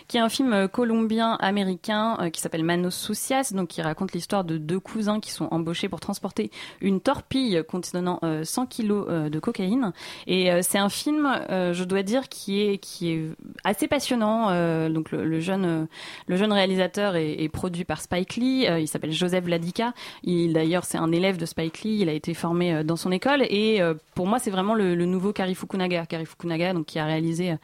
qui 0.07 0.17
est 0.17 0.19
un 0.19 0.29
film 0.29 0.53
euh, 0.53 0.67
colombien-américain 0.67 2.17
euh, 2.19 2.29
qui 2.29 2.39
s'appelle 2.39 2.63
Manos 2.63 2.95
Sucias, 2.95 3.53
donc 3.53 3.69
qui 3.69 3.81
raconte 3.81 4.13
l'histoire 4.13 4.43
de 4.43 4.57
deux 4.57 4.79
cousins 4.79 5.19
qui 5.19 5.31
sont 5.31 5.47
embauchés 5.49 5.89
pour 5.89 5.99
transporter 5.99 6.51
une 6.79 7.01
torpille 7.01 7.63
contenant 7.67 8.19
euh, 8.23 8.43
100 8.43 8.67
kilos 8.67 9.07
de 9.07 9.39
cocaïne. 9.39 9.93
Et 10.27 10.51
c'est 10.61 10.77
un 10.77 10.89
film, 10.89 11.27
je 11.49 11.83
dois 11.83 12.03
dire, 12.03 12.29
qui 12.29 12.61
est 12.61 12.77
qui 12.77 13.11
est 13.11 13.29
assez 13.63 13.87
passionnant. 13.87 14.89
Donc 14.89 15.11
le, 15.11 15.22
le 15.23 15.39
jeune 15.39 15.65
euh, 15.65 15.85
le 16.27 16.35
jeune 16.35 16.51
réalisateur 16.51 17.15
est, 17.15 17.49
produit 17.49 17.83
par 17.83 18.01
Spike 18.01 18.35
Lee. 18.35 18.67
Euh, 18.67 18.79
il 18.79 18.87
s'appelle 18.87 19.11
Joseph 19.11 19.43
Vladica. 19.43 19.93
Il 20.23 20.53
d'ailleurs 20.53 20.85
c'est 20.85 20.97
un 20.97 21.11
élève 21.11 21.37
de 21.37 21.45
Spike 21.45 21.83
Lee. 21.83 21.97
Il 22.01 22.09
a 22.09 22.13
été 22.13 22.33
formé 22.33 22.73
euh, 22.73 22.83
dans 22.83 22.95
son 22.95 23.11
école 23.11 23.43
et 23.43 23.81
pour 24.15 24.27
moi 24.27 24.39
c'est 24.39 24.51
vraiment 24.51 24.73
le, 24.73 24.95
nouveau 25.05 25.33
Kari 25.33 25.55
Fukunaga. 25.55 26.05
Kari 26.05 26.25
Fukunaga 26.25 26.73
donc 26.73 26.85
qui 26.85 26.99
a 26.99 27.05
réalisé 27.05 27.55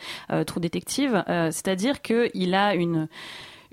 True 0.46 0.60
Detective. 0.60 1.24
Euh, 1.30 1.52
C'est-à-dire 1.52 2.02
que 2.02 2.30
il 2.34 2.54
a 2.54 2.76
une 2.76 3.08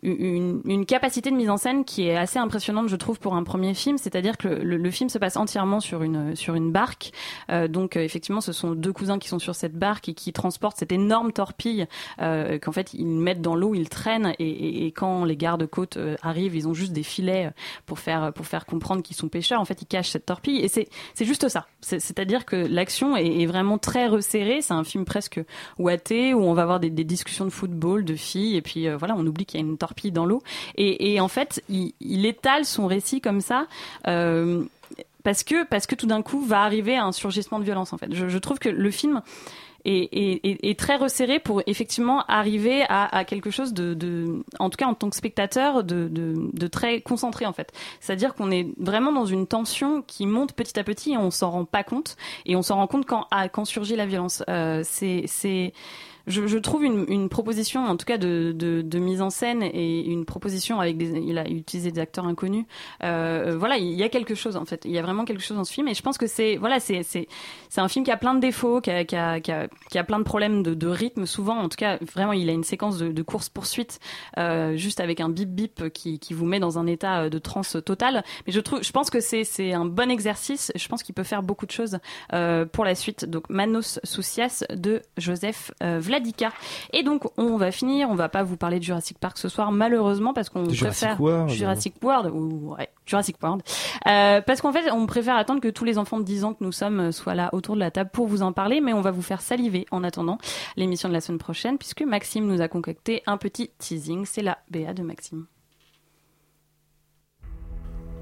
une, 0.03 0.61
une 0.67 0.87
capacité 0.87 1.31
de 1.31 1.37
mise 1.37 1.51
en 1.51 1.57
scène 1.57 1.85
qui 1.85 2.07
est 2.07 2.17
assez 2.17 2.39
impressionnante, 2.39 2.89
je 2.89 2.97
trouve, 2.97 3.19
pour 3.19 3.35
un 3.35 3.43
premier 3.45 3.75
film. 3.75 3.99
C'est-à-dire 3.99 4.37
que 4.37 4.49
le, 4.49 4.77
le 4.77 4.91
film 4.91 5.09
se 5.09 5.19
passe 5.19 5.37
entièrement 5.37 5.81
sur 5.81 6.03
une 6.03 6.37
sur 6.37 6.55
une 6.55 6.71
barque. 6.71 7.13
Euh, 7.51 7.67
donc 7.69 7.97
euh, 7.97 8.01
effectivement, 8.01 8.41
ce 8.41 8.53
sont 8.53 8.73
deux 8.73 8.93
cousins 8.93 9.19
qui 9.19 9.29
sont 9.29 9.39
sur 9.39 9.55
cette 9.55 9.75
barque 9.75 10.09
et 10.09 10.15
qui 10.15 10.33
transportent 10.33 10.77
cette 10.77 10.93
énorme 10.93 11.33
torpille 11.33 11.87
euh, 12.21 12.59
qu'en 12.59 12.73
fait 12.73 12.93
ils 12.95 13.07
mettent 13.07 13.41
dans 13.43 13.55
l'eau, 13.57 13.75
ils 13.75 13.89
traînent 13.89 14.35
et, 14.39 14.49
et, 14.49 14.87
et 14.87 14.93
quand 14.93 15.25
les 15.25 15.37
gardes-côtes 15.37 15.97
euh, 15.97 16.17
arrivent, 16.23 16.55
ils 16.55 16.69
ont 16.69 16.75
juste 16.75 16.93
des 16.93 17.03
filets 17.03 17.51
pour 17.87 17.99
faire 17.99 18.33
pour 18.33 18.47
faire 18.47 18.67
comprendre 18.67 19.03
qu'ils 19.03 19.17
sont 19.17 19.29
pêcheurs. 19.29 19.61
En 19.61 19.65
fait, 19.65 19.81
ils 19.83 19.87
cachent 19.87 20.11
cette 20.11 20.27
torpille 20.27 20.61
et 20.61 20.69
c'est 20.69 20.89
c'est 21.15 21.25
juste 21.25 21.49
ça. 21.49 21.67
C'est- 21.81 22.01
C'est-à-dire 22.01 22.45
que 22.45 22.57
l'action 22.57 23.17
est, 23.17 23.27
est 23.43 23.47
vraiment 23.47 23.79
très 23.79 24.07
resserrée. 24.07 24.61
C'est 24.61 24.75
un 24.75 24.85
film 24.85 25.05
presque 25.05 25.41
ouaté 25.79 26.35
où 26.35 26.43
on 26.43 26.53
va 26.55 26.63
avoir 26.63 26.81
des, 26.81 26.91
des 26.91 27.05
discussions 27.05 27.45
de 27.45 27.51
football, 27.51 28.05
de 28.05 28.15
filles 28.15 28.57
et 28.57 28.63
puis 28.63 28.89
euh, 28.89 28.97
voilà, 28.97 29.15
on 29.17 29.27
oublie 29.27 29.47
qu'il 29.47 29.59
y 29.61 29.63
a 29.63 29.67
une 29.67 29.77
torpille 29.79 29.86
dans 30.13 30.27
l'eau 30.27 30.43
et, 30.77 31.21
en 31.21 31.29
fait, 31.29 31.63
il, 31.69 32.27
étale 32.27 32.65
son 32.65 32.87
récit 32.87 33.21
comme 33.21 33.41
ça. 33.41 33.67
Euh, 34.07 34.65
parce 35.23 35.43
que 35.43 35.65
parce 35.65 35.87
que 35.87 35.97
tout 35.97 36.07
d'un 36.07 36.23
coup 36.23 36.45
va 36.45 36.63
arriver 36.63 36.97
un 36.97 37.11
surgissement 37.11 37.59
de 37.59 37.65
violence 37.65 37.93
en 37.93 37.99
fait. 37.99 38.15
Je, 38.15 38.39
trouve 38.39 38.61
que 38.61 38.69
le 38.69 38.91
film 38.93 39.23
est, 39.85 40.79
très 40.79 40.95
resserré 40.95 41.41
pour 41.41 41.63
effectivement 41.67 42.25
arriver 42.29 42.85
à, 42.89 43.25
quelque 43.25 43.51
chose 43.51 43.73
de, 43.73 44.45
en 44.61 44.71
tout 44.71 44.77
cas 44.77 44.87
en 44.87 44.95
tant 44.95 45.11
que 45.11 45.17
spectateur, 45.17 45.83
de, 45.83 46.67
très 46.69 47.01
concentré 47.01 47.45
en 47.45 47.53
fait. 47.53 47.73
C'est-à-dire 47.99 48.35
qu'on 48.35 48.53
est 48.53 48.69
vraiment 48.79 49.13
dans 49.13 49.27
une 49.27 49.49
tension 49.49 50.03
qui 50.03 50.27
monte 50.27 50.53
petit 50.53 50.79
à 50.79 50.85
petit 50.85 51.13
et 51.13 51.17
on 51.17 51.33
s'en 51.33 51.51
rend 51.51 51.65
pas 51.65 51.83
compte 51.83 52.17
et 52.45 52.55
on 52.55 52.63
s'en 52.63 52.77
rend 52.77 52.87
compte 52.87 53.05
quand, 53.05 53.27
ah, 53.33 53.49
surgit 53.65 53.97
la 53.97 54.07
violence. 54.07 54.45
Euh, 54.49 54.83
c'est 54.85 55.73
je, 56.27 56.47
je 56.47 56.59
trouve 56.59 56.85
une, 56.85 57.05
une 57.09 57.29
proposition, 57.29 57.85
en 57.85 57.97
tout 57.97 58.05
cas 58.05 58.19
de, 58.19 58.53
de, 58.53 58.83
de 58.83 58.99
mise 58.99 59.23
en 59.23 59.31
scène 59.31 59.63
et 59.63 60.05
une 60.07 60.25
proposition 60.25 60.81
avec 60.81 60.97
des, 60.97 61.19
il 61.21 61.39
a 61.39 61.49
utilisé 61.49 61.93
des 61.93 62.01
acteurs 62.01 62.27
inconnus. 62.27 62.65
Euh, 63.05 63.57
voilà, 63.59 63.79
il 63.79 63.93
y 63.93 64.03
a 64.03 64.09
quelque 64.09 64.35
chose 64.35 64.57
en 64.57 64.65
fait. 64.65 64.85
Il 64.85 64.91
y 64.91 64.99
a 64.99 65.03
vraiment 65.03 65.25
quelque 65.25 65.43
chose 65.43 65.57
dans 65.57 65.65
ce 65.65 65.73
film 65.73 65.89
et 65.89 65.95
je 65.95 66.03
pense 66.03 66.19
que 66.19 66.27
c'est, 66.27 66.57
voilà, 66.57 66.81
c'est, 66.81 67.03
c'est, 67.03 67.29
c'est 67.69 67.81
un 67.81 67.89
film 67.89 68.05
qui 68.05 68.11
a 68.11 68.17
plein 68.17 68.35
de 68.35 68.41
défauts, 68.41 68.81
qui 68.81 68.91
a, 68.91 69.05
qui 69.05 69.17
a, 69.17 69.41
qui 69.41 69.51
a, 69.53 70.05
plein 70.05 70.19
de 70.19 70.25
problèmes 70.25 70.63
de, 70.63 70.75
de 70.75 70.87
rythme 70.87 71.27
souvent. 71.27 71.59
En 71.59 71.69
tout 71.69 71.77
cas, 71.77 71.99
vraiment, 72.15 72.33
il 72.33 72.49
a 72.49 72.53
une 72.53 72.65
séquence 72.65 72.99
de, 72.99 73.13
de 73.13 73.23
course 73.23 73.49
poursuite 73.49 74.01
euh, 74.39 74.77
juste 74.77 75.01
avec 75.01 75.21
un 75.21 75.29
bip 75.29 75.49
bip 75.49 75.91
qui, 75.91 76.19
qui 76.19 76.35
vous 76.35 76.45
met 76.47 76.61
dans 76.61 76.79
un 76.79 76.87
état 76.87 77.29
de 77.29 77.39
transe 77.39 77.77
totale. 77.85 78.25
Mais 78.47 78.53
je 78.53 78.61
trouve, 78.61 78.83
je 78.83 78.93
pense 78.93 79.11
que 79.11 79.21
c'est, 79.21 79.45
c'est 79.45 79.73
un 79.73 79.85
bon 79.85 80.11
exercice. 80.11 80.73
Je 80.75 80.89
pense 80.89 81.03
qu'il 81.03 81.15
peut 81.15 81.23
faire 81.23 81.43
beaucoup 81.43 81.67
de 81.67 81.73
choses 81.73 81.99
euh, 82.33 82.65
pour 82.65 82.85
la 82.85 82.95
suite. 82.95 83.25
Donc 83.25 83.49
Manos 83.49 84.01
Soucias 84.05 84.65
de 84.71 85.03
Joseph 85.19 85.73
euh, 85.83 86.01
Vladica. 86.17 86.53
Et 86.93 87.03
donc 87.03 87.25
on 87.37 87.57
va 87.57 87.71
finir. 87.71 88.09
On 88.11 88.15
va 88.15 88.29
pas 88.29 88.43
vous 88.43 88.57
parler 88.57 88.79
de 88.79 88.85
Jurassic 88.85 89.19
Park 89.19 89.39
ce 89.39 89.49
soir 89.49 89.73
malheureusement 89.73 90.33
parce 90.33 90.49
qu'on 90.49 90.67
préfère 90.67 91.21
World. 91.21 91.51
Jurassic 91.51 91.95
World 92.03 92.31
ou 92.33 92.75
ouais, 92.79 92.89
Jurassic 93.05 93.37
World. 93.43 93.63
Euh, 94.07 94.41
parce 94.41 94.61
qu'en 94.61 94.73
fait 94.73 94.91
on 94.91 95.07
préfère 95.07 95.37
attendre 95.37 95.61
que 95.61 95.69
tous 95.69 95.85
les 95.85 95.99
enfants 95.99 96.19
de 96.19 96.25
10 96.25 96.45
ans 96.45 96.55
que 96.55 96.65
nous 96.65 96.73
sommes 96.73 97.13
soient 97.13 97.35
là 97.35 97.51
autour 97.53 97.75
de 97.75 97.81
la 97.81 97.91
table 97.91 98.11
pour 98.13 98.27
vous 98.27 98.43
en 98.43 98.53
parler. 98.53 98.81
Mais 98.81 98.93
on 98.93 99.01
va 99.01 99.11
vous 99.11 99.23
faire 99.23 99.41
saliver 99.41 99.87
en 99.91 100.03
attendant 100.05 100.39
l'émission 100.77 101.09
de 101.09 101.15
la 101.15 101.21
semaine 101.21 101.39
prochaine 101.39 101.79
puisque 101.79 102.03
Maxime 102.03 102.47
nous 102.47 102.61
a 102.61 102.69
concocté 102.69 103.23
un 103.27 103.37
petit 103.37 103.71
teasing. 103.79 104.25
C'est 104.25 104.43
la 104.43 104.59
BA 104.71 104.95
de 104.95 105.03
Maxime. 105.03 105.47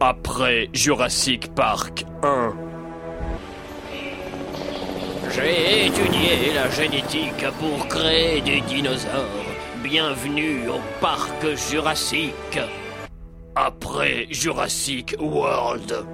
Après 0.01 0.69
Jurassic 0.73 1.55
Park 1.55 2.05
1. 2.23 2.74
J'ai 5.35 5.87
étudié 5.87 6.53
la 6.55 6.71
génétique 6.71 7.45
pour 7.59 7.89
créer 7.89 8.41
des 8.41 8.61
dinosaures. 8.61 9.45
Bienvenue 9.83 10.69
au 10.69 10.81
parc 11.01 11.57
Jurassique. 11.69 12.61
Après 13.57 14.29
Jurassic 14.31 15.17
World. 15.19 16.05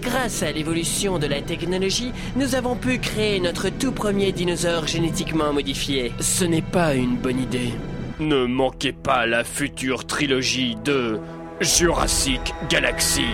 Grâce 0.00 0.42
à 0.42 0.52
l'évolution 0.52 1.18
de 1.18 1.26
la 1.26 1.40
technologie, 1.40 2.12
nous 2.36 2.54
avons 2.54 2.76
pu 2.76 2.98
créer 2.98 3.40
notre 3.40 3.70
tout 3.70 3.92
premier 3.92 4.32
dinosaure 4.32 4.86
génétiquement 4.86 5.54
modifié. 5.54 6.12
Ce 6.20 6.44
n'est 6.44 6.60
pas 6.60 6.94
une 6.94 7.16
bonne 7.16 7.40
idée. 7.40 7.72
Ne 8.18 8.44
manquez 8.44 8.92
pas 8.92 9.24
la 9.24 9.44
future 9.44 10.04
trilogie 10.06 10.76
de 10.84 11.18
Jurassic 11.60 12.52
Galaxy. 12.68 13.24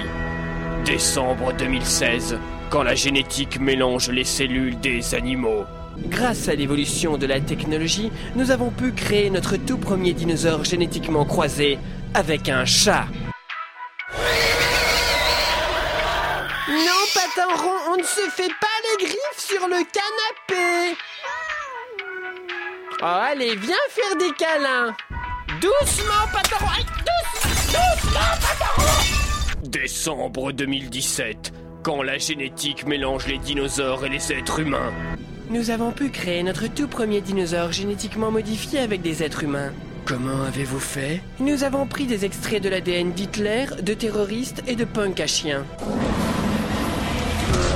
Décembre 0.85 1.53
2016, 1.59 2.39
quand 2.71 2.83
la 2.83 2.95
génétique 2.95 3.59
mélange 3.61 4.11
les 4.11 4.25
cellules 4.25 4.79
des 4.81 5.15
animaux. 5.15 5.65
Grâce 5.99 6.49
à 6.49 6.55
l'évolution 6.55 7.17
de 7.17 7.27
la 7.27 7.41
technologie, 7.41 8.11
nous 8.35 8.51
avons 8.51 8.71
pu 8.71 8.93
créer 8.93 9.31
notre 9.31 9.57
tout 9.57 9.79
premier 9.79 10.13
dinosaure 10.13 10.65
génétiquement 10.65 11.25
croisé 11.25 11.79
avec 12.15 12.49
un 12.49 12.65
chat. 12.65 13.07
Non, 16.69 17.03
Pataron, 17.15 17.73
on 17.93 17.97
ne 17.97 18.03
se 18.03 18.29
fait 18.31 18.49
pas 18.61 18.77
les 18.99 19.05
griffes 19.07 19.39
sur 19.39 19.67
le 19.69 19.77
canapé. 19.85 20.97
Oh, 23.01 23.05
allez, 23.05 23.55
viens 23.57 23.77
faire 23.91 24.17
des 24.19 24.33
câlins. 24.37 24.95
Doucement. 25.61 26.13
Aïe, 26.77 26.85
douce- 26.85 27.67
doucement, 27.67 28.21
Pataron. 28.41 28.93
Décembre 29.65 30.53
2017, 30.53 31.53
quand 31.87 32.03
la 32.03 32.19
génétique 32.19 32.85
mélange 32.85 33.29
les 33.29 33.39
dinosaures 33.39 34.05
et 34.05 34.09
les 34.09 34.33
êtres 34.33 34.59
humains. 34.59 34.93
Nous 35.51 35.71
avons 35.71 35.93
pu 35.93 36.11
créer 36.11 36.43
notre 36.43 36.67
tout 36.67 36.89
premier 36.89 37.21
dinosaure 37.21 37.71
génétiquement 37.71 38.33
modifié 38.33 38.81
avec 38.81 39.03
des 39.03 39.23
êtres 39.23 39.45
humains. 39.45 39.73
Comment 40.05 40.43
avez-vous 40.43 40.81
fait? 40.81 41.23
Nous 41.39 41.63
avons 41.63 41.87
pris 41.87 42.07
des 42.07 42.25
extraits 42.25 42.61
de 42.61 42.71
l'ADN 42.71 43.13
d'Hitler, 43.13 43.67
de 43.81 43.95
terroristes 43.95 44.65
et 44.67 44.75
de 44.75 44.85
punk 44.85 45.21
à 45.21 45.29
chiens. 45.29 45.65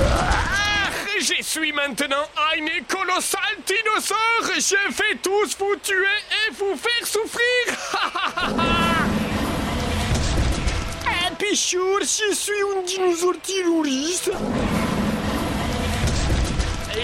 Ah, 0.09 0.89
Je 1.17 1.41
suis 1.41 1.71
maintenant 1.71 2.27
un 2.35 2.83
colossal 2.93 3.39
dinosaure 3.65 4.51
Je 4.57 4.91
vais 4.93 5.15
tous 5.23 5.55
vous 5.57 5.77
tuer 5.81 6.19
et 6.49 6.51
vous 6.51 6.75
faire 6.75 7.07
souffrir 7.07 7.47
Je 11.51 11.57
suis 11.57 11.77
un 11.77 12.81
dinosaure 12.85 13.33
terroriste. 13.43 14.31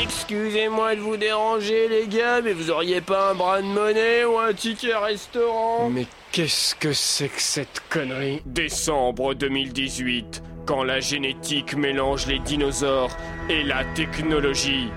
Excusez-moi 0.02 0.96
de 0.96 1.02
vous 1.02 1.18
déranger, 1.18 1.90
les 1.90 2.08
gars, 2.08 2.40
mais 2.42 2.54
vous 2.54 2.72
auriez 2.72 3.02
pas 3.02 3.32
un 3.32 3.36
bras 3.36 3.62
de 3.62 3.68
monnaie 3.68 4.24
ou 4.24 4.38
un 4.40 4.54
ticket 4.54 4.96
restaurant? 4.96 5.90
Mais 5.90 6.06
qu'est-ce 6.32 6.76
que 6.76 6.94
c'est 6.94 7.28
que 7.28 7.42
cette 7.42 7.82
connerie? 7.90 8.42
Décembre 8.46 9.34
2018, 9.34 10.42
quand 10.66 10.84
la 10.84 11.02
génétique 11.02 11.76
mélange 11.76 12.28
les 12.28 12.40
dinosaures 12.40 13.12
et 13.50 13.64
la 13.64 13.84
technologie. 13.96 14.88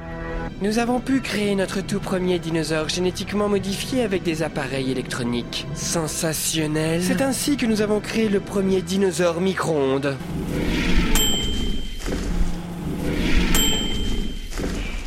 Nous 0.63 0.79
avons 0.79 1.01
pu 1.01 1.23
créer 1.23 1.55
notre 1.55 1.81
tout 1.81 2.01
premier 2.01 2.39
dinosaure 2.39 2.91
génétiquement 2.91 3.49
modifié 3.49 4.03
avec 4.03 4.23
des 4.23 4.43
appareils 4.43 4.91
électroniques. 4.91 5.67
Sensationnel. 5.75 7.03
C'est 7.03 7.23
ainsi 7.23 7.57
que 7.57 7.65
nous 7.65 7.81
avons 7.81 8.01
créé 8.01 8.29
le 8.29 8.41
premier 8.41 8.83
dinosaure 8.83 9.41
micro-ondes. 9.41 10.19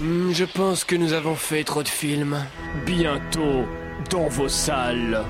Hmm, 0.01 0.31
je 0.31 0.45
pense 0.45 0.83
que 0.85 0.95
nous 0.95 1.13
avons 1.13 1.35
fait 1.35 1.63
trop 1.63 1.83
de 1.83 1.87
films. 1.87 2.37
Bientôt 2.87 3.65
dans 4.09 4.29
vos 4.29 4.49
salles. 4.49 5.21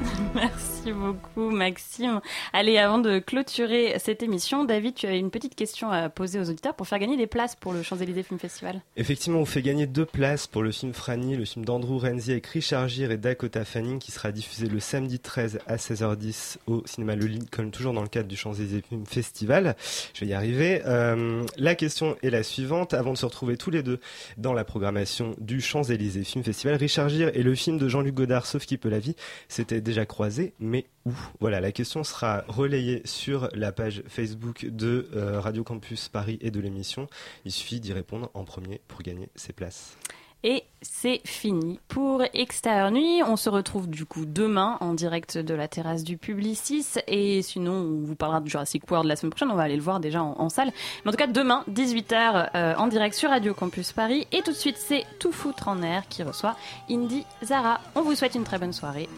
Merci 0.36 0.77
beaucoup, 0.86 1.50
Maxime. 1.50 2.20
Allez, 2.52 2.78
avant 2.78 2.98
de 2.98 3.18
clôturer 3.18 3.96
cette 3.98 4.22
émission, 4.22 4.64
David, 4.64 4.94
tu 4.94 5.06
as 5.06 5.14
une 5.14 5.30
petite 5.30 5.54
question 5.54 5.90
à 5.90 6.08
poser 6.08 6.38
aux 6.38 6.48
auditeurs 6.48 6.74
pour 6.74 6.86
faire 6.86 6.98
gagner 6.98 7.16
des 7.16 7.26
places 7.26 7.56
pour 7.56 7.72
le 7.72 7.82
Champs-Élysées 7.82 8.22
Film 8.22 8.38
Festival. 8.38 8.80
Effectivement, 8.96 9.40
on 9.40 9.44
fait 9.44 9.62
gagner 9.62 9.86
deux 9.86 10.04
places 10.04 10.46
pour 10.46 10.62
le 10.62 10.70
film 10.70 10.92
Franny, 10.92 11.36
le 11.36 11.44
film 11.44 11.64
d'Andrew 11.64 11.98
Renzi 11.98 12.32
avec 12.32 12.46
Richard 12.46 12.88
Gere 12.88 13.10
et 13.10 13.16
Dakota 13.16 13.64
Fanning 13.64 13.98
qui 13.98 14.12
sera 14.12 14.32
diffusé 14.32 14.68
le 14.68 14.80
samedi 14.80 15.18
13 15.18 15.60
à 15.66 15.76
16h10 15.76 16.56
au 16.66 16.82
cinéma 16.86 17.16
Le 17.16 17.26
Lincoln, 17.26 17.70
toujours 17.70 17.92
dans 17.92 18.02
le 18.02 18.08
cadre 18.08 18.28
du 18.28 18.36
Champs-Élysées 18.36 18.82
Film 18.88 19.04
Festival. 19.06 19.76
Je 20.14 20.20
vais 20.20 20.26
y 20.26 20.34
arriver. 20.34 20.82
Euh, 20.86 21.44
la 21.56 21.74
question 21.74 22.16
est 22.22 22.30
la 22.30 22.42
suivante. 22.42 22.94
Avant 22.94 23.12
de 23.12 23.18
se 23.18 23.26
retrouver 23.26 23.56
tous 23.56 23.70
les 23.70 23.82
deux 23.82 24.00
dans 24.36 24.52
la 24.52 24.64
programmation 24.64 25.34
du 25.38 25.60
Champs-Élysées 25.60 26.24
Film 26.24 26.44
Festival, 26.44 26.76
Richard 26.76 27.08
Gere 27.08 27.30
et 27.34 27.42
le 27.42 27.54
film 27.54 27.78
de 27.78 27.88
Jean-Luc 27.88 28.14
Godard, 28.14 28.46
Sauf 28.46 28.64
qui 28.66 28.78
peut 28.78 28.88
la 28.88 28.98
vie, 28.98 29.16
s'étaient 29.48 29.80
déjà 29.80 30.06
croisés, 30.06 30.54
mais 30.68 30.86
où? 31.04 31.12
Voilà, 31.40 31.60
la 31.60 31.72
question 31.72 32.04
sera 32.04 32.44
relayée 32.48 33.02
sur 33.04 33.48
la 33.54 33.72
page 33.72 34.02
Facebook 34.06 34.66
de 34.66 35.08
euh, 35.14 35.40
Radio 35.40 35.64
Campus 35.64 36.08
Paris 36.08 36.38
et 36.40 36.50
de 36.50 36.60
l'émission. 36.60 37.08
Il 37.44 37.52
suffit 37.52 37.80
d'y 37.80 37.92
répondre 37.92 38.30
en 38.34 38.44
premier 38.44 38.80
pour 38.86 39.02
gagner 39.02 39.30
ses 39.34 39.52
places. 39.52 39.96
Et 40.44 40.62
c'est 40.82 41.20
fini 41.24 41.80
pour 41.88 42.22
Extérieur 42.32 42.92
Nuit. 42.92 43.22
On 43.26 43.36
se 43.36 43.50
retrouve 43.50 43.88
du 43.88 44.06
coup 44.06 44.24
demain 44.24 44.76
en 44.80 44.94
direct 44.94 45.36
de 45.36 45.52
la 45.52 45.66
terrasse 45.66 46.04
du 46.04 46.16
Publicis. 46.16 46.86
Et 47.08 47.42
sinon, 47.42 47.72
on 47.72 48.06
vous 48.06 48.14
parlera 48.14 48.40
de 48.40 48.48
Jurassic 48.48 48.88
World 48.88 49.08
la 49.08 49.16
semaine 49.16 49.30
prochaine. 49.30 49.50
On 49.50 49.56
va 49.56 49.64
aller 49.64 49.74
le 49.74 49.82
voir 49.82 49.98
déjà 49.98 50.22
en, 50.22 50.48
salle. 50.48 50.70
Mais 51.04 51.08
en 51.08 51.10
tout 51.10 51.18
cas, 51.18 51.26
demain, 51.26 51.64
18h 51.68 52.50
euh, 52.54 52.74
en 52.76 52.86
direct 52.86 53.16
sur 53.16 53.30
Radio 53.30 53.52
Campus 53.52 53.90
Paris. 53.90 54.28
Et 54.30 54.42
tout 54.42 54.52
de 54.52 54.56
suite, 54.56 54.76
c'est 54.78 55.04
Tout 55.18 55.32
foutre 55.32 55.66
en 55.66 55.82
air 55.82 56.06
qui 56.08 56.22
reçoit 56.22 56.56
Indy 56.88 57.24
Zara. 57.42 57.80
On 57.96 58.02
vous 58.02 58.14
souhaite 58.14 58.36
une 58.36 58.44
très 58.44 58.58
bonne 58.58 58.72
soirée. 58.72 59.08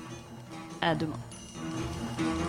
À 0.80 0.94
demain. 0.94 1.18
Música 1.60 2.39